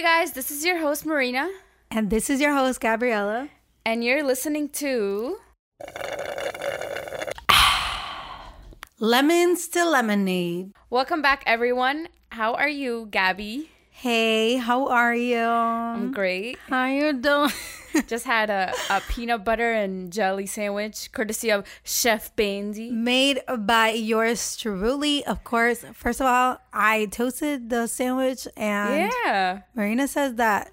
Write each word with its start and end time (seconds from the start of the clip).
Hey 0.00 0.06
guys, 0.24 0.32
this 0.32 0.50
is 0.50 0.64
your 0.64 0.78
host 0.78 1.04
Marina, 1.04 1.46
And 1.90 2.08
this 2.08 2.30
is 2.30 2.40
your 2.40 2.54
host, 2.54 2.80
Gabriella. 2.80 3.50
and 3.84 4.02
you're 4.02 4.22
listening 4.22 4.70
to 4.80 5.36
Lemons 8.98 9.68
to 9.68 9.84
Lemonade. 9.84 10.72
Welcome 10.88 11.20
back, 11.20 11.42
everyone. 11.44 12.08
How 12.32 12.54
are 12.54 12.66
you, 12.66 13.08
Gabby? 13.10 13.68
Hey, 14.00 14.56
how 14.56 14.88
are 14.88 15.14
you? 15.14 15.36
I'm 15.44 16.10
great. 16.10 16.58
How 16.70 16.86
you 16.86 17.12
doing? 17.12 17.50
Just 18.06 18.24
had 18.24 18.48
a, 18.48 18.72
a 18.88 19.02
peanut 19.10 19.44
butter 19.44 19.72
and 19.72 20.10
jelly 20.10 20.46
sandwich, 20.46 21.12
courtesy 21.12 21.50
of 21.52 21.66
Chef 21.84 22.34
Bandy. 22.34 22.90
Made 22.90 23.40
by 23.58 23.90
yours 23.90 24.56
truly, 24.56 25.22
of 25.26 25.44
course. 25.44 25.84
First 25.92 26.22
of 26.22 26.28
all, 26.28 26.62
I 26.72 27.06
toasted 27.10 27.68
the 27.68 27.88
sandwich, 27.88 28.48
and 28.56 29.12
Yeah, 29.26 29.60
Marina 29.74 30.08
says 30.08 30.36
that 30.36 30.72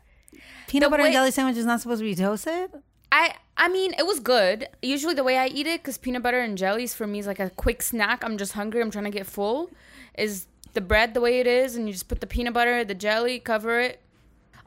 peanut 0.68 0.88
The 0.88 0.92
butter 0.92 1.04
way- 1.04 1.10
and 1.10 1.14
jelly 1.16 1.32
sandwich 1.32 1.58
is 1.58 1.66
not 1.66 1.82
supposed 1.82 2.00
to 2.00 2.06
be 2.06 2.16
toasted. 2.16 2.70
I 3.12 3.36
I 3.58 3.68
mean 3.68 3.94
it 3.98 4.06
was 4.06 4.22
good. 4.22 4.70
Usually 4.82 5.14
the 5.16 5.24
way 5.26 5.38
I 5.38 5.48
eat 5.48 5.68
it, 5.68 5.82
because 5.82 5.98
peanut 5.98 6.24
butter 6.24 6.40
and 6.40 6.58
jellies 6.58 6.94
for 6.94 7.06
me 7.06 7.20
is 7.20 7.28
like 7.28 7.42
a 7.42 7.50
quick 7.50 7.82
snack. 7.82 8.24
I'm 8.24 8.38
just 8.38 8.54
hungry. 8.54 8.80
I'm 8.80 8.90
trying 8.92 9.04
to 9.06 9.12
get 9.12 9.28
full. 9.28 9.70
Is 10.18 10.48
the 10.78 10.82
bread 10.82 11.16
the 11.16 11.22
way 11.22 11.40
it 11.40 11.48
is, 11.48 11.76
and 11.76 11.88
you 11.88 11.92
just 11.94 12.08
put 12.08 12.22
the 12.22 12.28
peanut 12.28 12.54
butter, 12.54 12.84
the 12.86 12.94
jelly, 12.94 13.40
cover 13.40 13.80
it. 13.80 14.00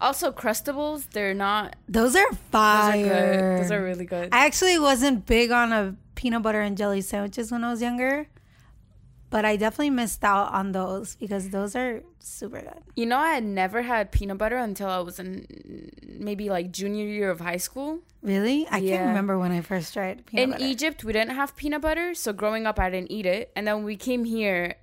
Also, 0.00 0.32
Crustables, 0.32 1.08
they're 1.10 1.34
not. 1.34 1.76
Those 1.88 2.16
are 2.16 2.28
Those 2.30 2.38
fire. 2.50 3.04
are 3.04 3.32
good. 3.56 3.60
Those 3.64 3.70
are 3.70 3.82
really 3.84 4.06
good. 4.06 4.30
I 4.32 4.44
actually 4.46 4.78
wasn't 4.78 5.24
big 5.24 5.50
on 5.52 5.72
a 5.72 5.94
peanut 6.16 6.42
butter 6.42 6.60
and 6.60 6.76
jelly 6.76 7.00
sandwiches 7.00 7.52
when 7.52 7.62
I 7.62 7.70
was 7.70 7.80
younger, 7.80 8.26
but 9.30 9.44
I 9.44 9.54
definitely 9.56 9.90
missed 9.90 10.24
out 10.24 10.52
on 10.52 10.72
those 10.72 11.14
because 11.14 11.50
those 11.50 11.76
are 11.76 12.02
super 12.18 12.60
good. 12.60 12.82
You 12.96 13.06
know, 13.06 13.18
I 13.18 13.34
had 13.34 13.44
never 13.44 13.82
had 13.82 14.10
peanut 14.10 14.38
butter 14.38 14.56
until 14.56 14.88
I 14.88 14.98
was 14.98 15.18
in 15.20 15.46
maybe 16.18 16.48
like 16.50 16.72
junior 16.72 17.04
year 17.06 17.30
of 17.30 17.40
high 17.40 17.58
school. 17.58 18.00
Really? 18.22 18.66
I 18.70 18.78
Yeah. 18.78 18.96
can't 18.96 19.08
remember 19.08 19.38
when 19.38 19.52
I 19.52 19.60
first 19.60 19.92
tried 19.94 20.26
peanut 20.26 20.42
in 20.42 20.50
butter. 20.52 20.64
Egypt, 20.64 21.04
we 21.04 21.12
didn't 21.12 21.36
have 21.36 21.54
peanut 21.56 21.82
butter, 21.82 22.14
so 22.14 22.32
growing 22.32 22.66
up, 22.66 22.78
I 22.80 22.90
didn't 22.90 23.12
eat 23.12 23.26
it. 23.26 23.52
And 23.54 23.66
then 23.68 23.84
we 23.84 23.96
came 23.96 24.24
here, 24.24 24.74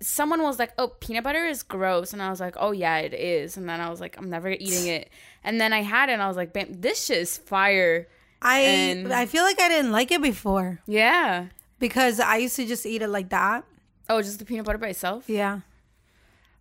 someone 0.00 0.42
was 0.42 0.58
like, 0.58 0.72
"Oh, 0.78 0.88
peanut 0.88 1.24
butter 1.24 1.44
is 1.46 1.62
gross," 1.62 2.12
and 2.12 2.22
I 2.22 2.30
was 2.30 2.40
like, 2.40 2.56
"Oh 2.58 2.72
yeah, 2.72 2.98
it 2.98 3.14
is." 3.14 3.56
And 3.56 3.68
then 3.68 3.80
I 3.80 3.88
was 3.90 4.00
like, 4.00 4.16
"I'm 4.18 4.30
never 4.30 4.48
eating 4.50 4.86
it." 4.86 5.10
And 5.44 5.60
then 5.60 5.72
I 5.72 5.82
had 5.82 6.08
it, 6.08 6.12
and 6.12 6.22
I 6.22 6.28
was 6.28 6.36
like, 6.36 6.52
"Bam, 6.52 6.80
this 6.80 7.04
shit 7.06 7.18
is 7.18 7.38
fire." 7.38 8.08
I 8.40 8.58
and- 8.60 9.12
I 9.12 9.26
feel 9.26 9.42
like 9.44 9.60
I 9.60 9.68
didn't 9.68 9.92
like 9.92 10.10
it 10.10 10.20
before 10.22 10.80
Yeah. 10.86 11.46
because 11.78 12.18
I 12.20 12.36
used 12.38 12.56
to 12.56 12.66
just 12.66 12.84
eat 12.86 13.02
it 13.02 13.08
like 13.08 13.28
that. 13.30 13.64
Oh, 14.08 14.20
just 14.20 14.38
the 14.40 14.44
peanut 14.44 14.64
butter 14.66 14.78
by 14.78 14.88
itself. 14.88 15.24
Yeah. 15.28 15.60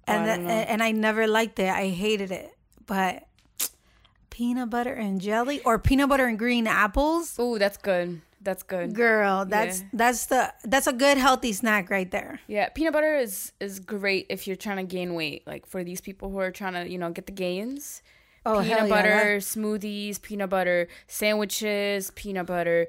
Oh, 0.07 0.13
and 0.13 0.29
I 0.29 0.37
the, 0.37 0.71
and 0.71 0.83
I 0.83 0.91
never 0.91 1.27
liked 1.27 1.57
it. 1.59 1.69
I 1.69 1.89
hated 1.89 2.31
it. 2.31 2.51
But 2.85 3.27
peanut 4.29 4.69
butter 4.69 4.93
and 4.93 5.19
jelly 5.21 5.61
or 5.63 5.77
peanut 5.79 6.09
butter 6.09 6.25
and 6.25 6.37
green 6.39 6.67
apples, 6.67 7.37
Ooh, 7.39 7.57
that's 7.59 7.77
good. 7.77 8.21
That's 8.43 8.63
good. 8.63 8.95
girl, 8.95 9.45
that's 9.45 9.81
Yeah. 9.81 9.87
that's 9.93 10.25
the 10.25 10.53
that's 10.63 10.87
a 10.87 10.93
good 10.93 11.17
healthy 11.17 11.53
snack 11.53 11.89
right 11.89 12.09
there. 12.09 12.39
Yeah, 12.47 12.69
peanut 12.69 12.93
butter 12.93 13.17
is 13.17 13.51
is 13.59 13.79
great 13.79 14.25
if 14.29 14.47
you're 14.47 14.55
trying 14.55 14.77
to 14.77 14.83
gain 14.83 15.13
weight. 15.13 15.45
Like 15.45 15.65
for 15.67 15.83
these 15.83 16.01
people 16.01 16.29
who 16.31 16.39
are 16.39 16.51
trying 16.51 16.73
to, 16.73 16.89
you 16.89 16.97
know, 16.97 17.11
get 17.11 17.25
the 17.27 17.31
gains. 17.33 18.01
Oh, 18.43 18.59
hell 18.59 18.63
peanut 18.63 18.89
yeah, 18.89 18.95
butter 18.95 19.37
smoothies, 19.37 20.19
peanut 20.21 20.49
butter 20.49 20.87
sandwiches, 21.07 22.11
peanut 22.15 22.47
butter. 22.47 22.87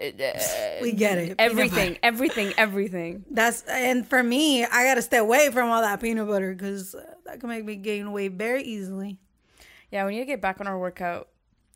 uh, 0.00 0.04
We 0.82 0.92
get 0.92 1.18
it. 1.18 1.34
Everything, 1.38 1.98
everything, 2.02 2.52
everything. 2.56 3.24
That's 3.30 3.62
and 3.68 4.08
for 4.08 4.22
me, 4.22 4.64
I 4.64 4.84
gotta 4.84 5.02
stay 5.02 5.18
away 5.18 5.50
from 5.50 5.68
all 5.70 5.82
that 5.82 6.00
peanut 6.00 6.26
butter 6.26 6.54
because 6.54 6.94
uh, 6.94 7.02
that 7.26 7.40
can 7.40 7.48
make 7.50 7.64
me 7.64 7.76
gain 7.76 8.12
weight 8.12 8.32
very 8.32 8.62
easily. 8.62 9.18
Yeah, 9.90 10.04
we 10.06 10.12
need 10.14 10.20
to 10.20 10.24
get 10.26 10.40
back 10.40 10.60
on 10.60 10.66
our 10.66 10.78
workout. 10.78 11.28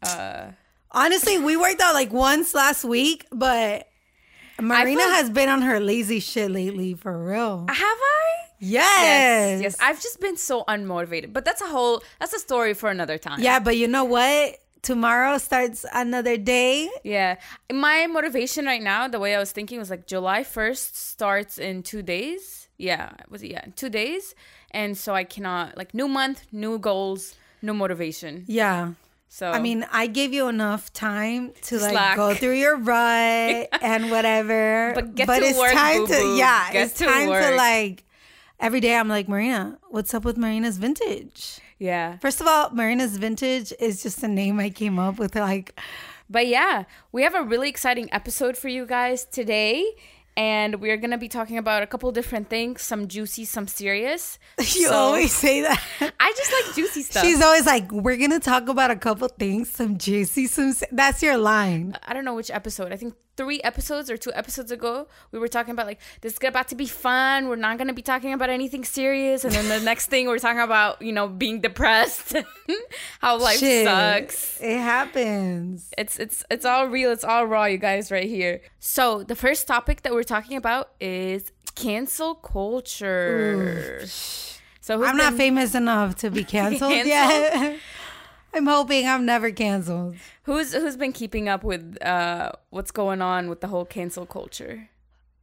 Uh, 0.03 0.53
Honestly, 0.93 1.39
we 1.39 1.57
worked 1.57 1.81
out 1.81 1.95
like 1.95 2.13
once 2.13 2.55
last 2.55 2.85
week, 2.85 3.27
but 3.31 3.89
Marina 4.61 5.01
feel- 5.01 5.11
has 5.11 5.31
been 5.31 5.49
on 5.49 5.63
her 5.63 5.81
lazy 5.81 6.21
shit 6.21 6.51
lately 6.51 6.95
for 6.95 7.17
real. 7.25 7.67
have 7.69 7.79
I? 7.79 8.27
Yes. 8.59 9.63
Yes, 9.63 9.77
I've 9.81 10.01
just 10.03 10.21
been 10.21 10.37
so 10.37 10.65
unmotivated. 10.69 11.33
But 11.33 11.45
that's 11.47 11.63
a 11.63 11.67
whole. 11.67 12.03
That's 12.19 12.35
a 12.35 12.39
story 12.39 12.75
for 12.75 12.91
another 12.91 13.17
time. 13.19 13.41
Yeah, 13.41 13.59
but 13.59 13.77
you 13.77 13.89
know 13.89 14.05
what? 14.05 14.57
Tomorrow 14.83 15.39
starts 15.39 15.85
another 15.95 16.37
day. 16.37 16.89
Yeah. 17.05 17.37
My 17.73 18.07
motivation 18.07 18.65
right 18.67 18.83
now, 18.83 19.09
the 19.09 19.19
way 19.21 19.35
I 19.35 19.39
was 19.39 19.53
thinking 19.53 19.79
was 19.79 19.91
like 19.91 20.07
July 20.07 20.43
1st 20.43 20.95
starts 20.97 21.59
in 21.59 21.83
two 21.83 22.03
days. 22.03 22.69
Yeah. 22.79 23.11
Was 23.29 23.43
it? 23.43 23.51
Yeah. 23.53 23.65
in 23.65 23.73
Two 23.73 23.91
days. 23.91 24.35
And 24.71 24.97
so 24.97 25.15
I 25.15 25.25
cannot, 25.25 25.77
like, 25.77 25.93
new 25.95 26.07
month, 26.09 26.45
new 26.53 26.79
goals, 26.79 27.35
no 27.61 27.75
motivation. 27.75 28.45
Yeah. 28.47 28.93
So, 29.33 29.49
I 29.49 29.61
mean, 29.61 29.87
I 29.93 30.09
gave 30.09 30.33
you 30.35 30.49
enough 30.49 30.93
time 30.93 31.53
to 31.63 31.79
like 31.79 32.17
go 32.17 32.35
through 32.35 32.57
your 32.57 32.77
rut 32.91 33.69
and 33.81 34.11
whatever. 34.11 34.91
But 34.93 35.15
get 35.15 35.27
to 35.27 35.57
work, 35.57 35.73
time 35.73 36.05
to 36.09 36.35
yeah, 36.37 36.73
Get 36.73 36.87
it's 36.89 36.99
to 36.99 37.05
time 37.05 37.29
to 37.29 37.55
like 37.57 38.05
every 38.59 38.81
day 38.81 38.97
I'm 38.97 39.09
like, 39.09 39.29
Marina, 39.29 39.79
what's 39.89 40.13
up 40.15 40.25
with 40.25 40.37
Marina's 40.37 40.79
vintage? 40.79 41.61
yeah. 41.79 42.19
First 42.19 42.41
of 42.41 42.49
all, 42.49 42.71
Marina's 42.71 43.17
vintage 43.19 43.73
is 43.79 44.03
just 44.03 44.21
a 44.25 44.29
name 44.29 44.59
I 44.59 44.69
came 44.69 44.99
up 44.99 45.17
with 45.21 45.37
like 45.37 45.79
But 46.29 46.49
yeah, 46.49 46.85
we 47.13 47.23
have 47.23 47.37
a 47.37 47.43
really 47.45 47.69
exciting 47.69 48.09
episode 48.13 48.57
for 48.57 48.67
you 48.69 48.85
guys 48.85 49.25
today. 49.25 49.95
And 50.41 50.81
we're 50.81 50.97
to 51.11 51.19
be 51.19 51.29
talking 51.29 51.59
about 51.59 51.83
a 51.83 51.87
couple 51.87 52.11
different 52.13 52.49
things 52.49 52.81
some 52.81 53.09
juicy, 53.09 53.45
some 53.45 53.69
serious. 53.69 54.39
you 54.59 54.89
So- 54.89 54.95
always 54.95 55.35
say 55.35 55.61
that. 55.61 55.79
I 56.19 56.33
just 56.35 56.51
like 56.57 56.75
juicy 56.75 57.03
stuff. 57.03 57.23
She's 57.23 57.43
always 57.43 57.67
like, 57.67 57.93
we're 57.93 58.17
gonna 58.17 58.41
talk 58.41 58.69
about 58.69 58.91
a 58.91 58.97
couple 58.97 59.29
things, 59.29 59.69
some 59.69 59.99
juicy, 59.99 60.47
some. 60.47 60.73
That's 60.93 61.23
your 61.23 61.37
line. 61.37 61.95
I 62.09 62.15
don't 62.15 62.25
know 62.25 62.35
which 62.35 62.51
episode. 62.51 62.91
I 62.91 62.97
think 62.97 63.15
three 63.41 63.61
episodes 63.63 64.11
or 64.11 64.17
two 64.19 64.33
episodes 64.35 64.71
ago, 64.71 65.07
we 65.33 65.39
were 65.39 65.49
talking 65.49 65.73
about 65.73 65.87
like 65.87 66.01
this 66.21 66.35
is 66.35 66.39
about 66.43 66.69
to 66.69 66.75
be 66.75 66.87
fun. 66.87 67.49
We're 67.49 67.57
not 67.57 67.79
gonna 67.79 67.95
be 67.95 68.03
talking 68.03 68.33
about 68.35 68.51
anything 68.51 68.85
serious, 68.85 69.45
and 69.45 69.53
then 69.55 69.67
the 69.69 69.81
next 69.81 70.07
thing 70.13 70.27
we're 70.27 70.39
talking 70.39 70.61
about, 70.61 71.01
you 71.01 71.13
know, 71.13 71.27
being 71.27 71.61
depressed, 71.61 72.37
how 73.21 73.39
life 73.39 73.59
Shit. 73.61 73.87
sucks. 73.87 74.61
It 74.61 74.79
happens. 74.79 75.91
It's 75.97 76.19
it's 76.19 76.45
it's 76.51 76.67
all 76.67 76.87
real. 76.89 77.11
It's 77.13 77.25
all 77.25 77.47
raw, 77.47 77.65
you 77.65 77.79
guys, 77.79 78.11
right 78.11 78.29
here. 78.29 78.61
So 78.79 79.23
the 79.23 79.37
first 79.37 79.67
topic 79.67 80.03
that 80.03 80.13
we're 80.13 80.23
talking 80.37 80.57
about 80.59 80.91
is 81.01 81.51
cancel 81.75 82.35
culture. 82.35 84.03
So 84.83 84.99
who's 84.99 85.09
I'm 85.09 85.17
not 85.17 85.35
famous 85.35 85.75
enough 85.75 86.17
to 86.17 86.31
be 86.31 86.45
canceled 86.57 86.93
Canceled? 86.93 87.07
yet. 87.63 87.79
I'm 88.55 88.67
hoping 88.67 89.07
I'm 89.07 89.25
never 89.27 89.51
canceled. 89.51 90.17
who's 90.45 90.73
who's 90.73 90.97
been 90.97 91.13
keeping 91.13 91.49
up 91.49 91.63
with 91.65 91.97
uh 92.03 92.53
what's 92.71 92.91
going 92.91 93.23
on 93.23 93.49
with 93.49 93.61
the 93.61 93.69
whole 93.69 93.85
cancel 93.85 94.27
culture? 94.27 94.89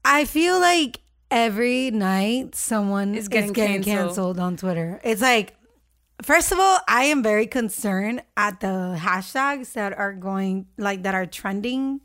I 0.04 0.26
feel 0.26 0.60
like 0.60 1.00
every 1.32 1.92
night 1.92 2.56
someone 2.56 3.14
Is 3.16 3.24
is 3.24 3.28
getting 3.28 3.54
getting, 3.54 3.84
canceled. 3.84 4.08
canceled 4.08 4.40
on 4.40 4.56
Twitter. 4.58 5.02
It's 5.04 5.22
like, 5.22 5.56
first 6.22 6.52
of 6.54 6.60
all, 6.60 6.80
I 6.88 7.04
am 7.06 7.22
very 7.22 7.48
concerned 7.48 8.24
at 8.38 8.62
the 8.62 8.98
hashtags 8.98 9.74
that 9.74 9.98
are 9.98 10.14
going, 10.14 10.68
like, 10.78 11.04
that 11.04 11.14
are 11.14 11.26
trending, 11.26 12.00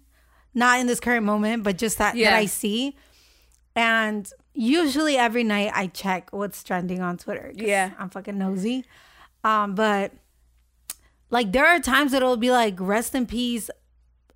not 0.54 0.80
in 0.80 0.88
this 0.88 0.98
current 0.98 1.24
moment, 1.24 1.62
but 1.62 1.78
just 1.78 1.98
that, 1.98 2.16
Yeah. 2.16 2.30
that 2.30 2.38
I 2.38 2.46
see. 2.46 2.96
And 3.76 4.28
usually 4.54 5.16
every 5.16 5.44
night 5.44 5.70
I 5.72 5.86
check 5.86 6.30
what's 6.32 6.64
trending 6.64 7.00
on 7.00 7.16
Twitter. 7.18 7.52
Yeah. 7.54 7.92
I'm 8.00 8.10
fucking 8.10 8.36
nosy. 8.36 8.84
Um, 9.44 9.76
but 9.76 10.12
like, 11.32 11.50
there 11.50 11.66
are 11.66 11.80
times 11.80 12.12
that 12.12 12.22
it'll 12.22 12.36
be 12.36 12.52
like, 12.52 12.76
rest 12.78 13.16
in 13.16 13.26
peace. 13.26 13.68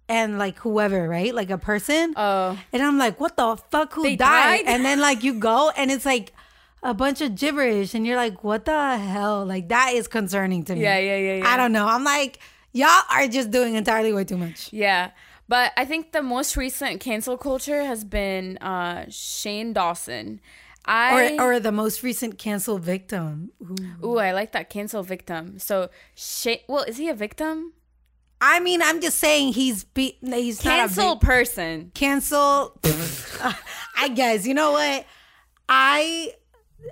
And 0.08 0.38
like 0.38 0.56
whoever, 0.60 1.08
right? 1.08 1.34
Like 1.34 1.50
a 1.50 1.58
person. 1.58 2.14
Oh. 2.16 2.56
And 2.72 2.80
I'm 2.80 2.96
like, 2.96 3.18
what 3.18 3.36
the 3.36 3.56
fuck? 3.72 3.92
Who 3.94 4.04
They 4.04 4.14
died? 4.14 4.64
died? 4.64 4.72
And 4.72 4.84
then 4.84 5.00
like 5.00 5.24
you 5.24 5.34
go 5.34 5.70
and 5.76 5.90
it's 5.90 6.06
like 6.06 6.32
a 6.80 6.94
bunch 6.94 7.20
of 7.20 7.34
gibberish, 7.34 7.92
and 7.92 8.06
you're 8.06 8.14
like, 8.14 8.44
what 8.44 8.66
the 8.66 8.98
hell? 8.98 9.44
Like 9.44 9.68
that 9.70 9.94
is 9.94 10.06
concerning 10.06 10.62
to 10.66 10.76
me. 10.76 10.82
Yeah, 10.82 10.98
yeah, 10.98 11.16
yeah, 11.16 11.34
yeah. 11.38 11.48
I 11.48 11.56
don't 11.56 11.72
know. 11.72 11.88
I'm 11.88 12.04
like, 12.04 12.38
y'all 12.72 13.02
are 13.10 13.26
just 13.26 13.50
doing 13.50 13.74
entirely 13.74 14.12
way 14.12 14.22
too 14.22 14.36
much. 14.36 14.72
Yeah. 14.72 15.10
But 15.48 15.72
I 15.76 15.84
think 15.84 16.12
the 16.12 16.22
most 16.22 16.56
recent 16.56 17.00
cancel 17.00 17.36
culture 17.36 17.82
has 17.82 18.04
been 18.04 18.58
uh, 18.58 19.06
Shane 19.08 19.72
Dawson. 19.72 20.40
I 20.86 21.36
Or 21.36 21.56
or 21.56 21.60
the 21.60 21.72
most 21.72 22.02
recent 22.02 22.38
cancel 22.38 22.78
victim. 22.78 23.50
Ooh. 23.62 24.06
ooh, 24.06 24.18
I 24.18 24.32
like 24.32 24.52
that 24.52 24.70
cancel 24.70 25.02
victim. 25.02 25.58
So 25.58 25.90
Shane, 26.14 26.60
well, 26.68 26.84
is 26.84 26.96
he 26.96 27.08
a 27.08 27.14
victim? 27.14 27.72
I 28.40 28.60
mean, 28.60 28.82
I'm 28.82 29.00
just 29.00 29.18
saying 29.18 29.54
he's 29.54 29.84
be 29.84 30.18
he's 30.22 30.60
Cancel 30.60 31.04
not 31.04 31.12
a 31.12 31.14
big, 31.16 31.26
person. 31.26 31.90
cancel. 31.94 32.78
I 33.96 34.08
guess 34.14 34.46
you 34.46 34.54
know 34.54 34.72
what 34.72 35.06
I. 35.68 36.32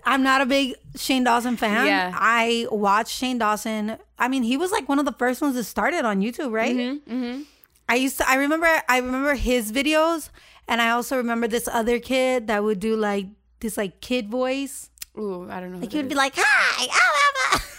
I'm 0.05 0.23
not 0.23 0.40
a 0.40 0.47
big 0.47 0.75
Shane 0.97 1.23
Dawson 1.25 1.56
fan. 1.56 1.87
Yeah. 1.87 2.12
I 2.17 2.67
watched 2.73 3.12
Shane 3.14 3.38
Dawson. 3.38 3.97
I 4.19 4.26
mean, 4.29 4.43
he 4.43 4.56
was 4.56 4.73
like 4.73 4.88
one 4.88 4.99
of 4.99 5.05
the 5.05 5.12
first 5.12 5.40
ones 5.43 5.55
that 5.55 5.64
started 5.64 6.05
on 6.05 6.20
YouTube, 6.20 6.50
right? 6.50 6.75
Mm-hmm, 6.75 7.43
I 7.88 7.94
used 7.97 8.17
to. 8.19 8.29
I 8.29 8.37
remember. 8.37 8.67
I 8.88 8.99
remember 8.99 9.35
his 9.35 9.70
videos, 9.70 10.31
and 10.67 10.81
I 10.81 10.90
also 10.90 11.17
remember 11.19 11.47
this 11.47 11.69
other 11.69 12.00
kid 12.00 12.47
that 12.49 12.64
would 12.64 12.81
do 12.81 12.97
like 12.97 13.26
this 13.61 13.77
like 13.77 14.01
kid 14.01 14.29
voice. 14.29 14.91
Ooh, 15.19 15.49
I 15.51 15.61
don't 15.61 15.73
know. 15.73 15.79
Like 15.79 15.93
he 15.93 15.99
would 15.99 16.09
be 16.09 16.15
like, 16.15 16.35
"Hi, 16.37 16.87
ah, 16.91 17.51
ah." 17.53 17.71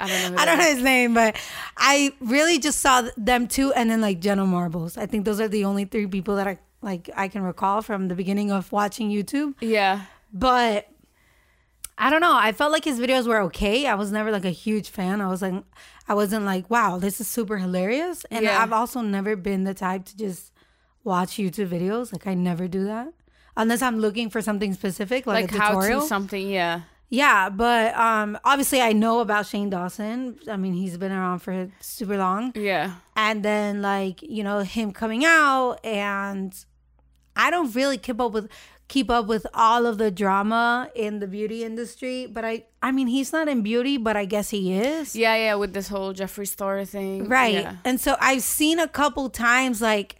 I 0.00 0.08
don't 0.08 0.32
know. 0.32 0.40
I 0.40 0.44
don't 0.46 0.58
know 0.58 0.64
his 0.64 0.82
name, 0.82 1.14
but 1.14 1.36
I 1.76 2.12
really 2.20 2.58
just 2.58 2.80
saw 2.80 3.08
them 3.16 3.46
two, 3.46 3.72
and 3.74 3.90
then 3.90 4.00
like 4.00 4.20
Jenna 4.20 4.46
Marbles. 4.46 4.96
I 4.96 5.06
think 5.06 5.24
those 5.24 5.40
are 5.40 5.48
the 5.48 5.64
only 5.64 5.84
three 5.84 6.06
people 6.06 6.36
that 6.36 6.46
I 6.46 6.58
like 6.80 7.08
I 7.16 7.28
can 7.28 7.42
recall 7.42 7.82
from 7.82 8.08
the 8.08 8.14
beginning 8.14 8.50
of 8.50 8.72
watching 8.72 9.10
YouTube. 9.10 9.54
Yeah. 9.60 10.02
But 10.32 10.88
I 11.98 12.10
don't 12.10 12.20
know. 12.20 12.34
I 12.34 12.52
felt 12.52 12.72
like 12.72 12.84
his 12.84 12.98
videos 12.98 13.26
were 13.26 13.40
okay. 13.42 13.86
I 13.86 13.94
was 13.94 14.10
never 14.10 14.30
like 14.32 14.44
a 14.46 14.50
huge 14.50 14.88
fan. 14.88 15.20
I 15.20 15.28
was 15.28 15.42
like, 15.42 15.62
I 16.08 16.14
wasn't 16.14 16.44
like, 16.46 16.68
wow, 16.70 16.98
this 16.98 17.20
is 17.20 17.28
super 17.28 17.58
hilarious. 17.58 18.24
And 18.30 18.44
Yeah. 18.44 18.60
I've 18.62 18.72
also 18.72 19.02
never 19.02 19.36
been 19.36 19.64
the 19.64 19.74
type 19.74 20.06
to 20.06 20.16
just 20.16 20.52
watch 21.04 21.32
YouTube 21.32 21.68
videos. 21.68 22.12
Like 22.12 22.26
I 22.26 22.34
never 22.34 22.66
do 22.66 22.84
that 22.84 23.12
unless 23.56 23.82
I'm 23.82 23.98
looking 23.98 24.30
for 24.30 24.40
something 24.42 24.72
specific, 24.74 25.26
like, 25.26 25.50
Like 25.50 25.54
a 25.54 25.58
how 25.60 25.68
tutorial. 25.74 26.00
to 26.02 26.06
something. 26.06 26.48
Yeah. 26.48 26.82
Yeah, 27.10 27.50
but 27.50 27.94
um, 27.94 28.38
obviously 28.42 28.80
I 28.80 28.92
know 28.94 29.20
about 29.20 29.44
Shane 29.46 29.68
Dawson. 29.68 30.38
I 30.48 30.56
mean, 30.56 30.72
he's 30.72 30.96
been 30.96 31.12
around 31.12 31.40
for 31.40 31.70
super 31.80 32.16
long. 32.16 32.52
Yeah. 32.54 32.94
And 33.16 33.42
then 33.44 33.82
like, 33.82 34.22
you 34.22 34.42
know, 34.42 34.60
him 34.60 34.92
coming 34.92 35.22
out 35.26 35.76
and 35.84 36.54
I 37.36 37.50
don't 37.50 37.74
really 37.74 37.98
keep 37.98 38.18
up 38.18 38.32
with 38.32 38.48
keep 38.88 39.10
up 39.10 39.26
with 39.26 39.46
all 39.54 39.84
of 39.86 39.96
the 39.98 40.10
drama 40.10 40.90
in 40.94 41.18
the 41.18 41.26
beauty 41.26 41.64
industry, 41.64 42.26
but 42.26 42.46
I 42.46 42.64
I 42.82 42.92
mean, 42.92 43.08
he's 43.08 43.30
not 43.30 43.46
in 43.46 43.60
beauty, 43.60 43.98
but 43.98 44.16
I 44.16 44.24
guess 44.24 44.48
he 44.48 44.72
is. 44.72 45.14
Yeah. 45.14 45.36
Yeah. 45.36 45.56
With 45.56 45.74
this 45.74 45.88
whole 45.88 46.14
Jeffree 46.14 46.48
Star 46.48 46.82
thing. 46.86 47.28
Right. 47.28 47.54
Yeah. 47.56 47.76
And 47.84 48.00
so 48.00 48.16
I've 48.20 48.42
seen 48.42 48.78
a 48.78 48.88
couple 48.88 49.28
times 49.28 49.82
like 49.82 50.16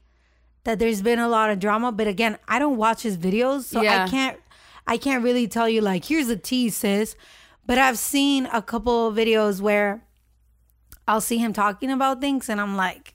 that 0.64 0.78
there's 0.78 1.02
been 1.02 1.18
a 1.18 1.28
lot 1.28 1.50
of 1.50 1.58
drama, 1.58 1.92
but 1.92 2.06
again, 2.06 2.38
I 2.48 2.58
don't 2.58 2.76
watch 2.76 3.02
his 3.02 3.16
videos, 3.18 3.64
so 3.64 3.82
Yeah. 3.82 4.04
I 4.04 4.08
can't 4.08 4.38
I 4.86 4.96
can't 4.96 5.22
really 5.22 5.46
tell 5.46 5.68
you 5.68 5.80
like 5.80 6.04
here's 6.04 6.28
a 6.28 6.36
tease, 6.36 6.76
sis. 6.76 7.16
But 7.64 7.78
I've 7.78 7.98
seen 7.98 8.46
a 8.46 8.60
couple 8.60 9.06
of 9.08 9.14
videos 9.16 9.60
where 9.60 10.04
I'll 11.06 11.20
see 11.20 11.38
him 11.38 11.52
talking 11.52 11.90
about 11.90 12.20
things 12.20 12.48
and 12.48 12.60
I'm 12.60 12.76
like, 12.76 13.14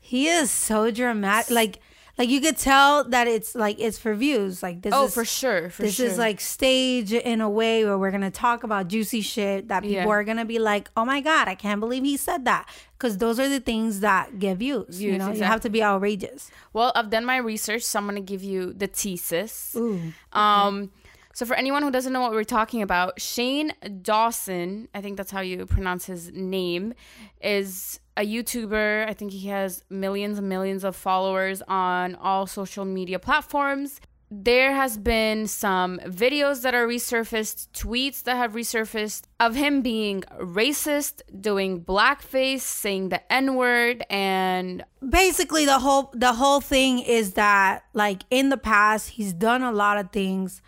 he 0.00 0.28
is 0.28 0.50
so 0.50 0.90
dramatic. 0.90 1.50
Like 1.50 1.80
like 2.18 2.28
you 2.28 2.40
could 2.40 2.56
tell 2.58 3.04
that 3.04 3.28
it's 3.28 3.54
like 3.54 3.78
it's 3.78 3.96
for 3.98 4.12
views. 4.14 4.62
Like 4.62 4.82
this 4.82 4.92
Oh, 4.92 5.04
is 5.06 5.14
for 5.14 5.24
sure. 5.24 5.70
For 5.70 5.82
this 5.82 5.94
sure. 5.94 6.06
is 6.06 6.18
like 6.18 6.40
stage 6.40 7.12
in 7.12 7.40
a 7.40 7.48
way 7.48 7.84
where 7.84 7.96
we're 7.96 8.10
gonna 8.10 8.30
talk 8.30 8.64
about 8.64 8.88
juicy 8.88 9.20
shit 9.20 9.68
that 9.68 9.82
people 9.84 9.96
Yeah. 9.96 10.06
are 10.08 10.24
gonna 10.24 10.44
be 10.44 10.58
like, 10.58 10.90
"Oh 10.96 11.04
my 11.04 11.20
god, 11.20 11.46
I 11.48 11.54
can't 11.54 11.78
believe 11.80 12.02
he 12.04 12.16
said 12.16 12.44
that," 12.46 12.68
because 12.98 13.18
those 13.18 13.38
are 13.38 13.48
the 13.48 13.60
things 13.60 14.00
that 14.00 14.38
get 14.38 14.56
views. 14.58 15.00
you 15.00 15.10
Views, 15.12 15.18
know, 15.18 15.32
you 15.32 15.44
have 15.44 15.60
to 15.62 15.70
be 15.70 15.82
outrageous. 15.82 16.50
Well, 16.72 16.90
I've 16.94 17.10
done 17.10 17.24
my 17.24 17.36
research, 17.36 17.82
so 17.82 17.98
I'm 18.00 18.06
gonna 18.06 18.20
give 18.20 18.42
you 18.42 18.72
the 18.72 18.88
thesis. 18.88 19.74
Ooh, 19.76 20.00
Um, 20.32 20.90
so 21.34 21.46
for 21.46 21.54
anyone 21.54 21.84
who 21.84 21.90
doesn't 21.92 22.12
know 22.12 22.20
what 22.20 22.32
we're 22.32 22.42
talking 22.42 22.82
about, 22.82 23.20
Shane 23.20 23.72
Dawson, 24.02 24.88
I 24.92 25.00
think 25.00 25.16
that's 25.16 25.30
how 25.30 25.40
you 25.40 25.64
pronounce 25.66 26.06
his 26.06 26.32
name, 26.32 26.94
is 27.40 28.00
a 28.18 28.26
YouTuber. 28.26 29.08
I 29.08 29.14
think 29.14 29.32
he 29.32 29.48
has 29.48 29.84
millions 29.88 30.38
and 30.38 30.48
millions 30.48 30.84
of 30.84 30.96
followers 30.96 31.62
on 31.68 32.16
all 32.16 32.46
social 32.46 32.84
media 32.84 33.18
platforms. 33.18 34.00
There 34.30 34.74
has 34.74 34.98
been 34.98 35.46
some 35.46 36.00
videos 36.00 36.60
that 36.62 36.74
are 36.74 36.86
resurfaced, 36.86 37.68
tweets 37.68 38.24
that 38.24 38.36
have 38.36 38.52
resurfaced 38.52 39.22
of 39.40 39.54
him 39.54 39.80
being 39.80 40.22
racist, 40.38 41.22
doing 41.40 41.82
blackface, 41.82 42.60
saying 42.60 43.08
the 43.08 43.32
N-word, 43.32 44.04
and 44.10 44.84
basically 45.08 45.64
the 45.64 45.78
whole 45.78 46.10
the 46.12 46.34
whole 46.34 46.60
thing 46.60 46.98
is 46.98 47.34
that 47.34 47.84
like 47.94 48.24
in 48.30 48.50
the 48.50 48.58
past 48.58 49.10
he's 49.10 49.32
done 49.32 49.62
a 49.62 49.72
lot 49.72 49.96
of 49.96 50.10
things 50.10 50.60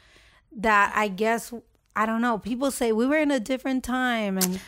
that 0.56 0.92
I 0.96 1.08
guess 1.08 1.52
I 1.94 2.06
don't 2.06 2.22
know. 2.22 2.38
People 2.38 2.70
say 2.70 2.92
we 2.92 3.04
were 3.04 3.18
in 3.18 3.30
a 3.30 3.40
different 3.40 3.84
time 3.84 4.38
and 4.38 4.58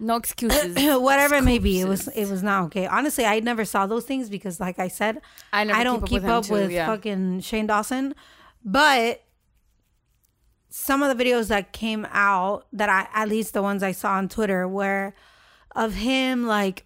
no 0.00 0.16
excuses. 0.16 0.74
whatever 1.00 1.36
it 1.36 1.44
may 1.44 1.58
be. 1.58 1.80
It 1.80 1.88
was 1.88 2.08
it 2.08 2.28
was 2.28 2.42
not 2.42 2.64
okay. 2.64 2.86
Honestly, 2.86 3.24
I 3.24 3.40
never 3.40 3.64
saw 3.64 3.86
those 3.86 4.04
things 4.04 4.28
because, 4.28 4.58
like 4.60 4.78
I 4.78 4.88
said, 4.88 5.20
I 5.52 5.62
I 5.62 5.84
don't 5.84 6.00
keep 6.00 6.22
keep 6.22 6.24
up 6.24 6.44
up 6.44 6.50
with 6.50 6.60
him 6.60 6.66
with, 6.66 6.72
yeah. 6.72 6.86
fucking 6.86 7.40
Shane 7.40 7.66
Dawson. 7.66 8.14
But 8.64 9.22
some 10.68 11.02
of 11.02 11.16
the 11.16 11.22
videos 11.22 11.48
that 11.48 11.72
came 11.72 12.06
out 12.10 12.66
that 12.72 12.88
I 12.88 13.08
at 13.12 13.28
least 13.28 13.54
the 13.54 13.62
ones 13.62 13.82
I 13.82 13.92
saw 13.92 14.12
on 14.12 14.28
Twitter 14.28 14.66
were 14.66 15.14
of 15.74 15.94
him 15.94 16.46
like 16.46 16.84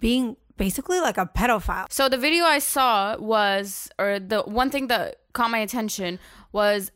being 0.00 0.36
basically 0.56 1.00
like 1.00 1.18
a 1.18 1.26
pedophile. 1.26 1.86
So 1.90 2.08
the 2.08 2.18
video 2.18 2.44
I 2.44 2.58
saw 2.58 3.16
was, 3.18 3.88
or 3.98 4.18
the 4.18 4.42
one 4.42 4.70
thing 4.70 4.88
that 4.88 5.16
caught 5.32 5.50
my 5.50 5.58
attention 5.58 6.18
was 6.52 6.92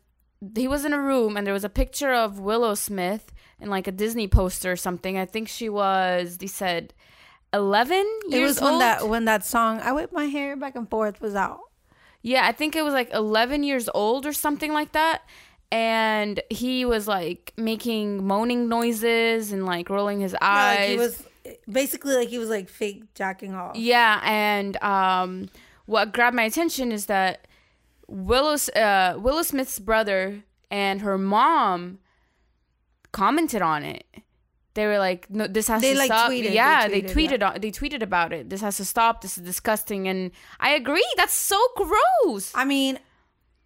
he 0.55 0.69
was 0.69 0.85
in 0.85 0.93
a 0.93 1.01
room 1.01 1.37
and 1.37 1.47
there 1.47 1.55
was 1.55 1.65
a 1.65 1.69
picture 1.69 2.13
of 2.13 2.39
Willow 2.39 2.75
Smith 2.75 3.33
in 3.61 3.69
like 3.71 3.87
a 3.87 3.93
Disney 3.93 4.29
poster 4.29 4.73
or 4.73 4.77
something. 4.77 5.17
I 5.19 5.25
think 5.27 5.49
she 5.49 5.69
was, 5.69 6.39
they 6.39 6.47
said, 6.47 6.95
11 7.53 7.97
It 8.31 8.37
years 8.37 8.49
was 8.57 8.61
when 8.61 8.73
old. 8.75 8.83
that 8.83 9.09
when 9.09 9.25
that 9.25 9.45
song 9.45 9.81
"I 9.81 9.93
Whip 9.93 10.13
My 10.13 10.27
Hair 10.27 10.57
Back 10.57 10.77
and 10.77 10.89
Forth" 10.89 11.21
was 11.21 11.35
out. 11.35 11.61
Yeah, 12.23 12.47
I 12.47 12.53
think 12.53 12.77
it 12.77 12.83
was 12.83 12.93
like 12.93 13.11
11 13.13 13.63
years 13.63 13.89
old 13.95 14.27
or 14.27 14.33
something 14.33 14.73
like 14.73 14.93
that. 14.93 15.23
And 15.71 16.41
he 16.51 16.85
was 16.85 17.07
like 17.09 17.53
making 17.57 18.27
moaning 18.27 18.69
noises 18.69 19.53
and 19.53 19.65
like 19.67 19.89
rolling 19.91 20.21
his 20.21 20.33
Yeah, 20.33 20.39
eyes. 20.47 20.79
like 20.79 20.89
he 20.91 20.97
was 20.97 21.23
basically 21.71 22.17
like 22.17 22.29
he 22.29 22.39
was 22.39 22.49
like 22.51 22.69
fake 22.69 23.15
jacking 23.15 23.55
off. 23.55 23.77
Yeah, 23.77 24.21
and 24.25 24.77
um, 24.83 25.49
what 25.87 26.13
grabbed 26.13 26.37
my 26.37 26.45
attention 26.45 26.91
is 26.93 27.07
that 27.07 27.47
Willow's 28.09 28.69
uh, 28.71 29.17
Willow 29.19 29.43
Smith's 29.43 29.79
brother 29.79 30.43
and 30.71 31.01
her 31.03 31.19
mom 31.19 31.99
commented 33.13 33.63
on 33.63 33.83
it. 33.85 34.05
They 34.75 34.87
were 34.87 34.99
like, 34.99 35.29
"No, 35.29 35.47
this 35.49 35.67
has 35.69 35.83
They, 35.83 35.93
to 35.93 35.99
like, 35.99 36.07
stop." 36.07 36.31
tweeted. 36.31 36.45
They 36.45 36.55
Yeah, 36.55 36.87
they 36.89 37.03
tweeted, 37.03 37.41
tweeted. 37.41 37.55
on, 37.55 37.61
they 37.61 37.71
tweeted 37.71 38.03
about 38.03 38.33
it. 38.33 38.49
This 38.49 38.61
has 38.61 38.77
to 38.77 38.85
stop. 38.85 39.23
This 39.23 39.37
is 39.37 39.45
disgusting, 39.45 40.07
and 40.07 40.31
I 40.61 40.71
agree. 40.75 41.05
That's 41.17 41.35
so 41.35 41.59
gross. 41.77 42.53
I 42.55 42.65
mean, 42.65 42.99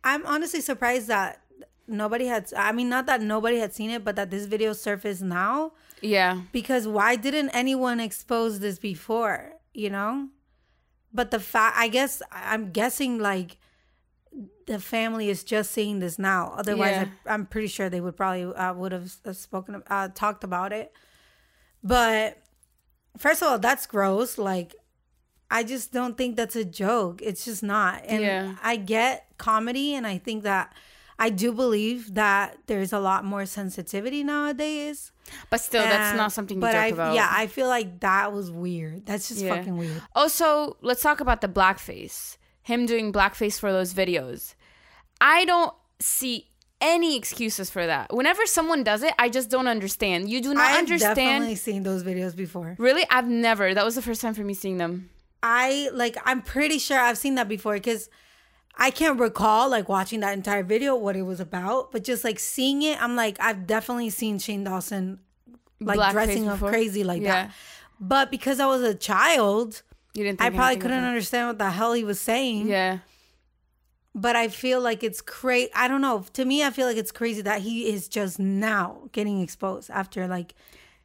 I'm 0.05 0.25
honestly 0.27 0.61
surprised 0.61 1.09
that 1.09 1.41
nobody 1.87 2.27
had. 2.27 2.51
I 2.57 2.73
mean, 2.73 2.89
not 2.89 3.07
that 3.07 3.21
nobody 3.21 3.59
had 3.59 3.75
seen 3.75 3.91
it, 3.91 4.05
but 4.05 4.17
that 4.17 4.31
this 4.31 4.47
video 4.47 4.73
surfaced 4.73 5.23
now. 5.23 5.73
Yeah, 6.01 6.41
Because 6.51 6.89
why 6.89 7.15
didn't 7.17 7.51
anyone 7.51 8.01
expose 8.01 8.59
this 8.61 8.79
before? 8.79 9.53
You 9.75 9.91
know. 9.91 10.29
But 11.13 11.31
the 11.31 11.39
fact, 11.41 11.77
I 11.79 11.89
guess, 11.89 12.23
I'm 12.33 12.71
guessing 12.71 13.19
like 13.19 13.59
the 14.67 14.79
family 14.79 15.29
is 15.29 15.45
just 15.45 15.73
seeing 15.73 15.99
this 15.99 16.19
now. 16.19 16.55
Otherwise, 16.57 16.91
Yeah. 16.93 17.07
I, 17.27 17.35
I'm 17.35 17.47
pretty 17.47 17.67
sure 17.69 17.89
they 17.91 18.01
would 18.01 18.17
probably 18.17 18.45
uh, 18.45 18.73
would 18.75 18.93
have 18.93 19.13
uh, 19.25 19.33
spoken, 19.33 19.83
uh, 19.89 20.09
talked 20.09 20.45
about 20.45 20.73
it. 20.73 20.93
But 21.83 22.39
first 23.19 23.43
of 23.43 23.49
all, 23.49 23.59
that's 23.59 23.87
gross. 23.87 24.39
Like, 24.39 24.75
I 25.51 25.65
just 25.65 25.93
don't 25.93 26.17
think 26.17 26.37
that's 26.37 26.57
a 26.57 26.65
joke. 26.65 27.21
It's 27.23 27.45
just 27.45 27.63
not. 27.63 28.03
And 28.07 28.23
Yeah. 28.23 28.55
I 28.63 28.77
get 28.77 29.27
comedy, 29.39 29.95
and 29.95 30.07
I 30.07 30.19
think 30.19 30.45
that 30.45 30.73
I 31.19 31.29
do 31.31 31.53
believe 31.53 32.15
that 32.15 32.57
there's 32.67 32.93
a 32.93 32.99
lot 32.99 33.25
more 33.25 33.47
sensitivity 33.47 34.25
nowadays. 34.25 35.13
but 35.51 35.61
still, 35.61 35.83
that's 35.83 36.17
not 36.17 36.33
something 36.33 36.57
you 36.59 36.67
talk 36.67 36.75
I, 36.75 36.87
about. 36.89 37.15
Yeah, 37.15 37.29
I 37.31 37.47
feel 37.47 37.69
like 37.69 38.01
that 38.01 38.33
was 38.33 38.51
weird. 38.51 39.07
That's 39.07 39.29
just 39.29 39.41
Yeah. 39.41 39.57
fucking 39.57 39.77
weird. 39.77 40.03
Also, 40.15 40.77
let's 40.83 41.01
talk 41.03 41.21
about 41.21 41.41
the 41.43 41.49
blackface. 41.49 42.37
Him 42.63 42.87
doing 42.87 43.13
blackface 43.13 43.59
for 43.59 43.73
those 43.73 43.93
videos. 43.95 44.55
I 45.21 45.45
don't 45.45 45.75
see 46.01 46.49
any 46.81 47.17
excuses 47.17 47.71
for 47.71 47.87
that. 47.87 48.13
Whenever 48.15 48.45
someone 48.47 48.83
does 48.83 49.03
it, 49.03 49.15
I 49.19 49.29
just 49.29 49.51
don't 49.51 49.69
understand. 49.69 50.29
You 50.29 50.41
do 50.41 50.53
not 50.55 50.71
understand. 50.73 50.73
I've 50.75 50.79
understand. 50.79 51.17
definitely 51.17 51.55
seen 51.57 51.83
those 51.85 52.03
videos 52.03 52.35
before. 52.37 52.75
Really? 52.79 53.05
I've 53.11 53.29
never. 53.29 53.73
That 53.75 53.85
was 53.85 53.95
the 53.95 54.03
first 54.03 54.21
time 54.21 54.35
for 54.35 54.43
me 54.43 54.55
seeing 54.55 54.79
them. 54.79 55.11
I 55.43 55.91
like. 55.93 56.17
I'm 56.25 56.43
pretty 56.43 56.79
sure 56.79 56.99
I've 56.99 57.19
seen 57.19 57.37
that 57.37 57.49
before 57.49 57.75
because 57.75 58.09
I 58.77 58.91
can't 58.91 59.19
recall 59.19 59.69
like 59.69 59.89
watching 59.89 60.21
that 60.21 60.35
entire 60.35 60.63
video 60.63 60.95
what 60.97 61.17
it 61.17 61.23
was 61.23 61.41
about, 61.41 61.93
but 61.93 62.05
just 62.05 62.25
like 62.25 62.39
seeing 62.39 62.83
it, 62.83 63.01
I'm 63.03 63.17
like, 63.17 63.37
I've 63.41 63.67
definitely 63.67 64.11
seen 64.11 64.39
Shane 64.39 64.65
Dawson 64.65 65.19
like 65.81 65.99
Blackface 65.99 66.13
dressing 66.13 66.49
up 66.49 66.59
crazy 66.61 67.05
like 67.05 67.23
Yeah. 67.23 67.47
that. 67.47 67.55
But 68.01 68.31
because 68.31 68.59
I 68.61 68.67
was 68.67 68.83
a 68.83 68.95
child, 68.95 69.83
You 70.15 70.25
didn't 70.25 70.41
I 70.43 70.51
probably 70.51 70.77
couldn't 70.77 71.05
understand 71.05 71.49
what 71.49 71.59
the 71.59 71.71
hell 71.71 71.93
he 71.95 72.05
was 72.05 72.21
saying. 72.21 72.69
Yeah. 72.69 72.99
But 74.15 74.37
I 74.37 74.49
feel 74.49 74.81
like 74.81 75.03
it's 75.03 75.23
crazy. 75.23 75.71
I 75.75 75.89
don't 75.89 76.03
know. 76.03 76.25
To 76.35 76.45
me, 76.45 76.63
I 76.63 76.71
feel 76.71 76.87
like 76.87 76.99
it's 76.99 77.13
crazy 77.13 77.41
that 77.43 77.63
he 77.63 77.91
is 77.91 78.09
just 78.09 78.39
now 78.39 79.09
getting 79.13 79.41
exposed 79.41 79.89
after 79.91 80.29
like 80.29 80.55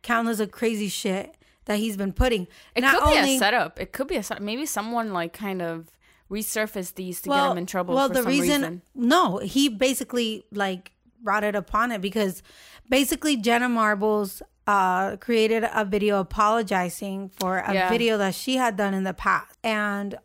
countless 0.01 0.41
of 0.41 0.51
crazy 0.51 0.89
shit 0.89 1.35
that 1.65 1.77
he's 1.79 1.95
been 1.95 2.11
putting. 2.11 2.47
It 2.75 2.81
Not 2.81 2.99
could 3.01 3.11
be 3.11 3.17
only- 3.17 3.35
a 3.37 3.39
setup. 3.39 3.79
It 3.79 3.93
could 3.93 4.07
be 4.07 4.17
a 4.17 4.23
setup. 4.23 4.43
Maybe 4.43 4.65
someone 4.65 5.13
like 5.13 5.31
kind 5.31 5.61
of 5.61 5.87
resurfaced 6.29 6.95
these 6.95 7.21
to 7.21 7.29
get 7.29 7.51
him 7.51 7.57
in 7.57 7.65
trouble 7.65 7.95
Well, 7.95 8.09
for 8.09 8.15
the 8.15 8.19
some 8.23 8.27
reason, 8.29 8.61
reason. 8.61 8.81
no, 8.93 9.37
he 9.37 9.69
basically 9.69 10.43
like 10.51 10.91
brought 11.23 11.45
it 11.45 11.55
upon 11.55 11.93
it 11.93 12.01
because 12.01 12.43
basically 12.89 13.37
Jenna 13.37 13.69
Marbles 13.69 14.41
uh, 14.67 15.15
created 15.17 15.63
a 15.73 15.85
video 15.85 16.19
apologizing 16.19 17.29
for 17.39 17.59
a 17.59 17.73
Yeah. 17.73 17.89
video 17.89 18.17
that 18.17 18.35
she 18.35 18.57
had 18.57 18.75
done 18.75 18.93
in 18.93 19.03
the 19.03 19.13
past, 19.13 19.57
and 19.63 20.17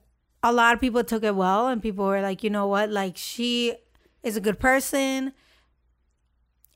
a 0.43 0.53
lot 0.53 0.75
of 0.75 0.81
people 0.81 1.05
took 1.05 1.23
it 1.23 1.37
well, 1.37 1.69
and 1.69 1.81
people 1.81 2.05
were 2.05 2.21
like, 2.21 2.43
you 2.43 2.51
know 2.51 2.67
what, 2.67 2.91
like 2.91 3.17
she 3.17 3.75
is 4.25 4.37
a 4.37 4.41
good 4.41 4.59
person, 4.59 5.33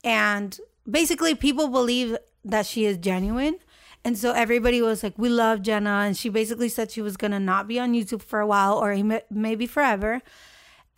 and 0.03 0.59
basically 0.89 1.35
people 1.35 1.67
believe 1.67 2.17
that 2.45 2.65
she 2.65 2.85
is 2.85 2.97
genuine. 2.97 3.57
And 4.05 4.17
so 4.17 4.31
everybody 4.31 4.81
was 4.81 5.03
like, 5.03 5.17
"We 5.17 5.27
love 5.27 5.61
Jenna," 5.61 6.03
and 6.05 6.15
she 6.15 6.29
basically 6.29 6.69
said 6.69 6.91
she 6.91 7.01
was 7.01 7.17
gonna 7.17 7.39
not 7.41 7.67
be 7.67 7.77
on 7.79 7.93
YouTube 7.93 8.21
for 8.21 8.39
a 8.39 8.47
while 8.47 8.75
or 8.77 8.95
maybe 9.29 9.65
forever. 9.67 10.21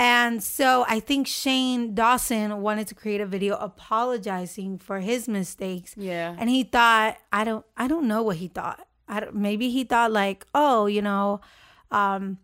And 0.01 0.41
so 0.41 0.85
I 0.87 1.01
think 1.01 1.27
Shane 1.27 1.93
Dawson 1.93 2.61
wanted 2.61 2.87
to 2.87 2.95
create 2.95 3.19
a 3.19 3.25
video 3.25 3.57
apologizing 3.57 4.77
for 4.77 5.01
his 5.01 5.27
mistakes. 5.27 5.93
Yeah. 5.97 6.35
And 6.39 6.49
he 6.49 6.63
thought, 6.63 7.17
I 7.33 7.43
don't, 7.43 7.65
I 7.75 7.87
don't 7.89 8.07
know 8.07 8.23
what 8.23 8.37
he 8.37 8.47
thought. 8.47 8.87
I 9.09 9.19
don't, 9.19 9.35
maybe 9.35 9.69
he 9.69 9.83
thought 9.83 10.11
like, 10.13 10.45
oh, 10.55 10.85
you 10.85 11.01
know, 11.01 11.41
um, 11.91 12.37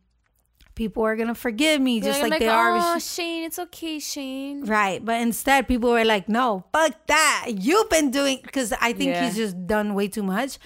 people 0.75 1.03
are 1.03 1.15
gonna 1.15 1.33
forgive 1.35 1.79
me 1.79 2.01
just 2.01 2.21
like, 2.21 2.31
gonna 2.31 2.39
they 2.39 2.49
are. 2.49 2.95
Oh, 2.95 2.99
Shane, 2.99 3.43
it's 3.45 3.57
okay, 3.57 3.99
Shane. 3.99 4.65
Right, 4.65 5.03
but 5.03 5.21
instead 5.21 5.67
people 5.67 5.91
were 5.91 6.03
like, 6.03 6.27
"No, 6.27 6.65
fuck 6.73 7.07
that. 7.07 7.45
You've 7.47 7.89
been 7.89 8.11
doing 8.11 8.39
because 8.43 8.73
I 8.73 8.91
think 8.91 9.11
Yeah. 9.11 9.25
he's 9.25 9.35
just 9.37 9.65
done 9.67 9.93
way 9.93 10.09
too 10.09 10.23
much." 10.23 10.57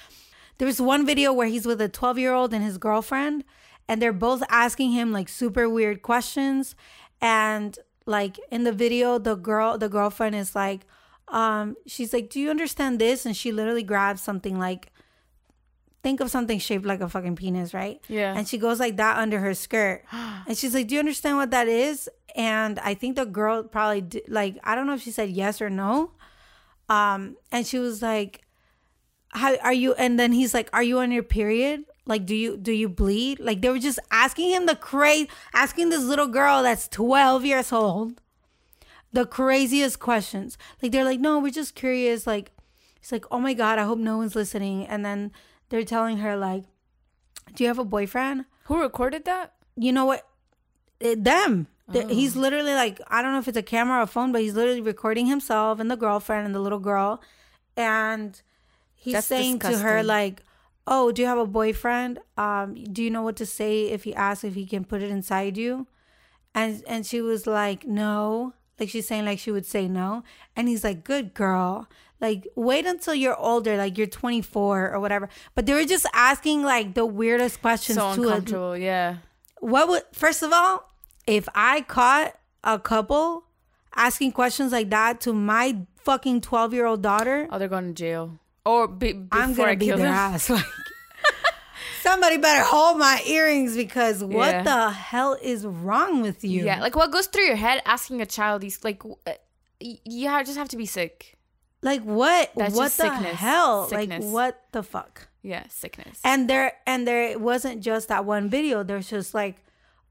There 0.57 0.65
was 0.65 0.81
one 0.81 1.05
video 1.05 1.31
where 1.31 1.47
he's 1.47 1.65
with 1.67 1.79
a 1.79 1.87
12-year-old 1.87 2.53
and 2.53 2.63
his 2.63 2.77
girlfriend 2.79 3.43
and 3.89 4.01
they're 4.01 4.13
both 4.13 4.43
asking 4.49 4.91
him 4.91 5.11
like 5.11 5.27
super 5.27 5.67
weird 5.67 6.01
questions 6.01 6.75
and 7.19 7.77
like 8.05 8.39
in 8.49 8.63
the 8.63 8.71
video 8.71 9.17
the 9.17 9.35
girl 9.35 9.77
the 9.77 9.89
girlfriend 9.89 10.35
is 10.35 10.55
like 10.55 10.85
um 11.27 11.75
she's 11.85 12.13
like, 12.13 12.29
"Do 12.29 12.39
you 12.39 12.49
understand 12.49 12.99
this?" 12.99 13.25
and 13.25 13.35
she 13.35 13.51
literally 13.51 13.83
grabs 13.83 14.21
something 14.21 14.57
like 14.57 14.91
think 16.01 16.21
of 16.21 16.31
something 16.31 16.59
shaped 16.59 16.85
like 16.85 17.01
a 17.01 17.09
fucking 17.09 17.35
penis, 17.35 17.73
right? 17.73 18.01
Yeah. 18.07 18.33
And 18.35 18.47
she 18.47 18.57
goes 18.57 18.79
like 18.79 18.97
that 18.97 19.17
under 19.17 19.39
her 19.39 19.53
skirt. 19.53 20.03
and 20.11 20.57
she's 20.57 20.73
like, 20.73 20.87
Do 20.87 20.95
you 20.95 20.99
understand 20.99 21.37
what 21.37 21.51
that 21.51 21.67
is? 21.67 22.09
And 22.35 22.79
I 22.79 22.93
think 22.93 23.15
the 23.15 23.25
girl 23.25 23.63
probably 23.63 24.01
did, 24.01 24.23
like, 24.27 24.57
I 24.63 24.75
don't 24.75 24.87
know 24.87 24.93
if 24.93 25.01
she 25.01 25.11
said 25.11 25.29
yes 25.29 25.61
or 25.61 25.69
no. 25.69 26.11
Um, 26.87 27.35
and 27.51 27.65
she 27.67 27.79
was 27.79 28.01
like, 28.01 28.43
How 29.29 29.57
are 29.57 29.73
you? 29.73 29.93
And 29.93 30.19
then 30.19 30.31
he's 30.31 30.53
like, 30.53 30.69
Are 30.73 30.83
you 30.83 30.99
on 30.99 31.11
your 31.11 31.23
period? 31.23 31.83
Like, 32.05 32.25
do 32.25 32.35
you 32.35 32.57
do 32.57 32.71
you 32.71 32.89
bleed? 32.89 33.39
Like 33.39 33.61
they 33.61 33.69
were 33.69 33.79
just 33.79 33.99
asking 34.11 34.49
him 34.49 34.65
the 34.65 34.75
crazy 34.75 35.29
asking 35.53 35.89
this 35.89 36.03
little 36.03 36.27
girl 36.27 36.63
that's 36.63 36.87
12 36.87 37.45
years 37.45 37.71
old 37.71 38.21
the 39.11 39.25
craziest 39.25 39.99
questions. 39.99 40.57
Like 40.81 40.91
they're 40.91 41.03
like, 41.03 41.19
No, 41.19 41.39
we're 41.39 41.51
just 41.51 41.75
curious. 41.75 42.27
Like 42.27 42.51
He's 42.99 43.11
like, 43.11 43.25
oh 43.31 43.39
my 43.39 43.53
God, 43.53 43.79
I 43.79 43.83
hope 43.83 43.97
no 43.97 44.17
one's 44.17 44.35
listening. 44.35 44.85
And 44.85 45.05
then 45.05 45.31
they're 45.69 45.83
telling 45.83 46.17
her, 46.17 46.35
like, 46.35 46.65
do 47.55 47.63
you 47.63 47.67
have 47.67 47.79
a 47.79 47.85
boyfriend? 47.85 48.45
Who 48.65 48.81
recorded 48.81 49.25
that? 49.25 49.53
You 49.75 49.93
know 49.93 50.05
what? 50.05 50.27
It, 50.99 51.23
them. 51.23 51.67
Oh. 51.93 52.07
He's 52.07 52.35
literally 52.35 52.73
like, 52.73 52.99
I 53.07 53.21
don't 53.21 53.31
know 53.31 53.39
if 53.39 53.47
it's 53.47 53.57
a 53.57 53.63
camera 53.63 53.99
or 53.99 54.01
a 54.01 54.07
phone, 54.07 54.31
but 54.31 54.41
he's 54.41 54.53
literally 54.53 54.81
recording 54.81 55.27
himself 55.27 55.79
and 55.79 55.89
the 55.89 55.95
girlfriend 55.95 56.45
and 56.45 56.53
the 56.53 56.59
little 56.59 56.79
girl. 56.79 57.21
And 57.77 58.39
he's 58.93 59.13
That's 59.13 59.27
saying 59.27 59.59
to 59.59 59.77
her, 59.77 60.03
like, 60.03 60.43
oh, 60.87 61.11
do 61.11 61.21
you 61.21 61.27
have 61.27 61.37
a 61.37 61.45
boyfriend? 61.45 62.19
Um, 62.37 62.75
do 62.75 63.03
you 63.03 63.09
know 63.09 63.21
what 63.21 63.35
to 63.37 63.45
say 63.45 63.85
if 63.89 64.03
he 64.03 64.13
asks 64.15 64.43
if 64.43 64.55
he 64.55 64.65
can 64.65 64.83
put 64.85 65.01
it 65.01 65.09
inside 65.11 65.57
you? 65.57 65.87
And 66.55 66.83
and 66.87 67.05
she 67.05 67.21
was 67.21 67.45
like, 67.45 67.85
no. 67.85 68.53
Like 68.79 68.89
she's 68.89 69.07
saying 69.07 69.25
like 69.25 69.39
she 69.39 69.51
would 69.51 69.65
say 69.65 69.87
no. 69.87 70.23
And 70.55 70.67
he's 70.67 70.83
like, 70.83 71.03
good 71.03 71.33
girl. 71.33 71.87
Like 72.21 72.47
wait 72.55 72.85
until 72.85 73.13
you're 73.13 73.37
older, 73.37 73.77
like 73.77 73.97
you're 73.97 74.07
24 74.07 74.91
or 74.91 74.99
whatever. 74.99 75.29
But 75.53 75.65
they 75.65 75.73
were 75.73 75.85
just 75.85 76.05
asking 76.13 76.63
like 76.63 76.93
the 76.95 77.05
weirdest 77.05 77.61
questions 77.61 77.97
So 77.97 78.15
to 78.15 78.23
a, 78.23 78.27
uncomfortable. 78.27 78.77
Yeah. 78.77 79.17
what 79.59 79.87
would 79.89 80.03
first 80.13 80.41
of 80.43 80.51
all, 80.53 80.89
if 81.27 81.47
I 81.53 81.81
caught 81.81 82.35
a 82.63 82.79
couple 82.79 83.43
asking 83.95 84.31
questions 84.31 84.71
like 84.71 84.89
that 84.89 85.21
to 85.21 85.33
my 85.33 85.77
fucking 86.03 86.41
12 86.41 86.73
year 86.73 86.85
old 86.85 87.01
daughter, 87.03 87.47
Oh, 87.51 87.59
they're 87.59 87.67
going 87.67 87.87
to 87.87 87.93
jail. 87.93 88.39
Or 88.69 88.87
be, 88.87 89.13
before 89.13 89.27
I'm 89.41 89.53
gonna 89.55 89.71
I 89.71 89.75
beat 89.75 89.85
kill 89.87 89.97
their 89.97 90.07
them. 90.07 90.15
ass. 90.35 90.49
Like, 90.49 90.65
somebody 92.01 92.37
better 92.37 92.63
hold 92.63 92.97
my 92.97 93.21
earrings 93.25 93.75
because 93.75 94.23
what 94.23 94.53
Yeah. 94.53 94.63
the 94.63 94.89
hell 94.91 95.37
is 95.41 95.65
wrong 95.65 96.21
with 96.21 96.43
you? 96.43 96.65
Yeah. 96.65 96.79
Like, 96.81 96.95
what 96.95 97.11
goes 97.11 97.27
through 97.27 97.45
your 97.45 97.55
head 97.55 97.81
asking 97.85 98.21
a 98.21 98.25
child 98.25 98.61
these, 98.61 98.83
like, 98.83 98.99
w- 98.99 99.15
uh, 99.27 99.33
y- 99.81 99.99
you 100.05 100.29
ha- 100.29 100.43
just 100.43 100.57
have 100.57 100.69
to 100.69 100.77
be 100.77 100.85
sick. 100.85 101.37
like 101.81 102.01
what? 102.03 102.51
That's 102.55 102.75
what 102.75 102.85
just 102.85 102.97
the 102.97 103.03
sickness. 103.09 103.35
hell? 103.39 103.87
Sickness. 103.87 104.25
Like 104.25 104.33
what 104.33 104.61
the 104.73 104.83
fuck? 104.83 105.27
Yeah. 105.41 105.63
Sickness. 105.69 106.19
And 106.25 106.49
there 106.49 106.73
and 106.85 107.07
there 107.07 107.39
wasn't 107.39 107.81
just 107.81 108.09
that 108.09 108.25
one 108.25 108.49
video. 108.49 108.83
There's 108.83 109.09
just 109.09 109.33
like 109.33 109.55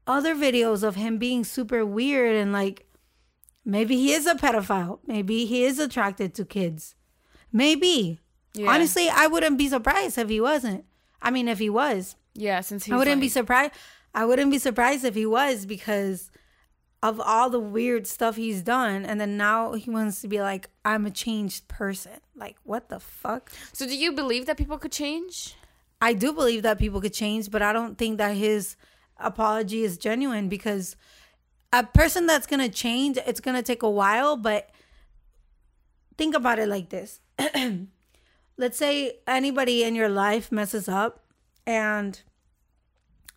other 0.07 0.33
videos 0.33 0.81
of 0.81 0.95
him 0.95 1.19
being 1.19 1.43
super 1.43 1.85
weird 1.85 2.35
and 2.41 2.51
like 2.51 2.87
maybe 3.63 3.95
he 3.97 4.13
is 4.13 4.25
a 4.25 4.33
pedophile. 4.33 4.97
Maybe 5.05 5.45
he 5.45 5.63
is 5.63 5.77
attracted 5.77 6.33
to 6.35 6.43
kids. 6.45 6.95
Maybe. 7.53 8.19
Yeah. 8.53 8.69
Honestly, 8.71 9.09
I 9.09 9.27
wouldn't 9.27 9.57
be 9.57 9.69
surprised 9.69 10.17
if 10.17 10.29
he 10.29 10.41
wasn't. 10.41 10.85
I 11.21 11.31
mean, 11.31 11.47
if 11.47 11.59
he 11.59 11.69
was. 11.69 12.15
yeah. 12.33 12.61
Since 12.61 12.85
he's 12.85 12.93
I 12.93 12.97
wouldn't 12.97 13.21
be 13.21 13.29
surprised. 13.29 13.73
I 14.13 14.25
wouldn't 14.25 14.51
be 14.51 14.57
surprised 14.57 15.05
if 15.05 15.15
he 15.15 15.25
was 15.25 15.65
because 15.65 16.31
of 17.01 17.19
all 17.19 17.49
the 17.49 17.59
weird 17.59 18.07
stuff 18.07 18.35
he's 18.35 18.61
done, 18.61 19.05
and 19.05 19.21
then 19.21 19.37
now 19.37 19.73
he 19.73 19.89
wants 19.89 20.19
to 20.21 20.27
be 20.27 20.41
like, 20.41 20.69
"I'm 20.83 21.05
a 21.05 21.11
changed 21.11 21.67
person." 21.67 22.19
Like, 22.35 22.57
what 22.63 22.89
the 22.89 22.99
fuck? 22.99 23.51
So, 23.71 23.85
do 23.85 23.95
you 23.95 24.11
believe 24.11 24.47
that 24.47 24.57
people 24.57 24.77
could 24.77 24.91
change? 24.91 25.55
I 26.01 26.13
do 26.13 26.33
believe 26.33 26.63
that 26.63 26.79
people 26.79 26.99
could 27.01 27.13
change, 27.13 27.51
but 27.51 27.61
I 27.61 27.71
don't 27.71 27.97
think 27.97 28.17
that 28.17 28.35
his 28.35 28.75
apology 29.17 29.83
is 29.83 29.97
genuine 29.97 30.49
because 30.49 30.95
a 31.71 31.83
person 31.83 32.25
that's 32.25 32.47
gonna 32.47 32.69
change, 32.69 33.17
it's 33.27 33.39
gonna 33.39 33.61
take 33.63 33.83
a 33.83 33.89
while. 33.89 34.35
But 34.37 34.69
think 36.17 36.35
about 36.35 36.57
it 36.59 36.67
like 36.67 36.89
this: 36.89 37.19
let's 38.59 38.77
say 38.77 39.13
anybody 39.25 39.83
in 39.83 39.95
your 39.95 40.09
life 40.09 40.51
messes 40.51 40.87
up, 40.87 41.23
and 41.65 42.21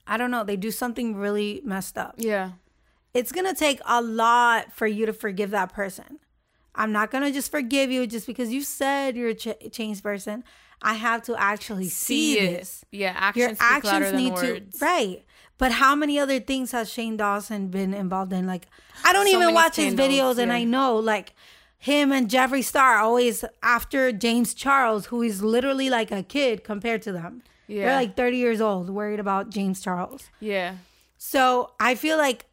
I 0.06 0.16
don't 0.16 0.30
know, 0.30 0.44
they 0.44 0.56
do 0.56 0.70
something 0.70 1.16
really 1.16 1.62
messed 1.64 1.96
up. 1.96 2.16
Yeah. 2.18 2.52
It's 3.14 3.30
gonna 3.32 3.54
take 3.54 3.80
a 3.86 4.02
lot 4.02 4.72
for 4.72 4.86
you 4.86 5.06
to 5.06 5.12
forgive 5.12 5.50
that 5.50 5.72
person. 5.72 6.18
I'm 6.74 6.90
not 6.92 7.10
gonna 7.10 7.30
just 7.30 7.50
forgive 7.50 7.90
you 7.92 8.06
just 8.06 8.26
because 8.26 8.52
you 8.52 8.62
said 8.62 9.16
you're 9.16 9.28
a 9.28 9.34
ch- 9.34 9.70
changed 9.72 10.02
person. 10.02 10.42
I 10.82 10.94
have 10.94 11.22
to 11.24 11.36
actually 11.40 11.88
see, 11.88 12.38
it. 12.38 12.58
this. 12.58 12.84
Yeah. 12.90 13.14
Actions 13.16 13.46
Your 13.46 13.54
speak 13.54 13.84
louder 13.84 14.06
actions 14.06 14.10
than 14.12 14.16
need 14.24 14.32
words. 14.32 14.78
to 14.78 14.84
right. 14.84 15.24
But 15.58 15.70
how 15.72 15.94
many 15.94 16.18
other 16.18 16.40
things 16.40 16.72
has 16.72 16.90
Shane 16.90 17.16
Dawson 17.16 17.68
been 17.68 17.94
involved 17.94 18.32
in? 18.32 18.48
Like, 18.48 18.66
I 19.04 19.12
don't 19.12 19.28
So 19.28 19.40
even 19.40 19.54
watch 19.54 19.76
his 19.76 19.92
scandals, 19.92 20.36
videos, 20.36 20.42
and. 20.42 20.52
I 20.52 20.64
know 20.64 20.96
like 20.96 21.34
him 21.82 22.12
and 22.12 22.28
Jeffree 22.28 22.62
Star 22.62 22.98
always 22.98 23.44
after 23.60 24.12
James 24.12 24.54
Charles, 24.54 25.06
who 25.06 25.20
is 25.20 25.42
literally 25.42 25.90
like 25.90 26.12
a 26.12 26.22
kid 26.22 26.62
compared 26.62 27.02
to 27.02 27.10
them. 27.10 27.42
Yeah. 27.66 27.86
They're 27.86 27.96
like 27.96 28.14
30 28.14 28.36
years 28.36 28.60
old, 28.60 28.88
worried 28.88 29.18
about 29.18 29.50
James 29.50 29.80
Charles. 29.80 30.30
Yeah. 30.38 30.76
So 31.18 31.72
I 31.80 31.96
feel 31.96 32.18
like 32.18 32.46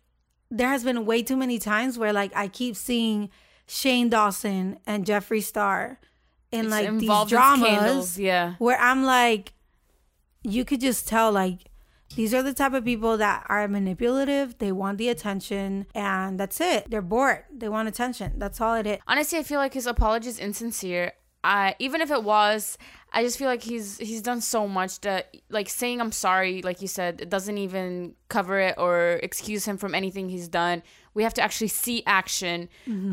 there 0.49 0.69
has 0.69 0.83
been 0.83 1.05
way 1.05 1.21
too 1.21 1.37
many 1.37 1.59
times 1.59 1.95
where 1.95 2.11
like 2.11 2.31
I 2.35 2.47
keep 2.47 2.75
seeing 2.75 3.29
Shane 3.67 4.09
Dawson 4.09 4.79
and 4.87 5.05
Jeffree 5.05 5.43
Star 5.43 5.99
in 6.51 6.65
It's 6.65 6.71
like 6.71 6.97
these 6.97 7.25
dramas 7.27 8.17
yeah. 8.17 8.55
where 8.57 8.79
I'm 8.79 9.03
like, 9.03 9.53
you 10.41 10.65
could 10.65 10.81
just 10.81 11.07
tell 11.07 11.31
like 11.31 11.68
these 12.15 12.33
are 12.33 12.41
the 12.43 12.53
type 12.53 12.73
of 12.73 12.83
people 12.83 13.17
that 13.17 13.45
are 13.49 13.67
manipulative. 13.67 14.57
They 14.57 14.71
want 14.71 14.97
the 14.97 15.09
attention, 15.09 15.85
and 15.93 16.39
that's 16.39 16.59
it. 16.59 16.89
They're 16.89 17.01
bored. 17.01 17.45
They 17.55 17.69
want 17.69 17.87
attention. 17.87 18.33
That's 18.37 18.59
all 18.59 18.75
it 18.75 18.87
is. 18.87 18.97
Honestly, 19.07 19.37
I 19.39 19.43
feel 19.43 19.59
like 19.59 19.73
his 19.73 19.85
apology 19.85 20.29
is 20.29 20.39
insincere. 20.39 21.13
I 21.43 21.75
even 21.79 22.01
if 22.01 22.11
it 22.11 22.23
was, 22.23 22.77
I 23.13 23.23
just 23.23 23.37
feel 23.37 23.47
like 23.47 23.63
he's 23.63 23.97
he's 23.97 24.21
done 24.21 24.41
so 24.41 24.67
much 24.67 24.99
that 25.01 25.35
like 25.49 25.69
saying 25.69 26.01
I'm 26.01 26.11
sorry, 26.11 26.61
like 26.61 26.81
you 26.81 26.87
said, 26.87 27.21
it 27.21 27.29
doesn't 27.29 27.57
even 27.57 28.15
cover 28.27 28.59
it 28.59 28.75
or 28.77 29.19
excuse 29.23 29.65
him 29.65 29.77
from 29.77 29.95
anything 29.95 30.27
he's 30.27 30.49
done. 30.49 30.83
We 31.13 31.23
have 31.23 31.33
to 31.35 31.41
actually 31.41 31.69
see 31.69 32.03
action. 32.05 32.67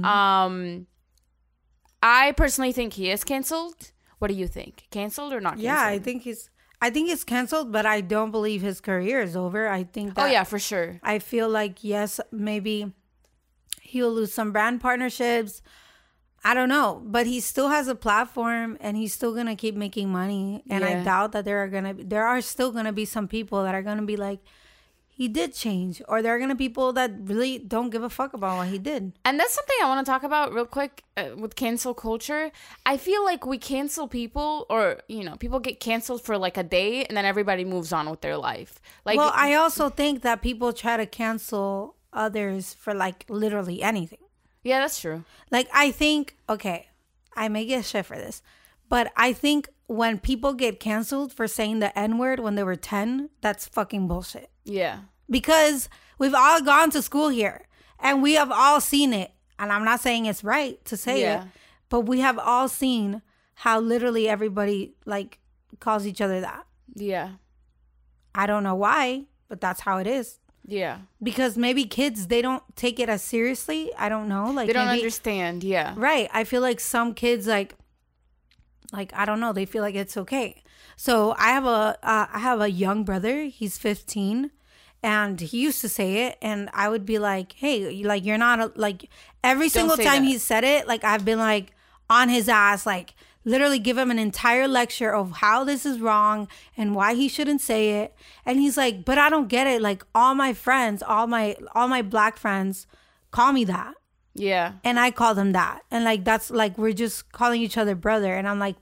Um, 0.05 0.87
I 2.03 2.33
personally 2.33 2.73
think 2.73 2.95
he 2.95 3.11
is 3.11 3.23
canceled. 3.25 3.93
What 4.19 4.29
do 4.29 4.35
you 4.35 4.49
think? 4.49 4.87
Canceled 4.91 5.33
or 5.33 5.41
not? 5.41 5.51
Canceled? 5.55 5.65
Yeah, 5.65 5.85
I 5.85 5.99
think 5.99 6.23
he's. 6.23 6.51
I 6.81 6.91
think 6.91 7.09
he's 7.09 7.25
canceled, 7.25 7.73
but 7.73 7.87
I 7.87 8.01
don't 8.01 8.31
believe 8.31 8.63
his 8.63 8.81
career 8.81 9.21
is 9.23 9.37
over. 9.37 9.69
I 9.69 9.85
think 9.85 10.15
that 10.15 10.27
Oh 10.27 10.27
yeah, 10.29 10.45
for 10.45 10.59
sure. 10.59 11.01
I 11.03 11.19
feel 11.19 11.49
like 11.49 11.83
yes, 11.83 12.21
maybe 12.31 12.93
he'll 13.81 14.13
lose 14.13 14.33
some 14.33 14.53
brand 14.53 14.81
partnerships. 14.81 15.63
I 16.45 16.55
don't 16.55 16.69
know, 16.69 17.03
but 17.05 17.27
he 17.27 17.41
still 17.41 17.71
has 17.71 17.89
a 17.89 17.95
platform 17.95 18.77
and 18.81 18.97
he's 18.97 19.13
still 19.13 19.35
gonna 19.35 19.57
keep 19.57 19.75
making 19.75 20.11
money. 20.11 20.63
And 20.71 20.85
I 20.85 21.03
doubt 21.03 21.33
that 21.33 21.45
there 21.45 21.63
are 21.63 21.69
gonna 21.69 21.95
be 21.95 22.05
there 22.05 22.27
are 22.27 22.41
still 22.41 22.71
gonna 22.71 22.93
be 22.93 23.05
some 23.05 23.27
people 23.27 23.65
that 23.65 23.75
are 23.75 23.83
gonna 23.83 24.03
be 24.07 24.17
like, 24.17 24.41
he 25.17 25.29
did 25.29 25.55
change, 25.55 26.03
or 26.09 26.21
there 26.21 26.35
are 26.35 26.39
gonna 26.39 26.55
be 26.55 26.69
people 26.69 26.93
that 26.93 27.11
really 27.23 27.59
don't 27.59 27.89
give 27.89 28.03
a 28.03 28.11
fuck 28.11 28.35
about 28.35 28.59
what 28.59 28.69
he 28.69 28.79
did. 28.79 29.13
And 29.25 29.41
that's 29.41 29.55
something 29.55 29.77
I 29.83 29.89
want 29.89 30.05
to 30.05 30.11
talk 30.13 30.25
about 30.25 30.53
real 30.53 30.67
quick 30.67 31.05
uh, 31.17 31.31
with 31.39 31.57
cancel 31.57 31.95
culture. 31.95 32.51
I 32.85 32.99
feel 32.99 33.25
like 33.25 33.47
we 33.47 33.57
cancel 33.57 34.09
people, 34.09 34.67
or 34.69 34.99
you 35.09 35.25
know, 35.25 35.37
people 35.37 35.59
get 35.59 35.81
canceled 35.81 36.21
for 36.21 36.37
like 36.37 36.59
a 36.59 36.63
day, 36.63 37.05
and 37.07 37.17
then 37.17 37.25
everybody 37.25 37.65
moves 37.65 37.93
on 37.95 38.11
with 38.11 38.21
their 38.21 38.37
life. 38.37 38.73
Like, 39.07 39.17
well, 39.17 39.33
I 39.35 39.55
also 39.55 39.89
think 39.89 40.21
that 40.21 40.43
people 40.43 40.75
try 40.75 40.99
to 40.99 41.07
cancel 41.07 41.97
others 42.13 42.75
for 42.75 42.93
like 42.93 43.25
literally 43.29 43.83
anything. 43.83 44.25
yeah, 44.65 44.81
that's 44.81 45.01
true. 45.01 45.25
Like 45.51 45.69
I 45.73 45.93
think, 45.93 46.37
okay, 46.49 46.89
I 47.35 47.49
may 47.49 47.65
get 47.65 47.87
shit 47.87 48.05
for 48.05 48.17
this, 48.19 48.43
But 48.89 49.13
I 49.17 49.33
think 49.33 49.69
when 49.87 50.19
people 50.19 50.53
get 50.55 50.81
canceled 50.81 51.33
for 51.33 51.47
saying 51.47 51.79
the 51.81 51.97
N 51.99 52.19
word 52.19 52.41
when 52.41 52.55
they 52.55 52.63
were 52.63 52.77
10, 52.77 53.31
that's 53.41 53.67
fucking 53.67 54.07
bullshit. 54.09 54.51
Yeah. 54.65 55.01
Because 55.29 55.89
we've 56.19 56.35
all 56.35 56.61
gone 56.63 56.91
to 56.91 57.03
school 57.03 57.29
here 57.29 57.67
and 57.99 58.23
we 58.23 58.35
have 58.35 58.51
all 58.53 58.81
seen 58.81 59.13
it. 59.13 59.33
And 59.59 59.73
I'm 59.73 59.85
not 59.85 60.01
saying 60.01 60.27
it's 60.27 60.45
right 60.45 60.85
to 60.85 60.97
say 60.97 61.21
Yeah. 61.23 61.43
it, 61.43 61.49
but 61.89 62.01
we 62.01 62.21
have 62.21 62.39
all 62.39 62.69
seen 62.69 63.23
how 63.55 63.81
literally 63.81 64.29
everybody 64.29 64.95
like 65.05 65.39
calls 65.81 66.07
each 66.07 66.21
other 66.21 66.41
that. 66.41 66.67
Yeah. 66.95 67.31
I 68.35 68.47
don't 68.47 68.63
know 68.63 68.75
why, 68.75 69.25
but 69.49 69.61
that's 69.61 69.81
how 69.81 69.99
it 69.99 70.07
is. 70.07 70.39
Yeah. 70.67 70.99
Because 71.23 71.57
maybe 71.57 71.85
kids 71.85 72.27
they 72.27 72.43
don't 72.43 72.63
take 72.77 72.99
it 73.01 73.09
as 73.09 73.23
seriously. 73.23 73.91
I 73.99 74.09
don't 74.09 74.29
know. 74.29 74.51
Like 74.51 74.67
They 74.67 74.73
don't 74.73 74.89
maybe, 74.89 74.99
understand. 75.01 75.65
Yeah. 75.65 75.95
Right. 75.97 76.29
I 76.33 76.45
feel 76.45 76.61
like 76.61 76.81
some 76.81 77.15
kids 77.15 77.47
like 77.47 77.77
like 78.93 79.13
I 79.15 79.25
don't 79.25 79.41
know, 79.41 79.53
they 79.53 79.65
feel 79.65 79.83
like 79.83 79.95
it's 79.95 80.17
okay. 80.17 80.63
So 80.97 81.35
I 81.39 81.49
have 81.49 81.65
a 81.65 81.99
uh, 82.03 82.27
I 82.33 82.39
have 82.39 82.61
a 82.61 82.71
young 82.71 83.05
brother. 83.05 83.45
He's 83.45 83.79
15 83.79 84.51
and 85.03 85.41
he 85.41 85.61
used 85.61 85.81
to 85.83 85.89
say 85.89 86.27
it 86.27 86.39
and 86.41 86.71
I 86.73 86.89
would 86.89 87.05
be 87.05 87.19
like, 87.19 87.53
"Hey, 87.53 88.03
like 88.03 88.25
you're 88.25 88.39
not 88.39 88.61
a, 88.61 88.73
like 88.75 89.09
every 89.45 89.69
single 89.69 89.97
time 89.97 90.23
that. 90.23 90.29
he 90.29 90.39
said 90.39 90.65
it, 90.65 90.89
like 90.89 91.05
I've 91.05 91.25
been 91.25 91.39
like 91.39 91.73
on 92.09 92.29
his 92.29 92.49
ass 92.49 92.87
like 92.87 93.15
literally 93.45 93.79
give 93.79 93.97
him 93.97 94.11
an 94.11 94.19
entire 94.19 94.67
lecture 94.67 95.15
of 95.15 95.31
how 95.37 95.65
this 95.65 95.87
is 95.87 96.01
wrong 96.01 96.49
and 96.77 96.95
why 96.95 97.15
he 97.15 97.29
shouldn't 97.29 97.61
say 97.61 98.03
it. 98.03 98.15
And 98.45 98.59
he's 98.59 98.77
like, 98.77 99.05
"But 99.05 99.19
I 99.19 99.29
don't 99.29 99.49
get 99.49 99.67
it. 99.67 99.83
Like 99.83 100.05
all 100.15 100.35
my 100.35 100.53
friends, 100.53 101.03
all 101.03 101.27
my 101.27 101.57
all 101.75 101.89
my 101.89 102.03
black 102.03 102.37
friends 102.37 102.87
call 103.31 103.53
me 103.53 103.65
that." 103.65 103.95
Yeah. 104.39 104.73
and 104.85 104.99
I 105.01 105.11
call 105.11 105.35
them 105.35 105.53
that. 105.53 105.83
And 105.91 106.05
like 106.05 106.25
that's 106.25 106.51
like 106.51 106.77
we're 106.79 106.93
just 106.93 107.33
calling 107.33 107.61
each 107.63 107.77
other 107.79 107.95
brother. 107.95 108.35
And 108.35 108.47
I'm 108.49 108.59
like, 108.59 108.77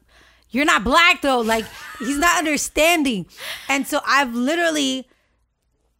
you're 0.50 0.64
not 0.64 0.84
black 0.84 1.22
though. 1.22 1.40
Like 1.40 1.64
he's 1.98 2.18
not 2.18 2.38
understanding. 2.38 3.26
And 3.68 3.86
so 3.86 4.00
I've 4.06 4.34
literally 4.34 5.08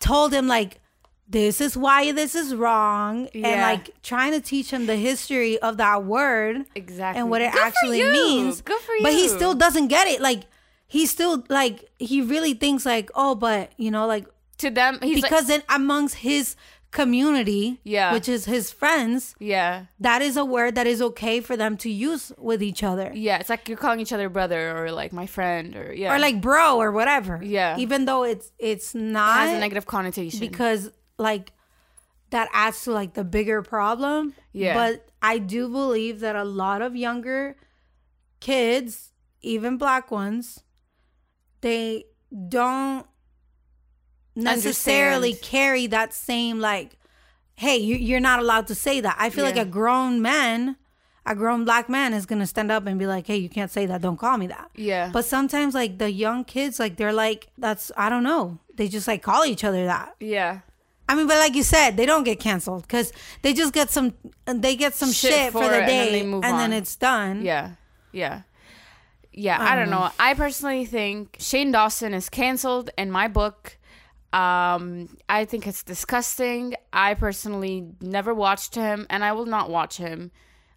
told 0.01 0.33
him 0.33 0.47
like 0.49 0.81
this 1.27 1.61
is 1.61 1.77
why 1.77 2.13
this 2.13 2.35
is 2.35 2.55
wrong. 2.55 3.29
And 3.35 3.61
like 3.63 3.91
trying 4.03 4.33
to 4.33 4.41
teach 4.41 4.71
him 4.71 4.87
the 4.87 4.97
history 4.97 5.59
of 5.59 5.79
that 5.79 6.05
word 6.05 6.65
Exactly. 6.75 7.21
and 7.21 7.31
what 7.31 7.41
it 7.41 7.53
Good 7.53 7.61
for 7.61 7.67
actually 7.67 7.99
you. 8.01 8.13
means. 8.13 8.61
Good 8.61 8.81
for 8.81 8.93
you. 8.95 9.03
But 9.03 9.13
he 9.13 9.29
still 9.29 9.55
doesn't 9.55 9.89
get 9.89 10.07
it. 10.07 10.21
Like 10.21 10.43
he 10.87 11.07
still 11.07 11.45
like 11.49 11.89
he 11.99 12.21
really 12.21 12.55
thinks 12.55 12.85
like, 12.85 13.11
oh, 13.15 13.35
but 13.35 13.73
you 13.79 13.91
know, 13.91 14.07
like 14.07 14.27
To 14.59 14.71
them, 14.71 14.99
he's 15.03 15.23
like, 15.23 15.31
because 15.31 15.47
then 15.49 15.63
amongst 15.69 16.17
his 16.17 16.57
community, 16.95 17.81
Yeah. 17.85 18.13
which 18.15 18.29
is 18.29 18.47
his 18.47 18.71
friends, 18.73 19.35
yeah. 19.39 19.87
that 20.01 20.23
is 20.23 20.37
a 20.39 20.45
word 20.45 20.77
that 20.77 20.87
is 20.87 21.03
okay 21.03 21.41
for 21.41 21.57
them 21.57 21.77
to 21.79 21.91
use 21.91 22.33
with 22.39 22.63
each 22.63 22.83
other. 22.83 23.11
Yeah. 23.13 23.39
It's 23.41 23.51
like 23.51 23.69
you're 23.69 23.77
calling 23.77 24.01
each 24.01 24.13
other 24.13 24.29
brother 24.31 24.79
or 24.79 24.93
like 24.93 25.13
my 25.13 25.27
friend 25.27 25.77
or 25.77 25.93
yeah. 25.93 26.15
Or 26.15 26.19
like 26.19 26.41
bro 26.41 26.79
or 26.81 26.93
whatever. 26.93 27.41
Yeah. 27.43 27.77
Even 27.79 28.07
though 28.07 28.23
it's 28.23 28.53
it's 28.59 28.95
it 28.95 29.01
not 29.01 29.41
has 29.41 29.57
a 29.57 29.61
negative 29.61 29.87
connotation. 29.87 30.41
because 30.41 30.91
like 31.19 31.53
that 32.31 32.49
adds 32.53 32.85
to 32.85 32.93
like 32.93 33.15
the 33.15 33.25
bigger 33.25 33.61
problem. 33.63 34.33
Yeah. 34.53 34.75
But 34.75 35.09
I 35.21 35.39
do 35.39 35.69
believe 35.69 36.21
that 36.21 36.37
a 36.37 36.45
lot 36.45 36.81
of 36.81 36.95
younger 36.97 37.57
kids, 38.41 39.11
even 39.43 39.77
black 39.79 40.11
ones, 40.13 40.63
they 41.61 42.05
don't 42.49 43.05
necessarily 44.37 45.31
Understand. 45.31 45.51
carry 45.51 45.87
that 45.89 46.13
same 46.13 46.59
like 46.59 46.97
hey 47.57 47.77
you, 47.77 47.97
you're 47.97 48.21
not 48.21 48.41
allowed 48.41 48.67
to 48.67 48.75
say 48.75 49.01
that 49.01 49.17
i 49.19 49.31
feel 49.31 49.45
like 49.45 49.57
a 49.57 49.65
grown 49.65 50.21
man 50.21 50.77
a 51.27 51.35
grown 51.35 51.65
black 51.65 51.89
man 51.89 52.13
is 52.13 52.27
gonna 52.27 52.47
stand 52.47 52.71
up 52.71 52.87
and 52.87 52.99
be 52.99 53.07
like 53.07 53.27
hey 53.27 53.37
you 53.37 53.49
can't 53.49 53.71
say 53.71 53.87
that 53.87 54.03
don't 54.03 54.19
call 54.19 54.37
me 54.37 54.47
that 54.47 54.71
yeah. 54.75 55.11
but 55.13 55.25
sometimes 55.25 55.75
like 55.75 55.99
the 55.99 56.11
young 56.11 56.45
kids 56.45 56.81
like 56.81 56.97
they're 56.97 57.13
like 57.13 57.49
that's 57.59 57.93
i 57.97 58.09
don't 58.09 58.25
know 58.25 58.59
they 58.75 58.89
just 58.89 59.07
like 59.07 59.23
call 59.23 59.45
each 59.45 59.63
other 59.63 59.87
that 59.87 60.15
yeah. 60.19 60.61
i 61.09 61.15
mean 61.15 61.27
but 61.27 61.39
like 61.39 61.55
you 61.55 61.63
said 61.63 61.97
they 61.97 62.07
don't 62.07 62.25
get 62.25 62.41
canceled 62.41 62.83
because 62.83 63.13
they 63.43 63.53
just 63.53 63.73
get 63.73 63.91
some 63.91 64.13
they 64.47 64.75
get 64.75 64.95
some 64.95 65.13
Shit 65.13 65.33
shit, 65.33 65.53
for, 65.53 65.63
for 65.63 65.69
the 65.69 65.77
it, 65.77 65.81
and 65.83 65.89
then 65.89 66.13
day 66.13 66.21
and, 66.21 66.59
then 66.59 66.73
it's 66.73 66.97
done 66.97 67.45
Yeah. 67.45 67.73
Yeah. 68.13 68.43
Yeah, 69.37 69.61
I 69.61 69.75
don't 69.75 69.93
um, 69.93 70.01
know. 70.03 70.11
I 70.19 70.35
personally 70.35 70.85
think 70.85 71.37
Shane 71.41 71.73
Dawson 71.73 72.15
is 72.15 72.29
canceled 72.29 72.91
in 72.97 73.11
my 73.11 73.27
book. 73.27 73.77
Um, 74.35 75.17
I 75.29 75.45
think 75.45 75.67
it's 75.67 75.83
disgusting. 75.83 76.75
I 76.93 77.15
personally 77.15 77.87
never 78.01 78.35
watched 78.35 78.75
him 78.75 79.07
and 79.11 79.25
I 79.25 79.33
will 79.33 79.47
not 79.47 79.71
watch 79.71 79.97
him. 79.97 80.31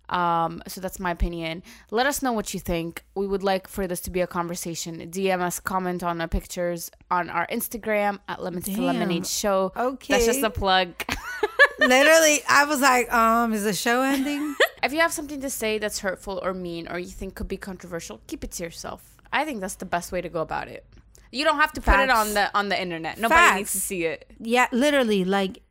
Um, 0.09 0.63
so 0.67 0.79
that's 0.79 0.99
my 0.99 1.11
opinion. 1.11 1.63
Let 1.91 2.05
us 2.05 2.21
know 2.21 2.31
what 2.31 2.53
you 2.53 2.61
think. 2.61 3.03
We 3.15 3.27
would 3.27 3.43
like 3.43 3.67
for 3.67 3.87
this 3.87 3.99
to 4.01 4.11
be 4.11 4.21
a 4.21 4.27
conversation. 4.27 4.99
DM 5.11 5.41
us, 5.41 5.59
comment 5.59 6.01
on 6.03 6.21
our 6.21 6.29
pictures 6.29 6.91
on 7.11 7.29
our 7.29 7.45
Instagram 7.47 8.19
at 8.29 8.41
Lemons 8.41 8.65
to 8.65 8.81
Lemonade 8.81 9.27
Show. 9.27 9.73
Okay, 9.75 10.13
that's 10.13 10.25
just 10.25 10.43
a 10.43 10.49
plug. 10.49 10.93
literally 11.79 12.39
i 12.49 12.65
was 12.65 12.81
like 12.81 13.13
um 13.13 13.53
is 13.53 13.63
the 13.63 13.71
show 13.71 14.01
ending 14.01 14.55
If 14.83 14.93
you 14.93 14.99
have 14.99 15.11
something 15.11 15.41
to 15.41 15.49
say 15.49 15.79
that's 15.79 15.99
hurtful 15.99 16.39
or 16.43 16.53
mean 16.53 16.87
or 16.87 16.99
you 16.99 17.09
think 17.09 17.35
could 17.35 17.47
be 17.47 17.57
controversial, 17.57 18.21
keep 18.27 18.43
it 18.43 18.51
to 18.51 18.63
yourself. 18.63 19.17
I 19.33 19.43
think 19.43 19.59
that's 19.59 19.75
the 19.75 19.85
best 19.85 20.11
way 20.11 20.21
to 20.21 20.29
go 20.29 20.41
about 20.41 20.67
it. 20.67 20.85
You 21.31 21.43
don't 21.43 21.57
have 21.57 21.73
to 21.73 21.81
put 21.81 21.99
it 21.99 22.09
on 22.09 22.33
the 22.33 22.49
on 22.57 22.69
the 22.69 22.81
internet. 22.81 23.17
Nobody 23.19 23.57
needs 23.57 23.71
to 23.73 23.79
see 23.79 24.05
it. 24.05 24.31
yeah 24.39 24.67
literally 24.71 25.25
like 25.25 25.61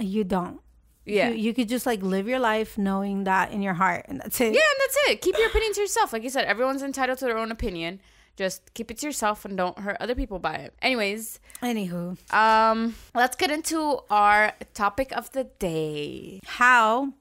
you 0.00 0.24
don't 0.24 0.60
Yeah. 1.06 1.28
you, 1.28 1.36
you 1.36 1.54
could 1.54 1.68
just 1.68 1.86
like 1.86 2.02
live 2.02 2.26
your 2.26 2.40
life 2.40 2.76
knowing 2.78 3.24
that 3.24 3.52
in 3.52 3.62
your 3.62 3.74
heart 3.74 4.06
and 4.08 4.20
that's 4.20 4.40
it 4.40 4.52
yeah, 4.54 4.68
and 4.72 4.78
that's 4.80 4.96
it. 5.08 5.20
Keep 5.22 5.36
your 5.38 5.48
opinion 5.48 5.72
to 5.74 5.80
yourself. 5.82 6.12
Like 6.12 6.22
you 6.24 6.30
said, 6.30 6.44
everyone's 6.46 6.82
entitled 6.82 7.18
to 7.18 7.24
their 7.26 7.38
own 7.38 7.50
opinion. 7.52 8.00
Just 8.36 8.74
keep 8.74 8.90
it 8.90 8.98
to 8.98 9.06
yourself 9.06 9.44
and 9.44 9.56
don't 9.56 9.78
hurt 9.78 9.96
other 10.00 10.16
people 10.16 10.40
by 10.40 10.54
it. 10.54 10.74
Anyways, 10.82 11.38
anywho 11.62 12.16
um, 12.34 12.96
let's 13.14 13.36
get 13.36 13.50
into 13.52 14.00
our 14.10 14.52
topic 14.74 15.12
of 15.16 15.30
the 15.30 15.44
day 15.60 16.40
how 16.44 17.12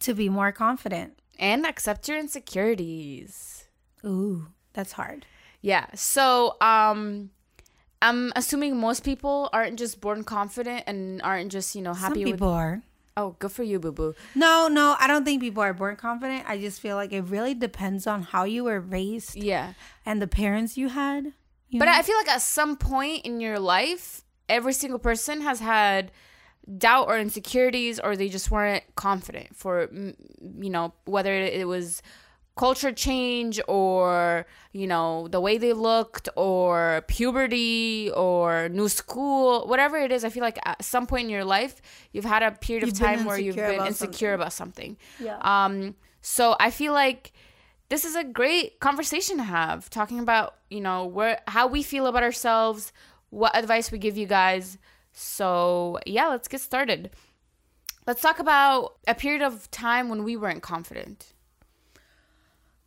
to 0.00 0.14
be 0.14 0.28
more 0.28 0.52
confident 0.52 1.18
and 1.40 1.66
accept 1.66 2.08
your 2.08 2.18
insecurities. 2.18 3.64
ooh 4.04 4.46
that's 4.74 4.92
hard 4.92 5.26
Yeah. 5.60 5.86
So, 5.94 6.56
um, 6.60 7.30
I'm 8.00 8.32
assuming 8.36 8.76
most 8.78 9.02
people 9.04 9.50
aren't 9.52 9.78
just 9.78 10.00
born 10.00 10.22
confident 10.24 10.84
and 10.86 11.20
aren't 11.22 11.50
just 11.50 11.74
you 11.74 11.82
know 11.82 11.92
some 11.94 12.02
happy 12.02 12.24
with. 12.24 12.34
people 12.34 12.48
are 12.50 12.82
Oh, 13.16 13.34
good 13.40 13.50
for 13.50 13.64
you, 13.64 13.80
boo 13.80 13.90
boo. 13.90 14.14
no 14.36 14.68
no 14.68 14.94
i 15.00 15.08
don't 15.08 15.24
think 15.24 15.40
people 15.42 15.60
are 15.60 15.74
born 15.74 15.96
confident 15.96 16.44
i 16.46 16.56
just 16.56 16.80
feel 16.80 16.94
like 16.94 17.12
it 17.12 17.22
really 17.22 17.52
depends 17.52 18.06
on 18.06 18.22
how 18.22 18.44
you 18.44 18.62
were 18.62 18.78
raised 18.78 19.34
Yeah. 19.34 19.72
and 20.06 20.22
the 20.22 20.28
parents 20.28 20.76
you 20.78 20.88
had 20.90 21.32
you 21.68 21.80
But 21.80 21.86
know? 21.86 21.92
I 21.98 22.02
feel 22.02 22.16
like 22.16 22.28
at 22.28 22.40
some 22.42 22.76
point 22.76 23.26
in 23.26 23.40
your 23.40 23.58
life, 23.58 24.22
every 24.48 24.72
single 24.72 25.00
person 25.00 25.40
has 25.42 25.58
had 25.58 26.12
doubt 26.78 27.08
or 27.08 27.18
insecurities, 27.18 27.98
or 28.00 28.14
they 28.16 28.28
just 28.30 28.50
weren't 28.50 28.84
confident 28.94 29.54
for, 29.56 29.88
you 29.92 30.70
know, 30.70 30.94
whether 31.04 31.32
it 31.34 31.66
was 31.68 32.00
culture 32.58 32.92
change 32.92 33.60
or, 33.68 34.44
you 34.72 34.86
know, 34.86 35.28
the 35.28 35.40
way 35.40 35.58
they 35.58 35.72
looked 35.72 36.28
or 36.36 37.04
puberty 37.06 38.10
or 38.14 38.68
new 38.68 38.88
school, 38.88 39.66
whatever 39.68 39.96
it 39.96 40.10
is. 40.10 40.24
I 40.24 40.28
feel 40.28 40.42
like 40.42 40.58
at 40.64 40.84
some 40.84 41.06
point 41.06 41.24
in 41.24 41.30
your 41.30 41.44
life, 41.44 41.80
you've 42.12 42.24
had 42.24 42.42
a 42.42 42.50
period 42.50 42.82
of 42.82 42.90
You've 42.90 42.98
time 42.98 43.24
where 43.24 43.38
you've 43.38 43.56
been 43.56 43.76
about 43.76 43.86
insecure 43.86 44.34
about 44.34 44.52
something. 44.52 44.98
Yeah. 45.20 45.38
Um, 45.40 45.94
so 46.20 46.56
I 46.58 46.70
feel 46.72 46.92
like 46.92 47.32
this 47.88 48.04
is 48.04 48.16
a 48.16 48.24
great 48.24 48.80
conversation 48.80 49.36
to 49.38 49.44
have, 49.44 49.88
talking 49.88 50.18
about 50.18 50.56
you 50.68 50.80
know 50.80 51.06
where 51.06 51.40
how 51.46 51.68
we 51.68 51.82
feel 51.82 52.06
about 52.06 52.24
ourselves, 52.24 52.92
what 53.30 53.56
advice 53.56 53.92
we 53.92 53.98
give 53.98 54.18
you 54.18 54.26
guys. 54.26 54.78
So 55.12 55.98
yeah, 56.06 56.26
let's 56.26 56.48
get 56.48 56.60
started. 56.60 57.10
Let's 58.04 58.20
talk 58.20 58.40
about 58.40 58.96
a 59.06 59.14
period 59.14 59.42
of 59.42 59.70
time 59.70 60.08
when 60.08 60.24
we 60.24 60.36
weren't 60.36 60.62
confident. 60.62 61.34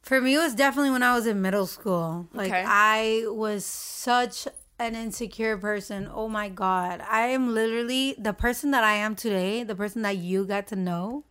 For 0.02 0.20
me, 0.20 0.36
it 0.36 0.40
was 0.40 0.56
definitely 0.56 0.92
when 0.92 1.04
I 1.04 1.16
was 1.16 1.28
in 1.28 1.42
middle 1.42 1.68
school. 1.68 2.28
Like 2.34 2.48
Okay. 2.52 2.64
I 2.66 3.24
was 3.28 3.66
such 3.66 4.48
an 4.80 4.96
insecure 4.96 5.58
person. 5.58 6.10
Oh 6.12 6.28
my 6.28 6.50
god, 6.50 7.02
I 7.08 7.28
am 7.28 7.54
literally 7.54 8.16
the 8.18 8.34
person 8.34 8.72
that 8.72 8.84
I 8.84 8.94
am 8.94 9.16
today. 9.16 9.64
The 9.64 9.76
person 9.76 10.02
that 10.02 10.18
you 10.18 10.46
got 10.46 10.68
to 10.68 10.76
know 10.76 11.26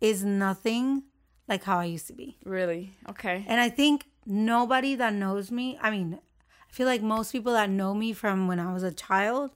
is 0.00 0.24
nothing 0.24 1.02
like 1.48 1.64
how 1.64 1.78
I 1.78 1.86
used 1.86 2.06
to 2.06 2.12
be. 2.12 2.38
Really? 2.44 2.92
Okay. 3.08 3.44
And 3.48 3.60
I 3.60 3.68
think 3.68 4.06
nobody 4.24 4.94
that 4.94 5.12
knows 5.12 5.50
me. 5.50 5.76
I 5.82 5.90
mean, 5.90 6.18
I 6.68 6.72
feel 6.72 6.86
like 6.86 7.02
most 7.02 7.32
people 7.32 7.52
that 7.54 7.68
know 7.68 7.92
me 7.92 8.12
from 8.12 8.46
when 8.46 8.60
I 8.60 8.72
was 8.72 8.84
a 8.84 8.92
child. 8.92 9.50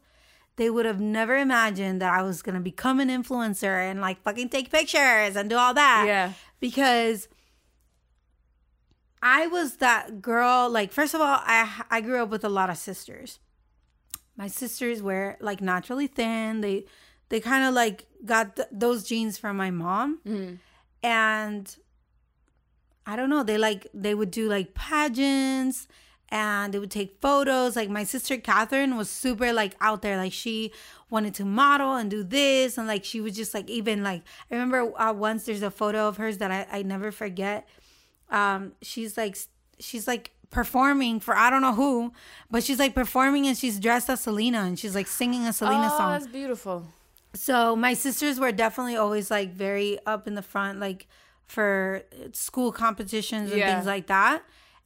They 0.56 0.70
would 0.70 0.86
have 0.86 1.00
never 1.00 1.36
imagined 1.36 2.00
that 2.02 2.12
I 2.12 2.22
was 2.22 2.42
gonna 2.42 2.60
become 2.60 2.98
an 3.00 3.08
influencer 3.08 3.88
and 3.90 4.00
like 4.00 4.22
fucking 4.22 4.48
take 4.50 4.70
pictures 4.70 5.34
and 5.36 5.48
do 5.50 5.56
all 5.56 5.74
that 5.74 6.04
Yeah. 6.06 6.32
because 6.60 7.28
I 9.26 9.46
was 9.46 9.76
that 9.78 10.20
girl. 10.20 10.68
Like, 10.68 10.92
first 10.92 11.14
of 11.14 11.20
all, 11.22 11.40
I 11.40 11.82
I 11.90 12.00
grew 12.02 12.22
up 12.22 12.28
with 12.28 12.44
a 12.44 12.48
lot 12.50 12.68
of 12.68 12.76
sisters. 12.76 13.40
My 14.36 14.48
sisters 14.48 15.02
were 15.02 15.36
like 15.40 15.60
naturally 15.62 16.06
thin. 16.08 16.60
They 16.60 16.84
they 17.30 17.40
kind 17.40 17.64
of 17.64 17.72
like 17.74 18.06
got 18.24 18.56
th- 18.56 18.68
those 18.70 19.02
genes 19.04 19.38
from 19.38 19.56
my 19.56 19.70
mom, 19.70 20.20
and 21.02 21.74
I 23.06 23.16
don't 23.16 23.30
know. 23.30 23.42
They 23.42 23.56
like 23.58 23.86
they 23.94 24.14
would 24.14 24.30
do 24.30 24.48
like 24.48 24.74
pageants 24.74 25.88
and 26.30 26.74
they 26.74 26.78
would 26.78 26.90
take 26.90 27.20
photos. 27.20 27.76
Like 27.76 27.88
my 27.90 28.04
sister 28.04 28.36
Catherine 28.36 28.96
was 28.96 29.08
super 29.08 29.52
like 29.52 29.74
out 29.80 30.02
there. 30.02 30.16
Like 30.18 30.32
she 30.32 30.72
wanted 31.10 31.34
to 31.34 31.44
model 31.44 31.94
and 31.94 32.10
do 32.10 32.24
this 32.24 32.76
and 32.76 32.88
like 32.88 33.04
she 33.04 33.20
was 33.20 33.36
just 33.36 33.54
like 33.54 33.70
even 33.70 34.02
like 34.02 34.22
I 34.50 34.54
remember 34.54 34.92
uh, 35.00 35.12
once 35.12 35.44
there's 35.46 35.62
a 35.62 35.70
photo 35.70 36.08
of 36.08 36.16
hers 36.16 36.38
that 36.38 36.50
I, 36.50 36.66
I 36.78 36.82
never 36.82 37.10
forget. 37.12 37.68
Um, 38.30 38.72
she's 38.82 39.16
like 39.16 39.36
she's 39.78 40.06
like 40.06 40.30
performing 40.50 41.20
for 41.20 41.36
I 41.36 41.50
don't 41.50 41.62
know 41.62 41.74
who, 41.74 42.12
but 42.50 42.62
she's 42.62 42.78
like 42.78 42.94
performing 42.94 43.46
and 43.46 43.56
she's 43.56 43.78
dressed 43.80 44.08
as 44.08 44.20
Selena 44.20 44.60
and 44.62 44.78
she's 44.78 44.94
like 44.94 45.06
singing 45.06 45.46
a 45.46 45.52
Selena 45.52 45.90
oh, 45.92 45.98
song. 45.98 46.12
that's 46.12 46.26
beautiful. 46.26 46.86
So 47.34 47.74
my 47.74 47.94
sisters 47.94 48.38
were 48.38 48.52
definitely 48.52 48.96
always 48.96 49.30
like 49.30 49.52
very 49.52 49.98
up 50.06 50.28
in 50.28 50.34
the 50.34 50.42
front, 50.42 50.78
like 50.78 51.08
for 51.46 52.02
school 52.32 52.72
competitions 52.72 53.50
and 53.50 53.58
Yeah. 53.58 53.74
things 53.74 53.86
like 53.86 54.06
that. 54.06 54.42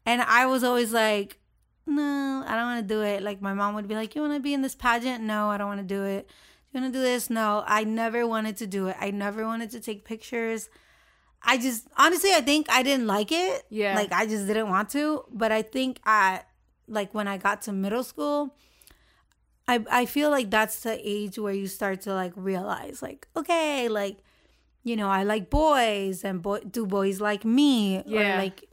And 0.06 0.22
I 0.22 0.46
was 0.46 0.64
always 0.64 0.92
like, 0.92 1.38
no, 1.86 2.44
I 2.46 2.54
don't 2.56 2.64
want 2.64 2.88
to 2.88 2.94
do 2.94 3.02
it. 3.02 3.22
Like 3.22 3.42
my 3.42 3.52
mom 3.52 3.74
would 3.74 3.86
be 3.86 3.94
like, 3.94 4.14
you 4.14 4.22
want 4.22 4.34
to 4.34 4.40
be 4.40 4.54
in 4.54 4.62
this 4.62 4.74
pageant? 4.74 5.22
No, 5.22 5.50
I 5.50 5.58
don't 5.58 5.68
want 5.68 5.80
to 5.80 5.86
do 5.86 6.04
it. 6.04 6.28
You 6.72 6.80
want 6.80 6.92
to 6.92 6.98
do 6.98 7.02
this? 7.02 7.28
No, 7.30 7.62
I 7.66 7.84
never 7.84 8.26
wanted 8.26 8.56
to 8.58 8.66
do 8.66 8.88
it. 8.88 8.96
I 8.98 9.10
never 9.10 9.44
wanted 9.44 9.70
to 9.72 9.80
take 9.80 10.04
pictures. 10.04 10.68
I 11.42 11.56
just 11.58 11.86
honestly, 11.96 12.30
I 12.32 12.40
think 12.40 12.66
I 12.70 12.82
didn't 12.82 13.06
like 13.06 13.30
it. 13.32 13.64
Yeah. 13.70 13.94
Like 13.94 14.12
I 14.12 14.26
just 14.26 14.46
didn't 14.46 14.68
want 14.68 14.90
to. 14.90 15.24
But 15.32 15.52
I 15.52 15.62
think 15.62 16.00
I 16.04 16.42
like 16.88 17.14
when 17.14 17.28
I 17.28 17.36
got 17.38 17.62
to 17.62 17.72
middle 17.72 18.02
school, 18.02 18.54
I 19.66 19.84
I 19.90 20.06
feel 20.06 20.30
like 20.30 20.50
that's 20.50 20.80
the 20.82 20.98
age 21.02 21.38
where 21.38 21.54
you 21.54 21.66
start 21.68 22.00
to 22.02 22.14
like 22.14 22.32
realize 22.36 23.02
like 23.02 23.28
okay 23.36 23.88
like 23.88 24.18
you 24.84 24.96
know 24.96 25.08
I 25.08 25.22
like 25.24 25.50
boys 25.50 26.24
and 26.24 26.42
boy 26.42 26.60
do 26.60 26.86
boys 26.86 27.20
like 27.20 27.44
me 27.44 28.02
Yeah. 28.06 28.34
or 28.34 28.38
like 28.38 28.64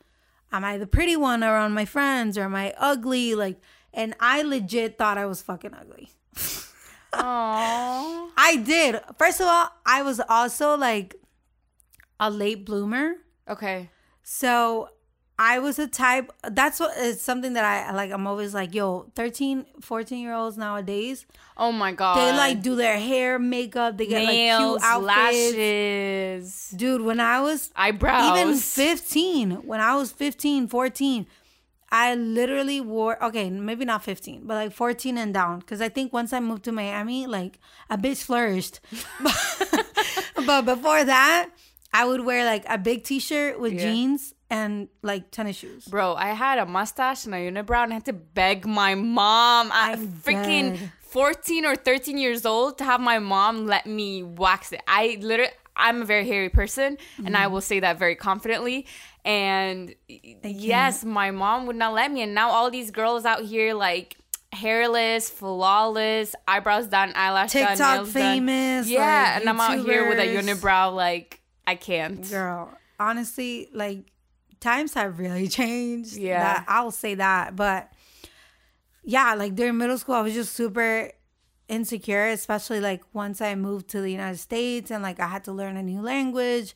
am 0.51 0.63
I 0.65 0.77
the 0.77 0.87
pretty 0.87 1.15
one 1.17 1.43
around 1.43 1.73
my 1.73 1.85
friends 1.85 2.37
or 2.37 2.43
am 2.43 2.55
I 2.55 2.73
ugly 2.77 3.35
like 3.35 3.59
and 3.93 4.15
I 4.19 4.41
legit 4.41 4.97
thought 4.97 5.17
I 5.17 5.25
was 5.25 5.41
fucking 5.41 5.73
ugly. 5.73 6.09
Oh. 7.17 8.29
I 8.37 8.57
did. 8.57 8.99
First 9.17 9.39
of 9.39 9.47
all, 9.47 9.69
I 9.85 10.01
was 10.01 10.19
also 10.27 10.75
like 10.75 11.15
a 12.19 12.29
late 12.29 12.65
bloomer. 12.65 13.13
Okay. 13.47 13.89
So 14.23 14.89
I 15.37 15.59
was 15.59 15.77
a 15.79 15.87
type 15.87 16.31
that's 16.49 16.79
what 16.79 16.95
is 16.97 17.19
something 17.21 17.53
that 17.53 17.65
I 17.65 17.93
like 17.93 18.11
I'm 18.11 18.25
always 18.25 18.53
like, 18.53 18.73
yo, 18.73 19.11
13, 19.15 19.65
14 19.81 20.17
year 20.19 20.33
olds 20.33 20.57
nowadays, 20.57 21.25
Oh 21.57 21.71
my 21.73 21.91
god. 21.91 22.15
they 22.17 22.35
like 22.37 22.61
do 22.61 22.75
their 22.75 22.97
hair, 22.97 23.37
makeup, 23.37 23.97
they 23.97 24.07
get 24.07 24.25
nails, 24.25 24.81
like 24.81 24.81
cute 24.81 24.91
outfits. 24.91 25.55
lashes, 25.55 26.73
Dude, 26.75 27.01
when 27.01 27.19
I 27.19 27.41
was 27.41 27.69
eyebrows. 27.75 28.37
even 28.39 28.55
15, 28.55 29.51
when 29.67 29.81
I 29.81 29.95
was 29.95 30.11
15, 30.13 30.67
14, 30.67 31.27
I 31.91 32.15
literally 32.15 32.79
wore 32.81 33.21
okay, 33.23 33.49
maybe 33.49 33.83
not 33.85 34.03
15, 34.03 34.47
but 34.47 34.55
like 34.55 34.71
14 34.71 35.17
and 35.17 35.33
down. 35.33 35.61
Cause 35.63 35.81
I 35.81 35.89
think 35.89 36.13
once 36.13 36.31
I 36.33 36.39
moved 36.39 36.63
to 36.63 36.71
Miami, 36.71 37.27
like 37.27 37.59
a 37.89 37.97
bitch 37.97 38.23
flourished. 38.23 38.79
but 40.45 40.61
before 40.63 41.03
that, 41.03 41.49
I 41.99 42.05
would 42.05 42.21
wear 42.29 42.43
like 42.45 42.65
a 42.67 42.77
big 42.77 43.03
t-shirt 43.03 43.59
with 43.59 43.73
Yeah. 43.73 43.83
jeans 43.85 44.33
and 44.49 44.89
like 45.01 45.31
tennis 45.31 45.55
shoes. 45.55 45.85
Bro, 45.87 46.15
I 46.15 46.29
had 46.45 46.59
a 46.59 46.65
mustache 46.65 47.25
and 47.25 47.33
a 47.33 47.37
unibrow 47.37 47.83
and 47.83 47.91
I 47.93 47.95
had 47.95 48.05
to 48.05 48.13
beg 48.13 48.65
my 48.67 48.93
mom 48.95 49.71
at 49.71 49.93
I'm 49.97 50.07
freaking 50.25 50.77
dead. 50.79 50.91
14 51.01 51.65
or 51.65 51.75
13 51.75 52.17
years 52.17 52.45
old 52.45 52.77
to 52.79 52.83
have 52.83 52.99
my 52.99 53.19
mom 53.19 53.65
let 53.65 53.85
me 53.85 54.23
wax 54.23 54.71
it. 54.73 54.81
I 54.87 55.17
literally, 55.21 55.53
I'm 55.75 56.01
a 56.01 56.05
very 56.05 56.27
hairy 56.27 56.49
person 56.49 56.97
and 57.17 57.27
Mm-hmm. 57.27 57.35
I 57.43 57.47
will 57.47 57.61
say 57.61 57.79
that 57.79 57.97
very 57.97 58.15
confidently. 58.15 58.85
And 59.23 59.95
yes, 60.43 61.03
my 61.03 61.31
mom 61.31 61.65
would 61.67 61.75
not 61.77 61.93
let 61.93 62.11
me. 62.11 62.21
And 62.21 62.35
now 62.35 62.49
all 62.51 62.69
these 62.69 62.91
girls 62.91 63.25
out 63.25 63.41
here, 63.43 63.73
like, 63.73 64.17
hairless, 64.53 65.29
flawless, 65.29 66.35
eyebrows 66.47 66.87
done, 66.87 67.11
eyelash 67.15 67.53
done, 67.53 67.67
TikTok 67.69 67.95
nails 67.97 68.13
done. 68.13 68.21
famous, 68.21 68.87
Yeah, 68.87 69.01
like, 69.33 69.41
and 69.41 69.49
I'm 69.49 69.59
out 69.59 69.79
here 69.85 70.07
with 70.09 70.19
a 70.19 70.27
unibrow, 70.27 70.93
like, 70.95 71.41
I 71.67 71.75
can't. 71.75 72.29
Girl, 72.29 72.71
honestly, 72.99 73.69
like 73.73 74.11
times 74.59 74.93
have 74.93 75.19
really 75.19 75.47
changed. 75.59 76.17
Yeah. 76.17 76.39
That, 76.39 76.65
I'll 76.67 76.91
say 76.91 77.15
that. 77.15 77.55
But 77.55 77.91
yeah, 79.03 79.33
like 79.35 79.55
during 79.55 79.77
middle 79.77 79.97
school, 79.97 80.15
I 80.15 80.21
was 80.21 80.33
just 80.33 80.53
super 80.53 81.11
insecure, 81.67 82.27
especially 82.27 82.79
like 82.79 83.01
once 83.13 83.41
I 83.41 83.55
moved 83.55 83.87
to 83.89 84.01
the 84.01 84.11
United 84.11 84.37
States 84.37 84.91
and 84.91 85.01
like 85.01 85.19
I 85.19 85.27
had 85.27 85.43
to 85.45 85.51
learn 85.51 85.77
a 85.77 85.83
new 85.83 86.01
language. 86.01 86.75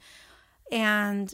And 0.71 1.33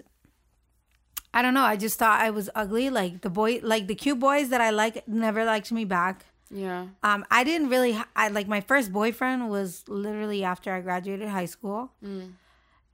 I 1.33 1.41
don't 1.41 1.53
know, 1.53 1.63
I 1.63 1.75
just 1.75 1.99
thought 1.99 2.21
I 2.21 2.29
was 2.29 2.49
ugly. 2.55 2.89
Like 2.89 3.21
the 3.21 3.29
boy, 3.29 3.59
like 3.61 3.87
the 3.87 3.95
cute 3.95 4.19
boys 4.19 4.49
that 4.49 4.61
I 4.61 4.69
like 4.69 5.07
never 5.07 5.43
liked 5.45 5.71
me 5.71 5.85
back. 5.85 6.25
Yeah. 6.49 6.87
Um, 7.03 7.25
I 7.31 7.43
didn't 7.43 7.69
really. 7.69 7.97
I 8.15 8.29
like 8.29 8.47
my 8.47 8.61
first 8.61 8.93
boyfriend 8.93 9.49
was 9.49 9.83
literally 9.87 10.43
after 10.43 10.71
I 10.71 10.79
graduated 10.79 11.27
high 11.27 11.47
school, 11.47 11.91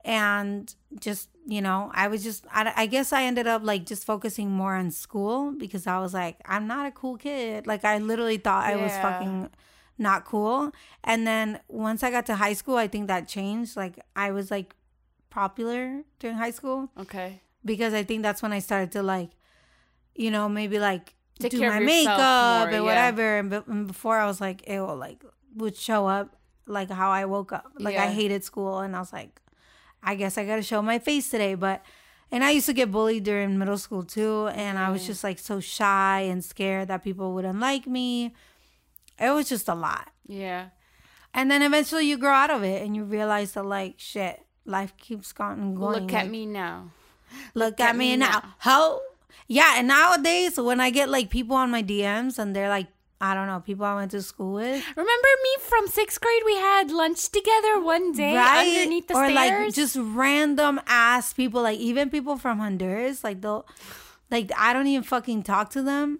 and 0.04 0.74
just 1.00 1.28
you 1.44 1.60
know, 1.60 1.90
I 1.92 2.06
was 2.06 2.22
just. 2.22 2.46
I, 2.52 2.72
I 2.76 2.86
guess 2.86 3.12
I 3.12 3.24
ended 3.24 3.46
up 3.48 3.62
like 3.64 3.84
just 3.84 4.04
focusing 4.04 4.50
more 4.50 4.74
on 4.76 4.90
school 4.92 5.52
because 5.52 5.88
I 5.88 5.98
was 5.98 6.14
like, 6.14 6.36
I'm 6.46 6.68
not 6.68 6.86
a 6.86 6.92
cool 6.92 7.16
kid. 7.16 7.66
Like 7.66 7.84
I 7.84 7.98
literally 7.98 8.36
thought 8.38 8.64
I 8.64 8.76
was 8.76 8.92
fucking 8.92 9.50
not 9.98 10.24
cool. 10.24 10.70
And 11.02 11.26
then 11.26 11.58
once 11.68 12.02
I 12.04 12.10
got 12.12 12.26
to 12.26 12.36
high 12.36 12.52
school, 12.52 12.76
I 12.76 12.86
think 12.86 13.08
that 13.08 13.26
changed. 13.26 13.76
Like 13.76 13.98
I 14.14 14.30
was 14.30 14.50
like 14.52 14.74
popular 15.30 16.02
during 16.20 16.36
high 16.36 16.50
school 16.50 16.90
Okay. 16.98 17.40
because 17.64 17.94
I 17.94 18.02
think 18.04 18.22
that's 18.22 18.42
when 18.42 18.52
I 18.52 18.58
started 18.60 18.92
to 18.92 19.02
like, 19.02 19.30
you 20.14 20.30
know, 20.30 20.48
maybe 20.48 20.78
like 20.78 21.14
Take 21.40 21.52
do 21.52 21.60
my 21.60 21.80
makeup 21.80 22.18
more, 22.18 22.66
and 22.68 22.72
yeah. 22.74 22.80
whatever. 22.82 23.38
And, 23.38 23.50
be- 23.50 23.62
and 23.66 23.86
before 23.86 24.18
I 24.18 24.26
was 24.26 24.40
like, 24.40 24.68
ew, 24.68 24.84
like 24.92 25.24
would 25.56 25.76
show 25.76 26.06
up 26.06 26.36
like 26.66 26.90
how 26.90 27.10
I 27.10 27.24
woke 27.24 27.52
up. 27.52 27.66
Like 27.78 27.96
I 27.96 28.10
hated 28.12 28.44
school, 28.44 28.78
and 28.78 28.94
I 28.94 29.00
was 29.00 29.12
like, 29.12 29.40
I 30.02 30.14
guess 30.14 30.36
I 30.36 30.44
got 30.44 30.56
to 30.56 30.62
show 30.62 30.82
my 30.82 30.98
face 30.98 31.30
today. 31.30 31.54
But 31.54 31.84
and 32.30 32.42
I 32.42 32.50
used 32.50 32.66
to 32.66 32.72
get 32.72 32.90
bullied 32.90 33.24
during 33.24 33.58
middle 33.58 33.78
school 33.78 34.02
too, 34.02 34.48
and 34.48 34.78
I 34.78 34.90
was 34.90 35.02
mm. 35.02 35.06
just 35.06 35.22
like 35.22 35.38
so 35.38 35.60
shy 35.60 36.20
and 36.20 36.44
scared 36.44 36.88
that 36.88 37.04
people 37.04 37.34
wouldn't 37.34 37.60
like 37.60 37.86
me. 37.86 38.34
It 39.18 39.30
was 39.30 39.48
just 39.48 39.68
a 39.68 39.74
lot. 39.74 40.10
Yeah. 40.26 40.68
And 41.34 41.50
then 41.50 41.62
eventually 41.62 42.06
you 42.06 42.18
grow 42.18 42.32
out 42.32 42.50
of 42.50 42.62
it 42.62 42.82
and 42.82 42.94
you 42.94 43.04
realize 43.04 43.52
that 43.52 43.64
like 43.64 43.94
shit, 43.98 44.44
life 44.64 44.96
keeps 44.96 45.32
going 45.32 45.74
going. 45.74 46.02
Look 46.02 46.12
at 46.12 46.24
Like, 46.24 46.30
me 46.30 46.46
now. 46.46 46.90
Look 47.54 47.80
at 47.80 47.96
me 47.96 48.16
now. 48.16 48.42
Ho. 48.60 49.00
Yeah, 49.48 49.74
and 49.76 49.88
nowadays 49.88 50.58
when 50.58 50.80
I 50.80 50.90
get 50.90 51.08
like 51.08 51.30
people 51.30 51.56
on 51.56 51.70
my 51.70 51.82
DMs 51.82 52.38
and 52.38 52.54
they're 52.54 52.68
like, 52.68 52.88
I 53.22 53.34
don't 53.34 53.46
know, 53.46 53.60
people 53.60 53.84
I 53.84 53.94
went 53.94 54.10
to 54.10 54.20
school 54.20 54.54
with. 54.54 54.84
Remember 54.96 55.28
me 55.44 55.50
from 55.60 55.86
sixth 55.86 56.20
grade? 56.20 56.42
We 56.44 56.56
had 56.56 56.90
lunch 56.90 57.30
together 57.30 57.80
one 57.80 58.10
day 58.10 58.36
underneath 58.36 59.06
the 59.06 59.14
or 59.14 59.30
stairs. 59.30 59.52
Or 59.52 59.64
like 59.66 59.74
just 59.74 59.96
random 59.96 60.80
ass 60.88 61.32
people, 61.32 61.62
like 61.62 61.78
even 61.78 62.10
people 62.10 62.36
from 62.36 62.58
Honduras, 62.58 63.22
like 63.22 63.40
they'll 63.40 63.64
like 64.28 64.50
I 64.58 64.72
don't 64.72 64.88
even 64.88 65.04
fucking 65.04 65.44
talk 65.44 65.70
to 65.70 65.82
them. 65.82 66.18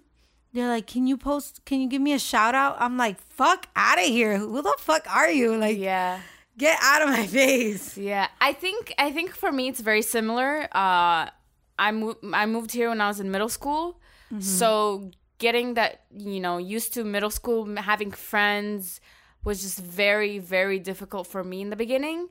They're 0.53 0.69
like, 0.69 0.87
Can 0.87 1.09
you 1.09 1.17
post 1.17 1.65
can 1.65 1.81
you 1.81 1.88
give 1.88 2.01
me 2.01 2.12
a 2.12 2.21
shout 2.21 2.55
out? 2.55 2.77
I'm 2.79 2.97
like, 2.97 3.21
fuck 3.21 3.67
out 3.75 3.99
of 3.99 4.05
here. 4.05 4.38
Who 4.38 4.62
the 4.62 4.77
fuck 4.79 5.05
are 5.12 5.29
you? 5.31 5.57
Like 5.57 5.79
yeah. 5.79 6.21
get 6.57 6.79
out 6.81 7.03
of 7.03 7.09
my 7.09 7.27
face. 7.38 7.99
Yeah, 7.99 8.29
I 8.41 8.53
think 8.53 8.95
I 8.97 9.11
think 9.11 9.35
for 9.35 9.51
me 9.51 9.67
it's 9.67 9.81
very 9.81 10.03
similar. 10.03 10.69
Uh, 10.71 11.31
I 11.79 11.91
moved 11.91 12.19
I 12.33 12.47
moved 12.47 12.71
here 12.71 12.91
when 12.91 13.01
I 13.01 13.09
was 13.09 13.19
in 13.19 13.33
middle 13.33 13.49
school, 13.49 13.99
so 14.38 15.11
getting 15.46 15.74
that 15.74 15.92
you 16.16 16.40
know 16.44 16.57
used 16.76 16.90
to 16.94 17.05
middle 17.05 17.31
school, 17.40 17.59
having 17.76 18.11
friends 18.31 19.00
was 19.44 19.57
just 19.66 19.78
very 20.02 20.38
very 20.38 20.78
difficult 20.90 21.26
for 21.26 21.42
me 21.50 21.59
in 21.64 21.70
the 21.70 21.76
beginning. 21.85 22.28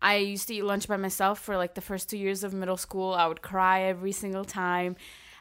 I 0.00 0.16
used 0.16 0.46
to 0.48 0.54
eat 0.54 0.64
lunch 0.72 0.88
by 0.92 0.96
myself 1.06 1.36
for 1.46 1.54
like 1.62 1.74
the 1.74 1.80
first 1.90 2.04
two 2.10 2.18
years 2.24 2.40
of 2.46 2.50
middle 2.52 2.76
school. 2.86 3.10
I 3.22 3.26
would 3.30 3.42
cry 3.42 3.82
every 3.94 4.12
single 4.22 4.44
time, 4.64 4.96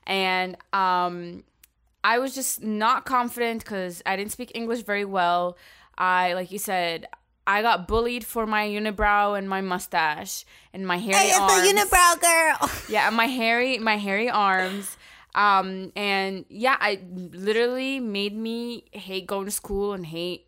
and 0.06 0.56
um, 0.74 1.44
I 2.04 2.20
was 2.24 2.32
just 2.40 2.62
not 2.62 3.06
confident 3.06 3.64
because 3.64 4.02
I 4.06 4.16
didn't 4.18 4.32
speak 4.38 4.52
English 4.62 4.82
very 4.84 5.06
well. 5.06 5.58
I, 5.98 6.34
like 6.34 6.52
you 6.52 6.60
said, 6.60 7.08
I 7.46 7.62
got 7.62 7.88
bullied 7.88 8.24
for 8.34 8.46
my 8.46 8.66
unibrow 8.68 9.38
and 9.38 9.50
my 9.50 9.62
mustache 9.62 10.46
and 10.74 10.86
my 10.92 10.98
hairy 10.98 11.18
Hey, 11.18 11.30
it's 11.30 11.40
arms. 11.40 11.62
the 11.62 11.74
unibrow 11.74 12.14
girl. 12.30 12.70
Yeah, 12.90 13.10
my 13.10 13.28
hairy, 13.28 13.78
my 13.80 13.98
hairy 13.98 14.30
arms. 14.30 14.98
Um, 15.36 15.92
and 15.96 16.46
yeah, 16.50 16.78
I 16.80 17.00
literally 17.32 18.00
made 18.00 18.36
me 18.36 18.86
hate 18.92 19.28
going 19.28 19.46
to 19.46 19.52
school 19.52 19.94
and 19.94 20.06
hate 20.06 20.48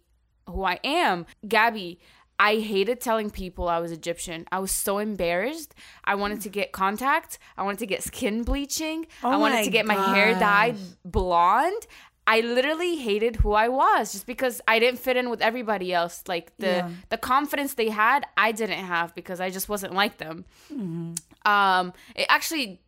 who 0.50 0.63
I 0.63 0.80
am. 0.84 1.26
Gabby, 1.48 2.00
I 2.39 2.58
hated 2.58 3.00
telling 3.00 3.30
people 3.30 3.69
I 3.69 3.80
was 3.80 3.91
Egyptian. 3.91 4.46
I 4.52 4.60
was 4.60 4.72
so 4.72 4.98
embarrassed. 4.98 5.74
I 6.04 6.15
wanted 6.15 6.41
to 6.41 6.50
get 6.50 6.72
contact. 6.72 7.39
I 7.58 7.63
wanted 7.63 7.80
to 7.80 7.86
get 7.86 8.04
skin 8.04 8.43
bleaching. 8.43 9.06
Oh 9.24 9.30
I 9.30 9.38
wanted 9.38 9.63
to 9.63 9.69
get 9.72 9.86
my 9.86 9.93
hair 10.13 10.38
dyed 10.38 10.76
blonde. 11.06 11.88
I 12.26 12.39
literally 12.39 12.96
hated 12.96 13.36
who 13.38 13.52
I 13.52 13.67
was 13.67 14.13
just 14.13 14.26
because 14.26 14.62
I 14.65 14.80
didn't 14.80 15.00
fit 15.00 15.17
in 15.17 15.30
with 15.30 15.41
everybody 15.41 15.93
else. 15.93 16.24
Like 16.28 16.56
the 16.58 16.67
Yeah. 16.67 16.89
the 17.10 17.17
confidence 17.17 17.74
they 17.76 17.89
had, 17.89 18.26
I 18.38 18.52
didn't 18.54 18.80
have 18.80 19.13
because 19.13 19.39
I 19.41 19.50
just 19.50 19.67
wasn't 19.69 19.93
like 19.93 20.17
them. 20.19 20.46
Mm-hmm. 20.74 21.13
Um, 21.52 21.93
it 22.15 22.26
actually 22.30 22.82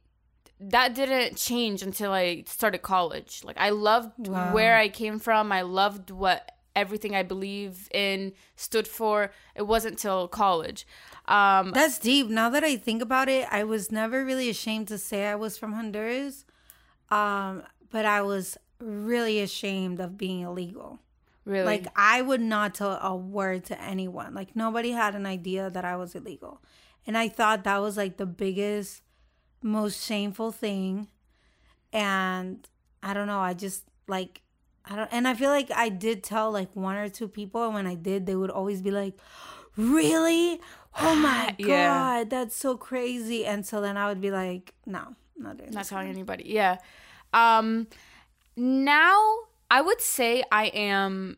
that 0.60 0.96
didn't 0.96 1.38
change 1.38 1.82
until 1.82 2.12
I 2.12 2.44
started 2.48 2.82
college. 2.82 3.42
Like 3.44 3.58
I 3.60 3.70
loved 3.72 4.28
Wow. 4.28 4.54
where 4.54 4.78
I 4.78 4.88
came 4.90 5.20
from. 5.20 5.52
I 5.52 5.62
loved 5.62 6.12
what 6.12 6.52
everything 6.76 7.16
I 7.16 7.24
believe 7.24 7.90
in 7.94 8.34
stood 8.56 8.88
for. 8.88 9.32
It 9.56 9.64
wasn't 9.64 9.98
till 9.98 10.28
college. 10.28 10.86
Um, 11.28 11.72
That's 11.72 11.98
deep. 12.00 12.28
Now 12.30 12.50
that 12.50 12.64
I 12.64 12.76
think 12.78 13.02
about 13.02 13.30
it, 13.30 13.48
I 13.52 13.64
was 13.64 13.92
never 13.92 14.24
really 14.26 14.50
ashamed 14.50 14.88
to 14.90 14.98
say 14.98 15.26
I 15.28 15.36
was 15.36 15.58
from 15.58 15.74
Honduras. 15.74 16.46
Um, 17.10 17.64
but 17.92 18.06
I 18.06 18.22
was 18.22 18.58
really 18.80 19.40
ashamed 19.42 20.00
of 20.00 20.18
being 20.18 20.42
illegal. 20.42 21.00
really, 21.46 21.66
Like 21.66 21.88
I 21.96 22.22
would 22.22 22.42
not 22.42 22.76
tell 22.76 22.98
a 23.02 23.16
word 23.16 23.66
to 23.66 23.82
anyone. 23.82 24.34
Like 24.34 24.56
nobody 24.56 24.92
had 24.92 25.16
an 25.16 25.26
idea 25.26 25.70
that 25.70 25.86
I 25.86 25.96
was 25.96 26.14
illegal. 26.16 26.62
And 27.08 27.18
I 27.18 27.30
thought 27.30 27.64
that 27.64 27.78
was 27.82 27.98
like 27.98 28.18
the 28.18 28.26
biggest 28.26 29.02
most 29.66 30.06
shameful 30.06 30.52
thing. 30.52 31.08
And 31.92 32.68
I 33.02 33.14
don't 33.14 33.28
know, 33.28 33.40
I 33.40 33.54
just 33.54 33.84
like 34.08 34.42
I 34.86 34.96
don't 34.96 35.10
and 35.12 35.28
I 35.28 35.34
feel 35.34 35.50
like 35.50 35.72
I 35.72 35.90
did 35.90 36.24
tell 36.24 36.52
like 36.52 36.76
one 36.76 36.96
or 36.96 37.10
two 37.10 37.28
people 37.28 37.66
and 37.66 37.74
when 37.74 37.88
I 37.88 37.96
did 37.96 38.26
they 38.28 38.36
would 38.36 38.52
always 38.52 38.82
be 38.82 38.92
like, 38.92 39.16
"Really? 39.76 40.62
Oh 41.00 41.16
my 41.30 41.56
Yeah. 41.58 41.66
god, 41.68 42.30
that's 42.30 42.56
so 42.56 42.78
crazy." 42.78 43.46
And 43.46 43.66
so 43.66 43.82
then 43.82 43.98
I 43.98 44.08
would 44.08 44.22
be 44.22 44.30
like, 44.32 44.76
"No, 44.86 45.16
not 45.38 45.58
doing 45.58 45.72
not 45.72 45.86
telling 45.88 46.10
anybody. 46.10 46.44
Yeah. 46.48 46.78
Um, 47.34 47.88
now 48.56 49.40
I 49.72 49.82
would 49.82 50.00
say 50.02 50.44
I 50.52 50.66
am 50.68 51.38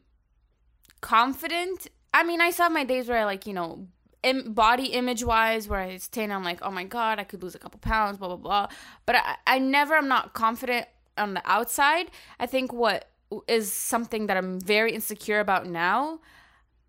confident. 1.02 1.88
I 2.14 2.24
mean, 2.24 2.42
I 2.42 2.52
saw 2.52 2.68
my 2.68 2.84
days 2.84 3.08
where 3.08 3.20
I 3.20 3.26
like, 3.26 3.48
you 3.48 3.54
know, 3.54 3.88
Im- 4.28 4.54
body 4.54 4.88
image 4.88 5.24
wise, 5.24 5.68
where 5.68 5.80
I 5.80 5.98
stand, 5.98 6.34
I'm 6.34 6.44
like, 6.44 6.60
oh 6.62 6.72
my 6.72 6.84
god, 6.84 7.20
I 7.20 7.24
could 7.24 7.42
lose 7.42 7.56
a 7.56 7.60
couple 7.60 7.80
pounds, 7.80 8.18
blah 8.18 8.28
blah 8.28 8.38
blah. 8.38 8.68
But 9.06 9.16
I, 9.16 9.36
I 9.48 9.60
never, 9.60 9.96
I'm 9.96 10.08
not 10.08 10.34
confident 10.34 10.88
on 11.18 11.34
the 11.34 11.42
outside. 11.46 12.12
I 12.40 12.46
think 12.46 12.74
what 12.74 13.10
is 13.48 13.72
something 13.72 14.28
that 14.28 14.38
I'm 14.38 14.60
very 14.60 14.94
insecure 14.94 15.40
about 15.40 15.68
now 15.68 16.20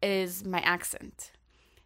is 0.03 0.45
my 0.45 0.61
accent 0.61 1.33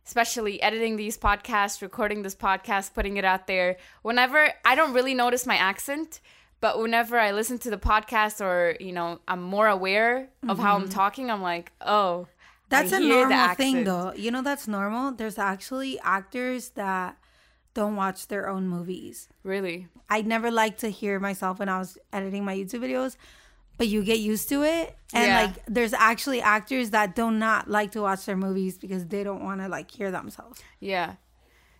especially 0.04 0.60
editing 0.60 0.96
these 0.96 1.16
podcasts, 1.16 1.80
recording 1.80 2.22
this 2.22 2.34
podcast, 2.34 2.92
putting 2.92 3.16
it 3.16 3.24
out 3.24 3.46
there. 3.46 3.76
Whenever 4.02 4.52
I 4.64 4.74
don't 4.74 4.92
really 4.92 5.14
notice 5.14 5.46
my 5.46 5.56
accent, 5.56 6.20
but 6.60 6.80
whenever 6.80 7.18
I 7.18 7.32
listen 7.32 7.58
to 7.58 7.70
the 7.70 7.76
podcast 7.76 8.40
or, 8.40 8.76
you 8.80 8.92
know, 8.92 9.20
I'm 9.26 9.42
more 9.42 9.68
aware 9.68 10.28
of 10.48 10.58
how 10.58 10.76
I'm 10.76 10.82
mm-hmm. 10.82 10.90
talking, 10.90 11.30
I'm 11.30 11.42
like, 11.42 11.72
oh, 11.80 12.26
That's 12.72 12.92
I 12.92 12.96
a 12.96 13.00
normal 13.00 13.54
thing, 13.54 13.84
though. 13.84 14.12
You 14.14 14.30
know, 14.30 14.42
that's 14.42 14.66
normal. 14.66 15.12
There's 15.12 15.38
actually 15.38 16.00
actors 16.00 16.70
that 16.70 17.16
don't 17.74 17.96
watch 17.96 18.28
their 18.28 18.48
own 18.48 18.66
movies. 18.68 19.28
Really? 19.44 19.88
I 20.10 20.22
never 20.22 20.50
liked 20.50 20.80
to 20.80 20.90
hear 20.90 21.20
myself 21.20 21.58
when 21.58 21.68
I 21.68 21.78
was 21.78 21.96
editing 22.12 22.44
my 22.44 22.54
YouTube 22.56 22.80
videos, 22.80 23.16
but 23.78 23.88
you 23.88 24.02
get 24.04 24.18
used 24.18 24.48
to 24.50 24.62
it. 24.62 24.96
And 25.14 25.24
Yeah. 25.24 25.40
like, 25.42 25.64
there's 25.66 25.92
actually 25.94 26.40
actors 26.42 26.90
that 26.90 27.14
do 27.14 27.30
not 27.30 27.68
like 27.68 27.92
to 27.92 28.02
watch 28.02 28.24
their 28.26 28.36
movies 28.36 28.76
because 28.78 29.06
they 29.06 29.22
don't 29.24 29.42
want 29.44 29.60
to 29.60 29.68
like 29.68 29.90
hear 29.90 30.10
themselves. 30.10 30.60
Yeah. 30.80 31.16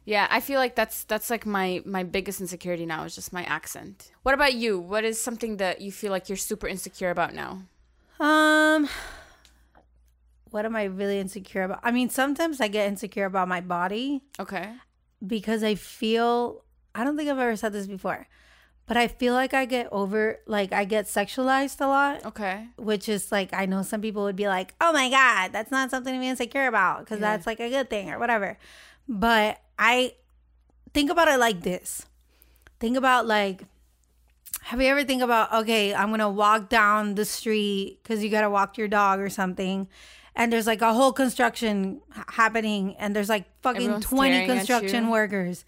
Yeah, 0.05 0.27
I 0.31 0.41
feel 0.41 0.59
like 0.59 0.75
that's 0.75 1.05
that's 1.05 1.31
like 1.31 1.47
my 1.47 1.81
my 1.85 2.03
biggest 2.03 2.41
insecurity 2.41 2.87
now 2.87 3.05
is 3.05 3.15
just 3.15 3.33
my 3.33 3.45
accent. 3.45 4.11
What 4.25 4.35
about 4.35 4.55
you? 4.55 4.79
What 4.81 5.05
is 5.05 5.21
something 5.23 5.59
that 5.59 5.81
you 5.81 5.93
feel 5.93 6.11
like 6.11 6.29
you're 6.29 6.37
super 6.37 6.67
insecure 6.67 7.11
about 7.11 7.35
now? 7.35 7.63
Um, 8.19 8.89
what 10.53 10.65
am 10.65 10.77
I 10.77 10.85
really 10.85 11.19
insecure 11.19 11.63
about? 11.65 11.81
I 11.83 11.91
mean, 11.91 12.09
sometimes 12.11 12.61
I 12.61 12.69
get 12.69 12.87
insecure 12.89 13.25
about 13.27 13.49
my 13.49 13.61
body. 13.61 14.23
Okay. 14.39 14.73
because 15.27 15.63
I 15.63 15.75
feel 15.77 16.65
I 16.95 17.05
don't 17.05 17.17
think 17.17 17.31
I've 17.31 17.39
ever 17.39 17.57
said 17.57 17.73
this 17.73 17.87
before, 17.87 18.27
but 18.87 18.97
I 18.97 19.07
feel 19.09 19.35
like 19.35 19.55
I 19.55 19.65
get 19.65 19.89
over 19.93 20.41
like 20.47 20.73
I 20.73 20.85
get 20.85 21.07
sexualized 21.07 21.81
a 21.81 21.87
lot, 21.87 22.25
Okay. 22.27 22.67
which 22.77 23.09
is 23.09 23.31
like 23.33 23.55
I 23.55 23.67
know 23.67 23.83
some 23.83 24.01
people 24.03 24.25
would 24.25 24.37
be 24.37 24.49
like, 24.49 24.75
"Oh 24.81 24.93
my 24.93 25.09
god, 25.09 25.53
that's 25.53 25.71
not 25.71 25.91
something 25.91 26.13
to 26.13 26.21
be 26.21 26.29
insecure 26.29 26.67
about 26.67 27.01
because 27.01 27.21
Yeah. 27.21 27.33
that's 27.37 27.47
like 27.47 27.61
a 27.61 27.71
good 27.71 27.89
thing 27.89 28.11
or 28.11 28.19
whatever." 28.19 28.59
But 29.09 29.61
I 29.79 30.15
think 30.93 31.11
about 31.11 31.29
it 31.29 31.39
like 31.39 31.63
this. 31.63 32.05
Think 32.81 32.97
about 32.97 33.27
like 33.27 33.63
have 34.65 34.81
you 34.81 34.89
ever 34.89 35.05
think 35.05 35.23
about 35.23 35.53
okay, 35.53 35.95
I'm 35.95 36.09
going 36.09 36.21
to 36.21 36.29
walk 36.29 36.69
down 36.69 37.15
the 37.15 37.25
street 37.25 38.01
cuz 38.05 38.23
you 38.23 38.31
got 38.31 38.43
to 38.43 38.51
walk 38.51 38.77
your 38.79 38.89
dog 38.89 39.19
or 39.21 39.29
something 39.31 39.89
and 40.35 40.53
there's 40.53 40.67
like 40.67 40.83
a 40.83 40.93
whole 40.95 41.13
construction 41.13 42.01
h- 42.17 42.25
happening 42.29 42.95
and 42.99 43.15
there's 43.15 43.29
like 43.29 43.45
fucking 43.63 43.83
Everyone's 43.83 44.07
20 44.07 44.31
staring 44.33 44.51
at 44.51 44.57
construction 44.57 45.05
you. 45.05 45.11
workers. 45.11 45.65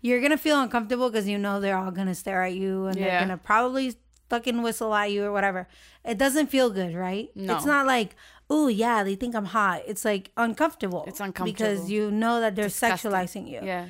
You're 0.00 0.20
to 0.30 0.38
feel 0.38 0.60
uncomfortable 0.60 1.10
cuz 1.10 1.26
you 1.28 1.38
know 1.38 1.60
they're 1.60 1.76
all 1.76 1.90
to 2.08 2.14
stare 2.14 2.42
at 2.44 2.54
you 2.54 2.86
and 2.86 2.94
they're 2.96 3.06
Yeah. 3.06 3.20
to 3.30 3.36
probably 3.36 3.96
fucking 4.28 4.62
whistle 4.62 4.94
at 4.94 5.10
you 5.12 5.24
or 5.24 5.32
whatever. 5.32 5.68
It 6.04 6.18
doesn't 6.18 6.48
feel 6.48 6.70
good, 6.70 6.94
right? 6.94 7.30
No. 7.34 7.56
It's 7.56 7.64
not 7.64 7.86
like, 7.86 8.14
"Oh, 8.50 8.66
yeah, 8.68 9.02
they 9.04 9.14
think 9.16 9.34
I'm 9.34 9.46
hot." 9.46 9.82
It's 9.86 10.04
like 10.04 10.30
uncomfortable. 10.36 11.04
It's 11.06 11.20
uncomfortable. 11.20 11.52
because 11.52 11.90
you 11.90 12.10
know 12.10 12.40
that 12.40 12.54
they're 12.56 12.66
Disgusting. 12.68 13.10
sexualizing 13.10 13.48
you. 13.50 13.60
Yeah. 13.62 13.86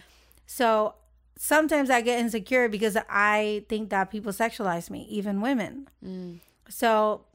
So 0.47 0.95
sometimes 1.39 1.91
I 1.91 2.01
get 2.01 2.19
insecure 2.19 2.69
because 2.69 2.97
I 3.09 3.65
think 3.69 3.91
that 3.91 4.11
people 4.11 4.33
sexualize 4.33 4.89
me, 4.91 5.07
even 5.11 5.41
women. 5.41 5.89
Mm. 6.05 6.39
So 6.69 7.26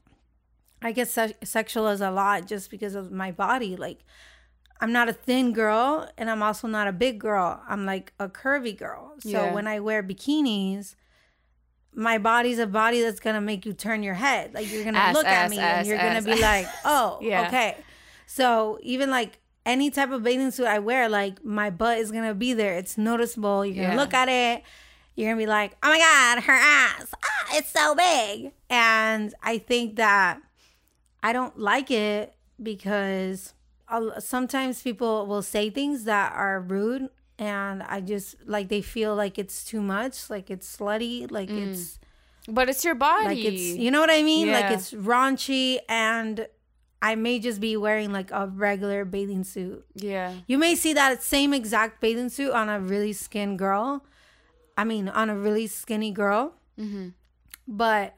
I 0.82 0.92
get 0.92 1.08
se- 1.08 1.36
sexualized 1.44 2.06
a 2.06 2.10
lot 2.10 2.46
just 2.46 2.70
because 2.70 2.94
of 2.94 3.10
my 3.12 3.30
body. 3.30 3.76
Like, 3.76 4.04
I'm 4.80 4.92
not 4.92 5.08
a 5.08 5.12
thin 5.12 5.52
girl 5.52 6.08
and 6.18 6.28
I'm 6.28 6.42
also 6.42 6.66
not 6.66 6.88
a 6.88 6.92
big 6.92 7.20
girl. 7.20 7.62
I'm 7.68 7.86
like 7.86 8.12
a 8.18 8.28
curvy 8.28 8.76
girl. 8.76 9.14
So 9.20 9.28
Yeah. 9.28 9.54
when 9.54 9.66
I 9.68 9.78
wear 9.80 10.02
bikinis, 10.02 10.96
my 11.94 12.18
body's 12.18 12.58
a 12.58 12.66
body 12.66 13.00
that's 13.02 13.20
gonna 13.20 13.40
make 13.40 13.64
you 13.66 13.72
turn 13.74 14.02
your 14.02 14.14
head. 14.14 14.54
Like 14.54 14.70
you're 14.72 14.82
gonna 14.84 14.98
Ass, 14.98 15.14
look 15.14 15.26
at 15.26 15.50
me 15.50 15.58
ass, 15.58 15.78
and 15.80 15.86
you're 15.88 15.98
gonna 15.98 16.22
be 16.22 16.40
like, 16.40 16.66
oh, 16.84 17.18
Yeah. 17.22 17.46
okay. 17.46 17.76
So 18.26 18.78
even 18.82 19.10
like 19.10 19.38
any 19.64 19.90
type 19.90 20.10
of 20.10 20.22
bathing 20.22 20.50
suit 20.50 20.66
I 20.66 20.78
wear, 20.80 21.08
like 21.08 21.44
my 21.44 21.70
butt 21.70 21.98
is 21.98 22.10
gonna 22.10 22.34
be 22.34 22.52
there. 22.54 22.74
It's 22.76 22.96
noticeable. 22.98 23.64
You're 23.64 23.76
gonna 23.84 23.94
Yeah. 23.94 24.00
look 24.00 24.14
at 24.14 24.28
it. 24.28 24.62
You're 25.14 25.28
gonna 25.30 25.38
be 25.42 25.46
like, 25.46 25.76
oh 25.82 25.88
my 25.90 25.98
god, 25.98 26.42
her 26.44 26.52
ass, 26.54 27.06
ah, 27.22 27.46
it's 27.52 27.70
so 27.70 27.94
big. 27.94 28.52
And 28.70 29.34
I 29.42 29.58
think 29.58 29.96
that 29.96 30.40
I 31.22 31.32
don't 31.32 31.58
like 31.58 31.90
it 31.90 32.34
because 32.62 33.54
I'll, 33.88 34.20
sometimes 34.20 34.82
people 34.82 35.26
will 35.26 35.42
say 35.42 35.70
things 35.70 36.04
that 36.04 36.32
are 36.34 36.60
rude, 36.60 37.08
and 37.38 37.82
I 37.82 38.00
just 38.00 38.36
like 38.46 38.68
they 38.68 38.82
feel 38.82 39.14
like 39.14 39.38
it's 39.38 39.64
too 39.64 39.80
much, 39.82 40.30
like 40.30 40.50
it's 40.50 40.76
slutty, 40.76 41.30
like 41.30 41.50
it's 41.50 41.98
But 42.48 42.68
it's 42.68 42.84
your 42.84 42.94
body. 42.94 43.26
like 43.26 43.38
it's 43.38 43.62
you 43.62 43.90
know 43.90 44.00
what 44.00 44.10
I 44.10 44.22
mean, 44.22 44.48
Yeah. 44.48 44.60
like 44.60 44.70
it's 44.72 44.92
raunchy, 44.92 45.78
and 45.88 46.46
I 47.00 47.14
may 47.16 47.38
just 47.40 47.60
be 47.60 47.76
wearing 47.76 48.12
like 48.12 48.30
a 48.30 48.46
regular 48.46 49.04
bathing 49.04 49.44
suit. 49.44 49.84
yeah. 49.94 50.34
You 50.46 50.56
may 50.58 50.74
see 50.76 50.92
that 50.94 51.22
same 51.22 51.52
exact 51.52 52.00
bathing 52.00 52.28
suit 52.28 52.52
on 52.52 52.68
a 52.68 52.78
really 52.80 53.12
skin 53.12 53.56
girl. 53.56 54.04
I 54.76 54.84
mean, 54.84 55.08
on 55.08 55.28
a 55.28 55.36
really 55.36 55.66
skinny 55.66 56.12
girl. 56.12 56.54
Mm-hmm. 56.78 57.08
But 57.68 58.16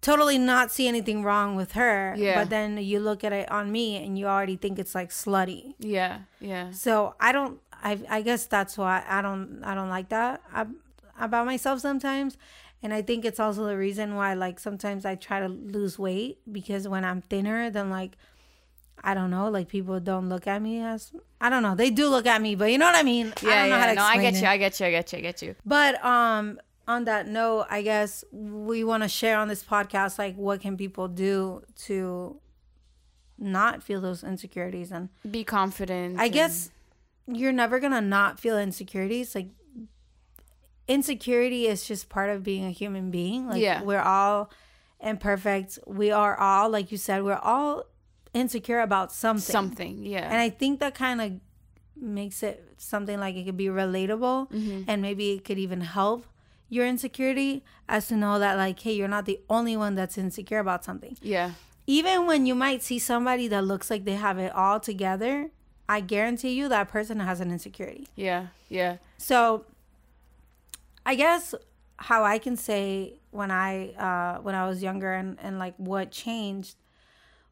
totally 0.00 0.38
not 0.38 0.70
see 0.70 0.86
anything 0.88 1.22
wrong 1.22 1.56
with 1.56 1.72
her. 1.72 2.14
Yeah. 2.16 2.40
But 2.40 2.50
then 2.50 2.78
you 2.78 3.00
look 3.00 3.24
at 3.24 3.32
it 3.32 3.50
on 3.50 3.70
me 3.72 3.96
and 4.04 4.18
you 4.18 4.26
already 4.26 4.56
think 4.56 4.78
it's 4.78 4.94
like 4.94 5.10
slutty. 5.10 5.74
Yeah. 5.78 6.20
Yeah. 6.40 6.70
So 6.70 7.14
I 7.20 7.32
don't. 7.32 7.60
I 7.72 7.98
I 8.08 8.22
guess 8.22 8.46
that's 8.46 8.76
why 8.76 9.04
I 9.08 9.22
don't. 9.22 9.62
I 9.64 9.74
don't 9.74 9.88
like 9.88 10.08
that 10.10 10.42
ab- 10.52 10.74
about 11.18 11.46
myself 11.46 11.80
sometimes. 11.80 12.36
And 12.82 12.94
I 12.94 13.02
think 13.02 13.24
it's 13.24 13.40
also 13.40 13.66
the 13.66 13.76
reason 13.76 14.14
why, 14.14 14.34
like, 14.34 14.60
sometimes 14.60 15.04
I 15.04 15.16
try 15.16 15.40
to 15.40 15.48
lose 15.48 15.98
weight 15.98 16.38
because 16.52 16.86
when 16.86 17.04
I'm 17.04 17.22
thinner, 17.22 17.70
then 17.70 17.90
like, 17.90 18.12
I 19.02 19.14
don't 19.14 19.30
know, 19.30 19.48
like 19.50 19.66
people 19.66 19.98
don't 19.98 20.28
look 20.28 20.46
at 20.46 20.62
me 20.62 20.80
as 20.80 21.12
I 21.40 21.50
don't 21.50 21.64
know. 21.64 21.74
They 21.74 21.90
do 21.90 22.08
look 22.08 22.26
at 22.26 22.40
me, 22.40 22.54
but 22.54 22.70
you 22.70 22.78
know 22.78 22.86
what 22.86 22.94
I 22.94 23.02
mean. 23.02 23.32
I 23.42 23.46
Yeah. 23.46 23.60
don't 23.60 23.70
know 23.70 23.76
yeah. 23.76 23.80
how 23.80 23.86
to 23.86 23.94
no, 23.94 24.02
I 24.02 24.16
get 24.18 24.34
it. 24.34 24.42
you. 24.42 24.46
I 24.46 24.56
get 24.58 24.78
you. 24.80 24.86
I 24.86 24.90
get 24.92 25.12
you. 25.12 25.18
I 25.18 25.22
get 25.22 25.42
you. 25.42 25.54
But 25.66 26.04
um, 26.04 26.60
on 26.88 27.04
that 27.04 27.28
note, 27.28 27.66
I 27.70 27.82
guess 27.82 28.24
we 28.32 28.82
want 28.82 29.02
to 29.04 29.08
share 29.08 29.38
on 29.38 29.46
this 29.48 29.62
podcast 29.62 30.18
like 30.18 30.34
what 30.36 30.60
can 30.60 30.76
people 30.76 31.06
do 31.06 31.62
to 31.84 32.40
not 33.38 33.82
feel 33.82 34.00
those 34.00 34.24
insecurities 34.24 34.90
and 34.90 35.10
Be 35.30 35.44
confident. 35.44 36.18
I 36.18 36.24
and- 36.24 36.32
guess 36.32 36.70
you're 37.26 37.52
never 37.52 37.78
gonna 37.78 38.00
not 38.00 38.40
feel 38.40 38.58
insecurities. 38.58 39.34
Like 39.34 39.48
insecurity 40.86 41.66
is 41.66 41.86
just 41.86 42.08
part 42.08 42.30
of 42.30 42.42
being 42.42 42.64
a 42.64 42.70
human 42.70 43.10
being. 43.10 43.46
Like 43.48 43.60
Yeah. 43.60 43.82
we're 43.82 44.00
all 44.00 44.50
imperfect. 45.00 45.78
We 45.86 46.10
are 46.10 46.36
all, 46.38 46.70
like 46.70 46.90
you 46.90 46.96
said, 46.98 47.22
we're 47.22 47.36
all 47.36 47.84
insecure 48.34 48.80
about 48.80 49.12
something. 49.12 49.52
something. 49.52 50.04
Yeah. 50.04 50.24
And 50.26 50.36
I 50.38 50.48
think 50.50 50.80
that 50.80 50.94
kind 50.94 51.20
of 51.20 51.32
makes 52.00 52.42
it 52.42 52.64
something 52.78 53.18
like 53.20 53.34
it 53.36 53.44
could 53.44 53.56
be 53.56 53.66
relatable 53.66 54.50
Mm-hmm. 54.50 54.82
and 54.88 55.02
maybe 55.02 55.32
it 55.32 55.44
could 55.44 55.58
even 55.58 55.80
help 55.82 56.24
your 56.68 56.86
insecurity 56.86 57.64
as 57.88 58.08
to 58.08 58.16
know 58.16 58.38
that 58.38 58.56
like 58.56 58.78
hey 58.80 58.92
you're 58.92 59.08
not 59.08 59.24
the 59.24 59.40
only 59.48 59.76
one 59.76 59.94
that's 59.94 60.18
insecure 60.18 60.58
about 60.58 60.84
something 60.84 61.16
yeah. 61.22 61.52
even 61.86 62.26
when 62.26 62.46
you 62.46 62.54
might 62.54 62.82
see 62.82 62.98
somebody 62.98 63.48
that 63.48 63.64
looks 63.64 63.90
like 63.90 64.04
they 64.04 64.14
have 64.16 64.38
it 64.38 64.54
all 64.54 64.78
together 64.78 65.50
i 65.88 66.00
guarantee 66.00 66.52
you 66.52 66.68
that 66.68 66.88
person 66.88 67.20
has 67.20 67.40
an 67.40 67.50
insecurity 67.50 68.08
Yeah. 68.16 68.48
Yeah. 68.68 68.96
so 69.16 69.64
i 71.06 71.14
guess 71.14 71.54
how 71.98 72.24
I 72.24 72.38
can 72.38 72.56
say 72.56 73.14
when 73.30 73.50
I 73.50 73.90
uh 73.94 74.40
when 74.40 74.54
I 74.54 74.66
was 74.68 74.82
younger 74.82 75.12
and 75.12 75.36
and 75.40 75.58
like 75.58 75.74
what 75.76 76.10
changed 76.10 76.76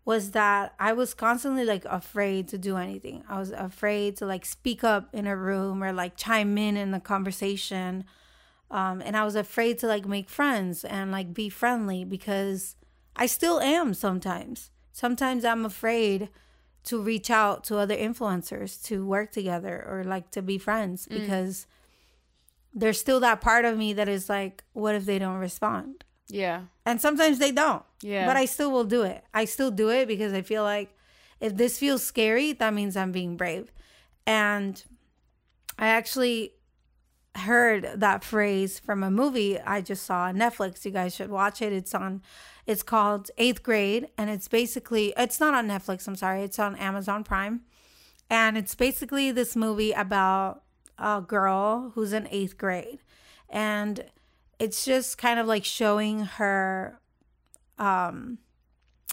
was 0.04 0.30
that 0.30 0.72
I 0.78 0.92
was 0.92 1.14
constantly 1.14 1.64
like 1.64 1.84
afraid 1.84 2.46
to 2.48 2.58
do 2.58 2.76
anything. 2.76 3.24
I 3.28 3.40
was 3.40 3.50
afraid 3.50 4.16
to 4.18 4.26
like 4.26 4.46
speak 4.46 4.84
up 4.84 5.08
in 5.12 5.26
a 5.26 5.36
room 5.36 5.82
or 5.82 5.92
like 5.92 6.16
chime 6.16 6.56
in 6.56 6.76
in 6.76 6.92
the 6.92 7.00
conversation. 7.00 8.04
Um, 8.70 9.00
and 9.04 9.16
I 9.16 9.24
was 9.24 9.36
afraid 9.36 9.78
to 9.80 9.86
like 9.86 10.06
make 10.06 10.28
friends 10.28 10.84
and 10.84 11.12
like 11.12 11.32
be 11.32 11.48
friendly 11.48 12.04
because 12.04 12.76
I 13.14 13.26
still 13.26 13.60
am 13.60 13.94
sometimes. 13.94 14.70
Sometimes 14.92 15.44
I'm 15.44 15.64
afraid 15.64 16.28
to 16.84 17.00
reach 17.00 17.30
out 17.30 17.64
to 17.64 17.78
other 17.78 17.96
influencers 17.96 18.82
to 18.84 19.04
work 19.04 19.32
together 19.32 19.84
or 19.88 20.04
like 20.04 20.30
to 20.32 20.42
be 20.42 20.58
friends 20.58 21.06
because 21.06 21.66
there's 22.72 23.00
still 23.00 23.20
that 23.20 23.40
part 23.40 23.64
of 23.64 23.76
me 23.76 23.92
that 23.94 24.08
is 24.08 24.28
like, 24.28 24.62
what 24.72 24.94
if 24.94 25.04
they 25.04 25.18
don't 25.18 25.38
respond? 25.38 26.04
Yeah. 26.28 26.62
And 26.84 27.00
sometimes 27.00 27.38
they 27.38 27.52
don't. 27.52 27.82
Yeah. 28.02 28.26
But 28.26 28.36
I 28.36 28.44
still 28.44 28.70
will 28.70 28.84
do 28.84 29.02
it. 29.02 29.24
I 29.32 29.46
still 29.46 29.70
do 29.70 29.90
it 29.90 30.06
because 30.06 30.32
I 30.32 30.42
feel 30.42 30.62
like 30.62 30.96
if 31.40 31.56
this 31.56 31.78
feels 31.78 32.02
scary, 32.02 32.52
that 32.54 32.74
means 32.74 32.96
I'm 32.96 33.12
being 33.12 33.36
brave. 33.36 33.72
And 34.26 34.82
I 35.78 35.88
actually 35.88 36.52
heard 37.38 37.90
that 37.96 38.24
phrase 38.24 38.78
from 38.78 39.02
a 39.02 39.10
movie 39.10 39.60
I 39.60 39.80
just 39.80 40.04
saw 40.04 40.24
on 40.24 40.36
Netflix. 40.36 40.84
You 40.84 40.90
guys 40.90 41.14
should 41.14 41.30
watch 41.30 41.62
it. 41.62 41.72
It's 41.72 41.94
on 41.94 42.22
it's 42.66 42.82
called 42.82 43.30
8th 43.38 43.62
grade 43.62 44.08
and 44.18 44.28
it's 44.28 44.48
basically 44.48 45.12
it's 45.16 45.38
not 45.38 45.54
on 45.54 45.68
Netflix, 45.68 46.06
I'm 46.08 46.16
sorry. 46.16 46.42
It's 46.42 46.58
on 46.58 46.76
Amazon 46.76 47.24
Prime. 47.24 47.62
And 48.28 48.58
it's 48.58 48.74
basically 48.74 49.30
this 49.30 49.54
movie 49.54 49.92
about 49.92 50.62
a 50.98 51.20
girl 51.20 51.92
who's 51.94 52.12
in 52.12 52.24
8th 52.24 52.56
grade. 52.56 52.98
And 53.48 54.04
it's 54.58 54.84
just 54.84 55.18
kind 55.18 55.38
of 55.38 55.46
like 55.46 55.64
showing 55.64 56.20
her 56.20 56.98
um 57.78 58.38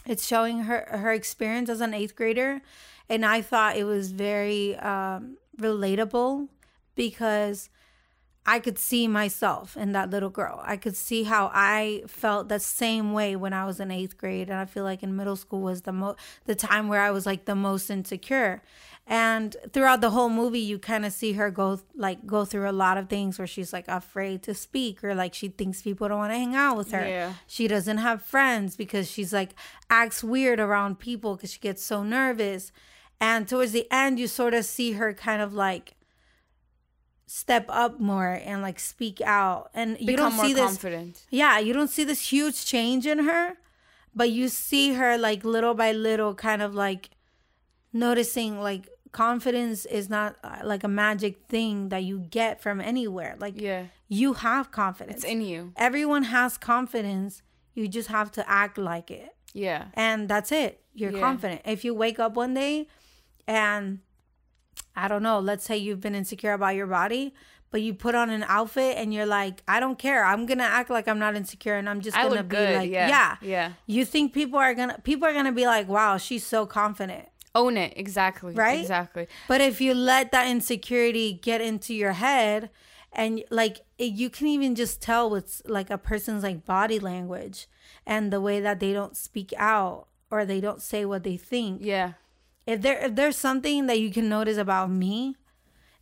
it's 0.06 0.26
showing 0.26 0.60
her 0.60 0.86
her 0.90 1.12
experience 1.12 1.68
as 1.68 1.80
an 1.80 1.92
8th 1.92 2.14
grader 2.14 2.62
and 3.08 3.24
I 3.24 3.42
thought 3.42 3.76
it 3.76 3.84
was 3.84 4.10
very 4.10 4.76
um 4.76 5.36
relatable 5.58 6.48
because 6.94 7.68
I 8.46 8.58
could 8.58 8.78
see 8.78 9.08
myself 9.08 9.74
in 9.76 9.92
that 9.92 10.10
little 10.10 10.28
girl. 10.28 10.60
I 10.64 10.76
could 10.76 10.96
see 10.96 11.22
how 11.22 11.50
I 11.54 12.02
felt 12.06 12.48
the 12.48 12.60
same 12.60 13.14
way 13.14 13.36
when 13.36 13.54
I 13.54 13.64
was 13.64 13.80
in 13.80 13.88
8th 13.88 14.18
grade 14.18 14.50
and 14.50 14.58
I 14.58 14.66
feel 14.66 14.84
like 14.84 15.02
in 15.02 15.16
middle 15.16 15.36
school 15.36 15.62
was 15.62 15.82
the 15.82 15.92
mo 15.92 16.14
the 16.44 16.54
time 16.54 16.88
where 16.88 17.00
I 17.00 17.10
was 17.10 17.24
like 17.24 17.46
the 17.46 17.54
most 17.54 17.88
insecure. 17.88 18.62
And 19.06 19.56
throughout 19.72 20.02
the 20.02 20.10
whole 20.10 20.28
movie 20.28 20.60
you 20.60 20.78
kind 20.78 21.06
of 21.06 21.12
see 21.12 21.32
her 21.34 21.50
go 21.50 21.80
like 21.94 22.26
go 22.26 22.44
through 22.44 22.68
a 22.68 22.72
lot 22.72 22.98
of 22.98 23.08
things 23.08 23.38
where 23.38 23.46
she's 23.46 23.72
like 23.72 23.88
afraid 23.88 24.42
to 24.42 24.52
speak 24.52 25.02
or 25.02 25.14
like 25.14 25.32
she 25.32 25.48
thinks 25.48 25.80
people 25.80 26.08
don't 26.08 26.18
want 26.18 26.32
to 26.32 26.38
hang 26.38 26.54
out 26.54 26.76
with 26.76 26.90
her. 26.92 27.06
Yeah. 27.06 27.32
She 27.46 27.66
doesn't 27.66 27.98
have 27.98 28.22
friends 28.22 28.76
because 28.76 29.10
she's 29.10 29.32
like 29.32 29.54
acts 29.88 30.22
weird 30.22 30.60
around 30.60 30.98
people 30.98 31.38
cuz 31.38 31.52
she 31.52 31.60
gets 31.60 31.82
so 31.82 32.02
nervous. 32.02 32.72
And 33.20 33.48
towards 33.48 33.72
the 33.72 33.90
end 33.90 34.18
you 34.18 34.26
sort 34.26 34.52
of 34.52 34.66
see 34.66 34.92
her 34.92 35.14
kind 35.14 35.40
of 35.40 35.54
like 35.54 35.94
step 37.42 37.64
up 37.68 37.98
more 37.98 38.32
and 38.50 38.62
like 38.62 38.78
speak 38.78 39.20
out 39.22 39.68
and 39.74 39.98
you 39.98 40.06
Become 40.06 40.36
don't 40.36 40.46
see 40.46 40.52
this 40.54 40.64
confident. 40.64 41.14
yeah 41.30 41.58
you 41.58 41.72
don't 41.72 41.90
see 41.96 42.04
this 42.04 42.22
huge 42.32 42.64
change 42.64 43.04
in 43.14 43.18
her 43.30 43.44
but 44.14 44.30
you 44.30 44.46
see 44.48 44.92
her 44.94 45.18
like 45.18 45.42
little 45.44 45.74
by 45.74 45.90
little 45.90 46.32
kind 46.34 46.62
of 46.62 46.76
like 46.76 47.10
noticing 47.92 48.60
like 48.60 48.88
confidence 49.12 49.84
is 49.86 50.08
not 50.10 50.36
uh, 50.42 50.58
like 50.64 50.82
a 50.84 50.88
magic 50.88 51.46
thing 51.48 51.88
that 51.88 52.02
you 52.04 52.18
get 52.18 52.60
from 52.60 52.80
anywhere 52.80 53.36
like 53.38 53.60
Yeah. 53.60 53.84
you 54.08 54.34
have 54.34 54.70
confidence 54.70 55.18
It's 55.22 55.32
in 55.32 55.40
you. 55.40 55.72
everyone 55.76 56.24
has 56.24 56.56
confidence 56.58 57.42
you 57.74 57.88
just 57.88 58.08
have 58.08 58.30
to 58.32 58.48
act 58.48 58.78
like 58.78 59.10
it 59.10 59.34
Yeah. 59.52 59.86
and 59.94 60.28
that's 60.28 60.52
it. 60.52 60.80
You're 60.94 61.10
Yeah. 61.12 61.20
confident. 61.20 61.62
If 61.64 61.84
you 61.84 61.92
wake 61.94 62.18
up 62.20 62.34
one 62.36 62.54
day 62.54 62.86
and 63.48 63.98
I 64.96 65.08
don't 65.08 65.22
know, 65.22 65.40
let's 65.40 65.64
say 65.64 65.76
you've 65.76 66.00
been 66.00 66.14
insecure 66.14 66.52
about 66.52 66.74
your 66.74 66.86
body, 66.86 67.34
but 67.70 67.82
you 67.82 67.92
put 67.94 68.14
on 68.14 68.30
an 68.30 68.44
outfit 68.46 68.96
and 68.96 69.12
you're 69.12 69.26
like, 69.26 69.62
I 69.66 69.80
don't 69.80 69.98
care. 69.98 70.24
I'm 70.24 70.46
gonna 70.46 70.62
act 70.62 70.90
like 70.90 71.08
I'm 71.08 71.18
not 71.18 71.34
insecure 71.34 71.74
and 71.74 71.88
I'm 71.88 72.00
just 72.00 72.16
I 72.16 72.28
gonna 72.28 72.44
be 72.44 72.56
good. 72.56 72.76
like, 72.76 72.90
yeah. 72.90 73.08
yeah. 73.08 73.36
Yeah. 73.42 73.72
You 73.86 74.04
think 74.04 74.32
people 74.32 74.58
are 74.58 74.74
gonna 74.74 75.00
people 75.02 75.26
are 75.26 75.32
gonna 75.32 75.52
be 75.52 75.66
like, 75.66 75.88
wow, 75.88 76.16
she's 76.16 76.46
so 76.46 76.66
confident. 76.66 77.28
Own 77.56 77.76
it. 77.76 77.94
Exactly. 77.96 78.54
Right? 78.54 78.80
Exactly. 78.80 79.26
But 79.48 79.60
if 79.60 79.80
you 79.80 79.94
let 79.94 80.30
that 80.32 80.46
insecurity 80.48 81.32
get 81.32 81.60
into 81.60 81.94
your 81.94 82.12
head 82.12 82.70
and 83.12 83.42
like 83.50 83.80
it, 83.98 84.12
you 84.12 84.30
can 84.30 84.46
even 84.46 84.74
just 84.76 85.02
tell 85.02 85.28
with 85.28 85.62
like 85.64 85.90
a 85.90 85.98
person's 85.98 86.42
like 86.44 86.64
body 86.64 86.98
language 87.00 87.66
and 88.06 88.32
the 88.32 88.40
way 88.40 88.60
that 88.60 88.78
they 88.80 88.92
don't 88.92 89.16
speak 89.16 89.52
out 89.56 90.06
or 90.30 90.44
they 90.44 90.60
don't 90.60 90.82
say 90.82 91.04
what 91.04 91.22
they 91.24 91.36
think 91.36 91.80
Yeah. 91.84 92.12
If 92.66 92.82
there 92.82 92.98
if 92.98 93.14
there's 93.14 93.36
something 93.36 93.86
that 93.86 93.98
you 94.00 94.10
can 94.10 94.28
notice 94.28 94.56
about 94.56 94.90
me 94.90 95.36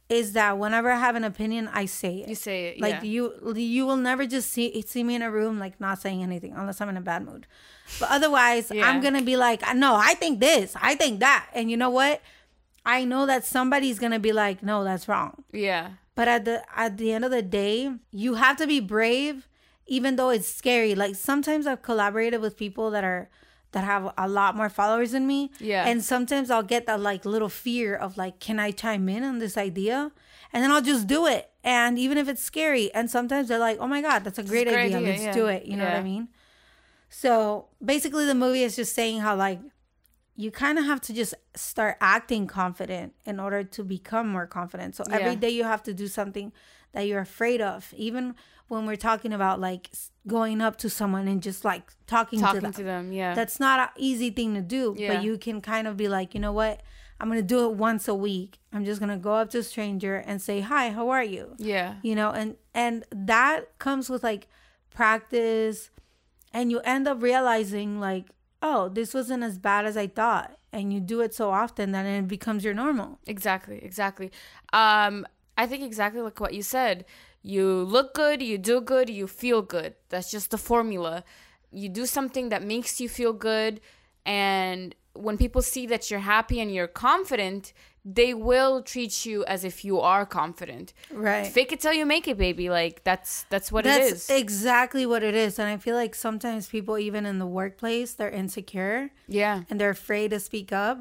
is 0.08 0.34
that 0.34 0.58
whenever 0.58 0.90
I 0.90 0.98
have 0.98 1.16
an 1.16 1.24
opinion, 1.24 1.70
I 1.72 1.86
say 1.86 2.18
it. 2.18 2.28
You 2.28 2.34
say 2.34 2.66
it. 2.66 2.80
like 2.80 2.94
yeah. 2.96 3.02
you 3.02 3.54
you 3.56 3.86
will 3.86 3.96
never 3.96 4.26
just 4.26 4.50
see 4.52 4.82
see 4.86 5.02
me 5.02 5.14
in 5.14 5.22
a 5.22 5.30
room 5.30 5.58
like 5.58 5.80
not 5.80 6.00
saying 6.00 6.22
anything 6.22 6.52
unless 6.54 6.80
I'm 6.80 6.88
in 6.88 6.96
a 6.96 7.00
bad 7.00 7.24
mood. 7.24 7.46
But 7.98 8.10
otherwise, 8.10 8.70
Yeah. 8.70 8.88
I'm 8.88 9.00
gonna 9.00 9.22
be 9.22 9.36
like, 9.36 9.62
no, 9.74 9.94
I 9.96 10.14
think 10.14 10.40
this, 10.40 10.74
I 10.80 10.94
think 10.94 11.20
that, 11.20 11.46
and 11.54 11.70
you 11.70 11.76
know 11.76 11.90
what? 11.90 12.20
I 12.84 13.04
know 13.04 13.26
that 13.26 13.44
somebody's 13.44 13.98
gonna 13.98 14.18
be 14.18 14.32
like, 14.32 14.62
no, 14.62 14.84
that's 14.84 15.08
wrong. 15.08 15.44
yeah. 15.52 15.90
But 16.14 16.28
at 16.28 16.44
the 16.44 16.62
at 16.78 16.98
the 16.98 17.10
end 17.12 17.24
of 17.24 17.30
the 17.30 17.40
day, 17.40 17.90
you 18.10 18.34
have 18.34 18.58
to 18.58 18.66
be 18.66 18.80
brave, 18.80 19.48
even 19.86 20.16
though 20.16 20.28
it's 20.28 20.46
scary. 20.46 20.94
Like 20.94 21.14
sometimes 21.14 21.66
I've 21.66 21.80
collaborated 21.80 22.42
with 22.42 22.54
people 22.58 22.90
that 22.90 23.02
are 23.02 23.30
that 23.72 23.84
have 23.84 24.12
a 24.16 24.28
lot 24.28 24.54
more 24.56 24.68
followers 24.68 25.12
than 25.12 25.26
me. 25.26 25.50
Yeah. 25.58 25.86
And 25.86 26.02
sometimes 26.04 26.50
I'll 26.50 26.62
get 26.62 26.86
that 26.86 27.00
like 27.00 27.24
little 27.24 27.48
fear 27.48 27.94
of 27.96 28.16
like, 28.16 28.38
can 28.38 28.58
I 28.58 28.70
chime 28.70 29.08
in 29.08 29.24
on 29.24 29.38
this 29.38 29.56
idea? 29.56 30.12
And 30.52 30.62
then 30.62 30.70
I'll 30.70 30.82
just 30.82 31.06
do 31.06 31.26
it. 31.26 31.50
And 31.64 31.98
even 31.98 32.18
if 32.18 32.28
it's 32.28 32.42
scary, 32.42 32.92
and 32.92 33.10
sometimes 33.10 33.48
they're 33.48 33.58
like, 33.58 33.78
oh 33.80 33.86
my 33.86 34.02
God, 34.02 34.24
that's 34.24 34.38
a 34.38 34.42
great, 34.42 34.66
great 34.66 34.76
idea. 34.76 34.98
idea, 34.98 35.08
Let's 35.10 35.22
yeah. 35.22 35.32
do 35.32 35.46
it. 35.46 35.64
You 35.66 35.76
know 35.76 35.84
what 35.84 35.94
I 35.94 36.02
mean? 36.02 36.28
So 37.08 37.66
basically, 37.84 38.24
the 38.24 38.34
movie 38.34 38.62
is 38.62 38.76
just 38.76 38.94
saying 38.94 39.20
how 39.20 39.36
like 39.36 39.60
you 40.36 40.50
kind 40.50 40.78
of 40.78 40.84
have 40.86 41.00
to 41.02 41.12
just 41.12 41.34
start 41.54 41.96
acting 42.00 42.46
confident 42.46 43.14
in 43.26 43.38
order 43.38 43.62
to 43.62 43.84
become 43.84 44.28
more 44.28 44.46
confident. 44.46 44.96
So 44.96 45.04
every 45.10 45.32
Yeah. 45.32 45.34
day 45.36 45.50
you 45.50 45.64
have 45.64 45.82
to 45.84 45.94
do 45.94 46.08
something 46.08 46.52
that 46.92 47.02
you're 47.06 47.20
afraid 47.20 47.60
of. 47.60 47.92
Even 47.96 48.34
when 48.68 48.86
we're 48.86 48.96
talking 48.96 49.32
about 49.32 49.60
like 49.60 49.90
going 50.26 50.60
up 50.60 50.76
to 50.78 50.88
someone 50.88 51.28
and 51.28 51.42
just 51.42 51.64
like 51.64 51.90
talking, 52.06 52.38
to 52.38 52.44
Talking 52.44 52.60
them. 52.62 52.72
to 52.72 52.82
them. 52.82 53.12
Yeah. 53.12 53.34
That's 53.34 53.60
not 53.60 53.80
an 53.80 53.88
easy 53.96 54.30
thing 54.30 54.54
to 54.54 54.60
do, 54.62 54.94
Yeah. 54.96 55.14
but 55.14 55.22
you 55.24 55.36
can 55.38 55.60
kind 55.60 55.86
of 55.86 55.96
be 55.96 56.08
like, 56.08 56.34
you 56.34 56.40
know 56.40 56.52
what? 56.52 56.80
I'm 57.20 57.28
going 57.28 57.40
to 57.40 57.46
do 57.46 57.70
it 57.70 57.76
once 57.76 58.08
a 58.08 58.14
week. 58.14 58.58
I'm 58.72 58.84
just 58.84 58.98
going 59.00 59.10
to 59.10 59.16
go 59.16 59.34
up 59.34 59.50
to 59.50 59.58
a 59.58 59.62
stranger 59.62 60.16
and 60.16 60.42
say, 60.42 60.60
"Hi, 60.60 60.90
how 60.90 61.10
are 61.10 61.22
you?" 61.22 61.54
yeah. 61.58 61.94
you 62.02 62.14
know 62.16 62.30
and 62.30 62.56
and 62.74 63.04
that 63.12 63.78
comes 63.78 64.08
with 64.10 64.24
like 64.24 64.48
practice 64.90 65.90
and 66.52 66.70
you 66.70 66.80
end 66.80 67.06
up 67.08 67.22
realizing 67.22 67.98
like 68.00 68.26
oh 68.62 68.88
this 68.88 69.14
wasn't 69.14 69.42
as 69.42 69.58
bad 69.58 69.84
as 69.86 69.96
i 69.96 70.06
thought 70.06 70.56
and 70.72 70.92
you 70.92 71.00
do 71.00 71.20
it 71.20 71.34
so 71.34 71.50
often 71.50 71.92
that 71.92 72.04
it 72.06 72.26
becomes 72.28 72.64
your 72.64 72.74
normal 72.74 73.18
Exactly, 73.26 73.78
exactly. 73.82 74.30
Um, 74.72 75.26
I 75.62 75.66
think 75.70 75.82
exactly 75.84 76.20
like 76.28 76.40
what 76.44 76.54
you 76.58 76.62
said. 76.62 76.96
You 77.54 77.64
look 77.96 78.08
good, 78.14 78.38
you 78.50 78.56
do 78.72 78.76
good, 78.80 79.08
you 79.20 79.26
feel 79.42 79.62
good. 79.76 79.90
That's 80.10 80.30
just 80.36 80.50
the 80.50 80.58
formula. 80.70 81.14
You 81.70 81.88
do 82.00 82.04
something 82.06 82.46
that 82.52 82.62
makes 82.74 83.00
you 83.02 83.08
feel 83.08 83.32
good, 83.32 83.80
and 84.26 84.94
when 85.26 85.36
people 85.44 85.62
see 85.62 85.84
that 85.92 86.02
you're 86.10 86.26
happy 86.36 86.58
and 86.62 86.72
you're 86.74 86.86
confident, 87.08 87.72
they 88.04 88.34
will 88.34 88.82
treat 88.82 89.14
you 89.28 89.44
as 89.54 89.60
if 89.70 89.84
you 89.84 90.00
are 90.00 90.24
confident. 90.26 90.92
right 91.12 91.46
Fake 91.46 91.70
it 91.74 91.80
till 91.80 91.92
you 92.00 92.06
make 92.14 92.26
it, 92.32 92.36
baby. 92.46 92.66
Like 92.80 93.04
that's 93.04 93.44
that's 93.52 93.70
what 93.70 93.86
it 93.86 93.90
is. 94.02 94.10
that's 94.10 94.30
it 94.30 94.34
is. 94.34 94.40
exactly 94.42 95.04
what 95.06 95.22
it 95.22 95.34
is 95.34 95.58
and 95.60 95.68
i 95.68 95.76
feel 95.76 95.94
like 96.02 96.14
sometimes 96.14 96.66
people 96.76 96.96
even 96.98 97.22
in 97.26 97.38
the 97.38 97.46
workplace 97.60 98.14
they're 98.14 98.36
insecure 98.44 99.10
yeah, 99.28 99.56
and 99.68 99.74
they're 99.80 99.96
afraid 100.02 100.28
to 100.30 100.40
speak 100.40 100.72
up 100.72 100.96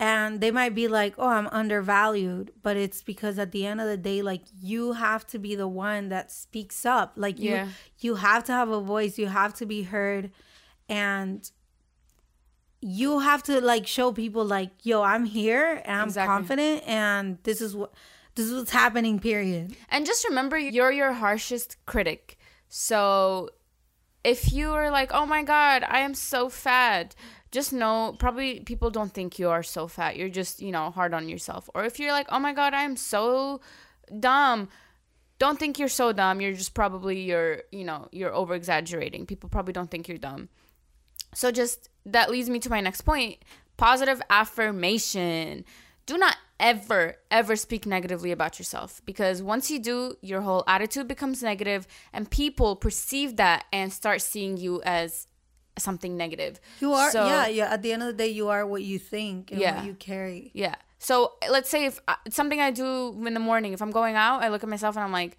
and 0.00 0.40
they 0.40 0.50
might 0.50 0.74
be 0.74 0.86
like 0.86 1.14
oh 1.18 1.26
i'm 1.28 1.48
undervalued 1.48 2.52
but 2.62 2.76
it's 2.76 3.02
because 3.02 3.38
at 3.38 3.50
the 3.52 3.66
end 3.66 3.80
of 3.80 3.86
the 3.88 3.96
day 3.96 4.22
like 4.22 4.42
you 4.60 4.92
have 4.92 5.26
to 5.26 5.38
be 5.38 5.54
the 5.56 5.66
one 5.68 6.08
that 6.08 6.30
speaks 6.30 6.86
up 6.86 7.12
like 7.16 7.38
you 7.38 7.50
Yeah. 7.52 7.68
you 7.98 8.14
have 8.16 8.44
to 8.44 8.52
have 8.52 8.68
a 8.70 8.80
voice 8.80 9.18
you 9.18 9.26
have 9.26 9.54
to 9.54 9.66
be 9.66 9.82
heard 9.82 10.30
and 10.88 11.50
you 12.80 13.18
have 13.18 13.42
to 13.44 13.60
like 13.60 13.86
show 13.86 14.12
people 14.12 14.44
like 14.44 14.70
yo 14.84 15.02
i'm 15.02 15.24
here 15.24 15.82
and 15.84 16.00
i'm 16.00 16.08
Exactly. 16.08 16.32
confident 16.34 16.82
and 16.86 17.38
this 17.42 17.60
is 17.60 17.74
what 17.74 17.92
this 18.36 18.46
is 18.46 18.54
what's 18.54 18.70
happening 18.70 19.18
period 19.18 19.74
And 19.90 20.06
just 20.06 20.24
remember, 20.28 20.56
you're 20.56 20.92
your 20.92 21.12
harshest 21.12 21.76
critic. 21.86 22.38
So 22.68 23.50
if 24.24 24.52
you 24.52 24.72
are 24.72 24.90
like, 24.90 25.10
oh 25.12 25.26
my 25.26 25.42
God, 25.42 25.84
I 25.88 26.00
am 26.00 26.14
so 26.14 26.48
fat, 26.48 27.14
just 27.50 27.72
know 27.72 28.14
probably 28.18 28.60
people 28.60 28.90
don't 28.90 29.12
think 29.12 29.38
you 29.38 29.48
are 29.48 29.62
so 29.62 29.88
fat. 29.88 30.16
You're 30.16 30.28
just, 30.28 30.60
you 30.60 30.70
know, 30.70 30.90
hard 30.90 31.14
on 31.14 31.28
yourself. 31.28 31.70
Or 31.74 31.84
if 31.84 31.98
you're 31.98 32.12
like, 32.12 32.26
oh 32.30 32.38
my 32.38 32.52
God, 32.52 32.74
I 32.74 32.82
am 32.82 32.96
so 32.96 33.60
dumb, 34.20 34.68
don't 35.38 35.58
think 35.58 35.78
you're 35.78 35.88
so 35.88 36.12
dumb. 36.12 36.40
You're 36.40 36.52
just 36.52 36.74
probably 36.74 37.20
you're 37.20 37.62
you 37.70 37.84
know 37.84 38.08
you're 38.12 38.34
over 38.34 38.54
exaggerating. 38.54 39.26
People 39.26 39.48
probably 39.48 39.72
don't 39.72 39.90
think 39.90 40.08
you're 40.08 40.18
dumb. 40.18 40.48
So 41.34 41.50
just 41.50 41.88
that 42.06 42.30
leads 42.30 42.50
me 42.50 42.58
to 42.60 42.70
my 42.70 42.80
next 42.80 43.02
point: 43.02 43.38
positive 43.76 44.20
affirmation. 44.30 45.64
Do 46.08 46.16
not 46.16 46.36
ever 46.58 47.02
ever 47.30 47.54
speak 47.54 47.84
negatively 47.86 48.32
about 48.32 48.58
yourself 48.58 48.90
because 49.04 49.36
once 49.54 49.70
you 49.70 49.78
do, 49.78 49.98
your 50.30 50.40
whole 50.40 50.64
attitude 50.66 51.06
becomes 51.06 51.42
negative, 51.42 51.86
and 52.14 52.22
people 52.30 52.70
perceive 52.86 53.36
that 53.36 53.66
and 53.72 53.92
start 53.92 54.18
seeing 54.22 54.56
you 54.56 54.80
as 54.82 55.26
something 55.78 56.16
negative. 56.16 56.58
You 56.80 56.90
are, 56.94 57.10
So- 57.12 57.26
yeah, 57.26 57.46
yeah. 57.46 57.72
At 57.74 57.82
the 57.82 57.92
end 57.92 58.02
of 58.02 58.08
the 58.08 58.18
day, 58.24 58.28
you 58.40 58.48
are 58.48 58.66
what 58.66 58.82
you 58.82 58.98
think 58.98 59.52
and 59.52 59.60
Yeah. 59.60 59.76
what 59.76 59.84
you 59.86 59.94
carry. 59.94 60.50
Yeah. 60.54 60.74
So 60.98 61.34
let's 61.48 61.70
say 61.70 61.84
if 61.84 62.00
uh, 62.08 62.16
it's 62.26 62.34
something 62.34 62.60
I 62.60 62.70
do 62.72 62.90
in 63.26 63.34
the 63.34 63.44
morning, 63.50 63.72
if 63.72 63.80
I'm 63.80 63.92
going 63.92 64.16
out, 64.16 64.42
I 64.42 64.48
look 64.48 64.64
at 64.64 64.68
myself 64.68 64.96
and 64.96 65.04
I'm 65.04 65.12
like, 65.12 65.36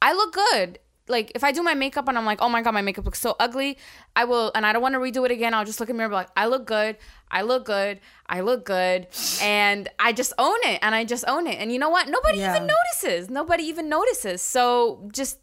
I 0.00 0.12
look 0.14 0.32
good. 0.32 0.78
Like 1.08 1.32
if 1.34 1.44
I 1.44 1.52
do 1.52 1.62
my 1.62 1.74
makeup 1.74 2.08
and 2.08 2.18
I'm 2.18 2.24
like, 2.26 2.40
oh 2.42 2.48
my 2.48 2.62
god, 2.62 2.74
my 2.74 2.82
makeup 2.82 3.04
looks 3.04 3.20
so 3.20 3.36
ugly, 3.38 3.78
I 4.16 4.24
will, 4.24 4.50
and 4.54 4.66
I 4.66 4.72
don't 4.72 4.82
want 4.82 4.94
to 4.94 4.98
redo 4.98 5.24
it 5.24 5.30
again. 5.30 5.54
I'll 5.54 5.64
just 5.64 5.78
look 5.80 5.88
in 5.88 5.96
the 5.96 5.98
mirror, 5.98 6.06
and 6.06 6.12
be 6.12 6.16
like, 6.16 6.30
I 6.36 6.46
look 6.46 6.66
good, 6.66 6.96
I 7.30 7.42
look 7.42 7.64
good, 7.64 8.00
I 8.26 8.40
look 8.40 8.64
good, 8.64 9.06
and 9.42 9.88
I 9.98 10.12
just 10.12 10.32
own 10.38 10.56
it, 10.64 10.80
and 10.82 10.94
I 10.94 11.04
just 11.04 11.24
own 11.28 11.46
it. 11.46 11.58
And 11.60 11.70
you 11.72 11.78
know 11.78 11.90
what? 11.90 12.08
Nobody 12.08 12.38
Yeah. 12.38 12.54
even 12.56 12.66
notices. 12.66 13.30
Nobody 13.30 13.62
even 13.64 13.88
notices. 13.88 14.42
So 14.42 15.08
just 15.12 15.38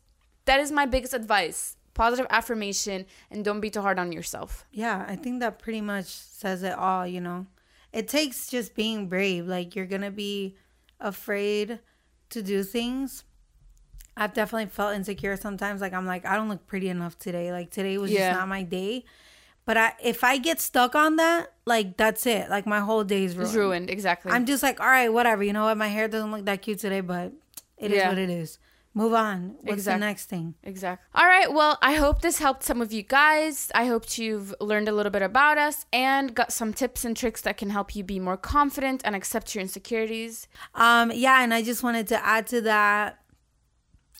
that 0.45 0.59
is 0.59 0.71
my 0.71 0.85
biggest 0.85 1.13
advice: 1.13 1.77
positive 1.93 2.27
affirmation, 2.29 3.05
and 3.31 3.45
don't 3.45 3.61
be 3.61 3.69
too 3.69 3.81
hard 3.81 3.99
on 3.99 4.11
yourself. 4.11 4.65
Yeah, 4.71 5.05
I 5.07 5.15
think 5.15 5.39
that 5.39 5.59
pretty 5.59 5.81
much 5.81 6.07
says 6.07 6.63
it 6.63 6.73
all, 6.73 7.07
you 7.07 7.21
know. 7.21 7.47
It 7.93 8.07
takes 8.07 8.47
just 8.49 8.75
being 8.75 9.07
brave. 9.07 9.47
Like 9.47 9.75
you're 9.75 9.85
going 9.85 10.01
to 10.01 10.11
be 10.11 10.57
afraid 10.99 11.79
to 12.31 12.41
do 12.41 12.63
things. 12.63 13.23
I've 14.15 14.33
definitely 14.33 14.67
felt 14.69 14.95
insecure 14.95 15.35
sometimes 15.37 15.81
like 15.81 15.93
I'm 15.93 16.05
like 16.05 16.25
I 16.25 16.35
don't 16.35 16.49
look 16.49 16.67
pretty 16.67 16.89
enough 16.89 17.17
today. 17.17 17.51
Like 17.51 17.71
today 17.71 17.97
was 17.97 18.11
Yeah. 18.11 18.29
just 18.29 18.39
not 18.39 18.47
my 18.47 18.63
day. 18.63 19.05
But 19.65 19.77
I 19.77 19.93
if 20.03 20.23
I 20.23 20.37
get 20.37 20.59
stuck 20.61 20.93
on 20.93 21.15
that, 21.15 21.53
like 21.65 21.97
that's 21.97 22.25
it. 22.25 22.49
Like 22.49 22.65
my 22.67 22.79
whole 22.81 23.03
day 23.03 23.23
is 23.23 23.35
ruined. 23.35 23.47
It's 23.49 23.55
ruined. 23.55 23.89
Exactly. 23.89 24.31
I'm 24.31 24.45
just 24.45 24.61
like, 24.61 24.79
all 24.79 24.87
right, 24.87 25.09
whatever. 25.11 25.41
You 25.43 25.53
know 25.53 25.63
what? 25.65 25.77
My 25.77 25.87
hair 25.87 26.07
doesn't 26.07 26.31
look 26.31 26.45
that 26.45 26.61
cute 26.61 26.79
today, 26.79 27.01
but 27.01 27.31
it 27.77 27.91
is 27.91 27.97
Yeah. 27.97 28.09
what 28.09 28.17
it 28.17 28.29
is. 28.29 28.59
Move 28.95 29.13
on. 29.15 29.55
What's 29.61 29.73
Exact- 29.79 29.99
the 29.99 30.05
next 30.05 30.25
thing? 30.25 30.53
Exactly. 30.61 31.03
All 31.19 31.25
right. 31.25 31.51
Well, 31.51 31.79
I 31.81 31.93
hope 31.95 32.21
this 32.21 32.37
helped 32.37 32.61
some 32.61 32.79
of 32.79 32.93
you 32.93 33.01
guys. 33.01 33.71
I 33.73 33.85
hope 33.87 34.19
you've 34.19 34.53
learned 34.61 34.87
a 34.87 34.91
little 34.91 35.09
bit 35.11 35.23
about 35.23 35.57
us 35.57 35.87
and 35.91 36.35
got 36.35 36.53
some 36.53 36.73
tips 36.73 37.03
and 37.03 37.17
tricks 37.17 37.41
that 37.41 37.57
can 37.57 37.71
help 37.71 37.95
you 37.95 38.03
be 38.03 38.19
more 38.19 38.37
confident 38.37 39.01
and 39.03 39.15
accept 39.15 39.55
your 39.55 39.63
insecurities. 39.63 40.47
Um, 40.75 41.11
yeah, 41.11 41.41
and 41.41 41.55
I 41.55 41.63
just 41.63 41.81
wanted 41.81 42.05
to 42.09 42.23
add 42.23 42.45
to 42.47 42.61
that. 42.61 43.17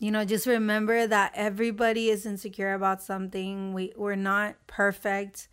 You 0.00 0.10
know, 0.10 0.24
just 0.24 0.46
remember 0.46 1.06
that 1.06 1.32
everybody 1.34 2.08
is 2.10 2.26
insecure 2.26 2.74
about 2.74 3.02
something. 3.02 3.72
We 3.72 3.92
we're 3.96 4.16
not 4.16 4.56
perfect. 4.66 5.48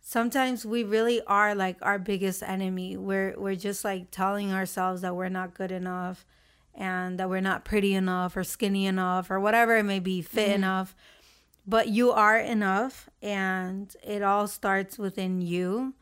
Sometimes 0.00 0.64
we 0.64 0.82
really 0.84 1.20
are 1.26 1.54
like 1.54 1.76
our 1.82 1.98
biggest 1.98 2.42
enemy. 2.42 2.96
We're 2.96 3.34
we're 3.36 3.54
just 3.56 3.84
like 3.84 4.10
telling 4.10 4.52
ourselves 4.52 5.02
that 5.02 5.14
we're 5.14 5.28
not 5.28 5.54
good 5.54 5.72
enough 5.72 6.24
and 6.74 7.18
that 7.18 7.28
we're 7.28 7.40
not 7.40 7.64
pretty 7.64 7.94
enough 7.94 8.36
or 8.36 8.44
skinny 8.44 8.86
enough 8.86 9.30
or 9.30 9.40
whatever 9.40 9.76
it 9.76 9.84
may 9.84 9.98
be, 9.98 10.22
fit 10.22 10.46
mm-hmm. 10.46 10.54
enough. 10.54 10.94
But 11.66 11.88
you 11.88 12.12
are 12.12 12.38
enough 12.38 13.08
and 13.20 13.94
it 14.02 14.22
all 14.22 14.46
starts 14.46 14.98
within 14.98 15.40
you. 15.42 15.94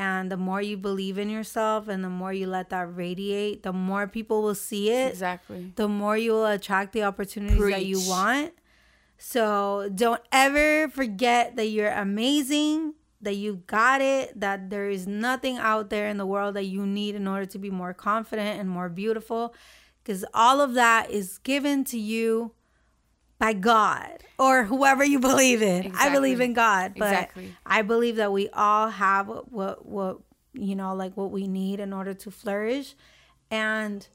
And 0.00 0.32
the 0.32 0.38
more 0.38 0.62
you 0.62 0.78
believe 0.78 1.18
in 1.18 1.28
yourself 1.28 1.86
and 1.86 2.02
the 2.02 2.08
more 2.08 2.32
you 2.32 2.46
let 2.46 2.70
that 2.70 2.96
radiate, 2.96 3.62
the 3.62 3.72
more 3.74 4.06
people 4.06 4.40
will 4.40 4.54
see 4.54 4.90
it 4.90 5.10
Exactly. 5.10 5.72
the 5.76 5.88
more 5.88 6.16
you 6.16 6.32
will 6.32 6.46
attract 6.46 6.94
the 6.94 7.02
opportunities 7.02 7.60
that 7.60 7.84
you 7.84 8.00
want. 8.08 8.54
So 9.18 9.90
don't 9.94 10.22
ever 10.32 10.88
forget 10.88 11.56
that 11.56 11.66
you're 11.66 11.92
amazing, 11.92 12.94
that 13.20 13.34
you 13.34 13.62
got 13.66 14.00
it, 14.00 14.40
that 14.40 14.70
there 14.70 14.88
is 14.88 15.06
nothing 15.06 15.58
out 15.58 15.90
there 15.90 16.08
in 16.08 16.16
the 16.16 16.24
world 16.24 16.54
that 16.56 16.64
you 16.64 16.86
need 16.86 17.14
in 17.14 17.28
order 17.28 17.44
to 17.44 17.58
be 17.58 17.68
more 17.70 17.92
confident 17.92 18.58
and 18.58 18.70
more 18.70 18.88
beautiful. 18.88 19.54
Because 20.02 20.24
all 20.32 20.62
of 20.62 20.72
that 20.72 21.10
is 21.10 21.36
given 21.36 21.84
to 21.84 21.98
you 21.98 22.52
by 23.40 23.54
God 23.54 24.22
or 24.38 24.64
whoever 24.64 25.02
you 25.02 25.18
believe 25.18 25.62
in. 25.62 25.92
I 25.98 26.10
believe 26.10 26.40
in 26.40 26.52
God, 26.52 26.92
but 26.96 27.06
Exactly. 27.06 27.56
I 27.66 27.82
believe 27.82 28.16
that 28.16 28.30
we 28.30 28.48
all 28.50 28.90
have 28.90 29.26
what, 29.26 29.50
what 29.50 29.86
what 29.86 30.18
you 30.52 30.76
know 30.76 30.94
like 30.94 31.16
what 31.16 31.32
we 31.32 31.48
need 31.48 31.80
in 31.80 31.92
order 31.92 32.12
to 32.12 32.30
flourish 32.30 32.94
and 33.50 34.06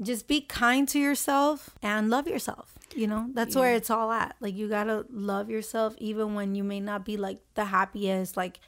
just 0.00 0.28
be 0.28 0.40
kind 0.40 0.88
to 0.88 0.98
yourself 0.98 1.70
and 1.82 2.08
love 2.08 2.26
yourself. 2.26 2.78
You 2.94 3.06
know, 3.06 3.28
that's 3.34 3.54
where 3.54 3.74
it's 3.74 3.90
all 3.90 4.10
at. 4.10 4.34
Like 4.40 4.56
you 4.56 4.68
got 4.68 4.84
to 4.84 5.04
love 5.10 5.50
yourself 5.50 5.94
even 5.98 6.34
when 6.34 6.54
you 6.54 6.64
may 6.64 6.80
not 6.80 7.04
be 7.04 7.16
like 7.16 7.38
the 7.54 7.66
happiest. 7.66 8.36
Like 8.36 8.60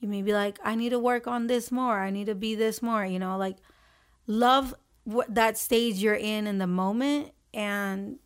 you 0.00 0.08
may 0.08 0.22
be 0.22 0.32
like 0.32 0.58
I 0.64 0.74
need 0.74 0.90
to 0.90 0.98
work 0.98 1.26
on 1.26 1.46
this 1.46 1.70
more. 1.70 2.00
I 2.00 2.10
need 2.10 2.26
to 2.26 2.34
be 2.34 2.54
this 2.54 2.82
more, 2.82 3.04
you 3.04 3.18
know, 3.18 3.36
like 3.36 3.56
love 4.26 4.74
what 5.04 5.34
that 5.34 5.58
stage 5.58 5.96
you're 5.96 6.14
in 6.14 6.46
in 6.46 6.58
the 6.58 6.66
moment 6.66 7.32
and 7.54 8.18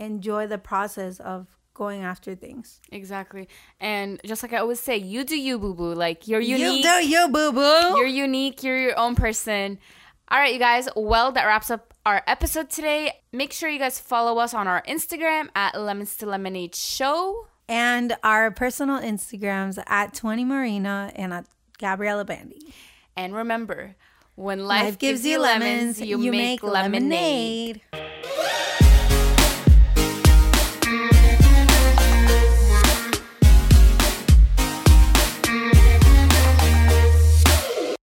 enjoy 0.00 0.46
the 0.46 0.58
process 0.58 1.20
of 1.20 1.46
going 1.74 2.02
after 2.02 2.34
things. 2.34 2.80
Exactly. 2.90 3.48
And 3.78 4.20
just 4.24 4.42
like 4.42 4.52
I 4.52 4.58
always 4.58 4.80
say, 4.80 4.96
you 4.96 5.24
do 5.24 5.38
you, 5.38 5.58
boo 5.58 5.74
boo. 5.74 5.94
Like 5.94 6.26
you're 6.26 6.40
unique. 6.40 6.84
You 6.84 6.90
do 6.90 7.06
you, 7.08 7.28
boo 7.28 7.52
boo. 7.52 7.96
You're 7.96 8.06
unique. 8.06 8.62
You're 8.62 8.76
your 8.78 8.98
own 8.98 9.14
person. 9.14 9.78
All 10.28 10.38
right, 10.38 10.52
you 10.52 10.58
guys. 10.58 10.88
Well, 10.94 11.32
that 11.32 11.44
wraps 11.44 11.70
up 11.70 11.94
our 12.04 12.22
episode 12.26 12.70
today. 12.70 13.12
Make 13.32 13.52
sure 13.52 13.68
you 13.68 13.78
guys 13.78 13.98
follow 13.98 14.38
us 14.38 14.54
on 14.54 14.66
our 14.68 14.82
Instagram 14.82 15.48
at 15.54 15.80
Lemons 15.80 16.16
to 16.18 16.26
Lemonade 16.26 16.74
Show. 16.74 17.46
and 17.68 18.16
our 18.24 18.50
personal 18.50 19.00
Instagrams 19.00 19.82
at 19.86 20.12
20 20.12 20.44
Marina 20.44 21.12
and 21.14 21.32
at 21.32 21.46
Gabriella 21.78 22.24
Bandy. 22.24 22.74
And 23.16 23.34
remember, 23.34 23.94
when 24.34 24.66
life, 24.66 24.98
gives, 24.98 25.24
you 25.24 25.38
lemons, 25.38 26.00
you, 26.00 26.18
make, 26.30 26.62
lemonade. 26.62 27.80
lemonade. 27.92 28.69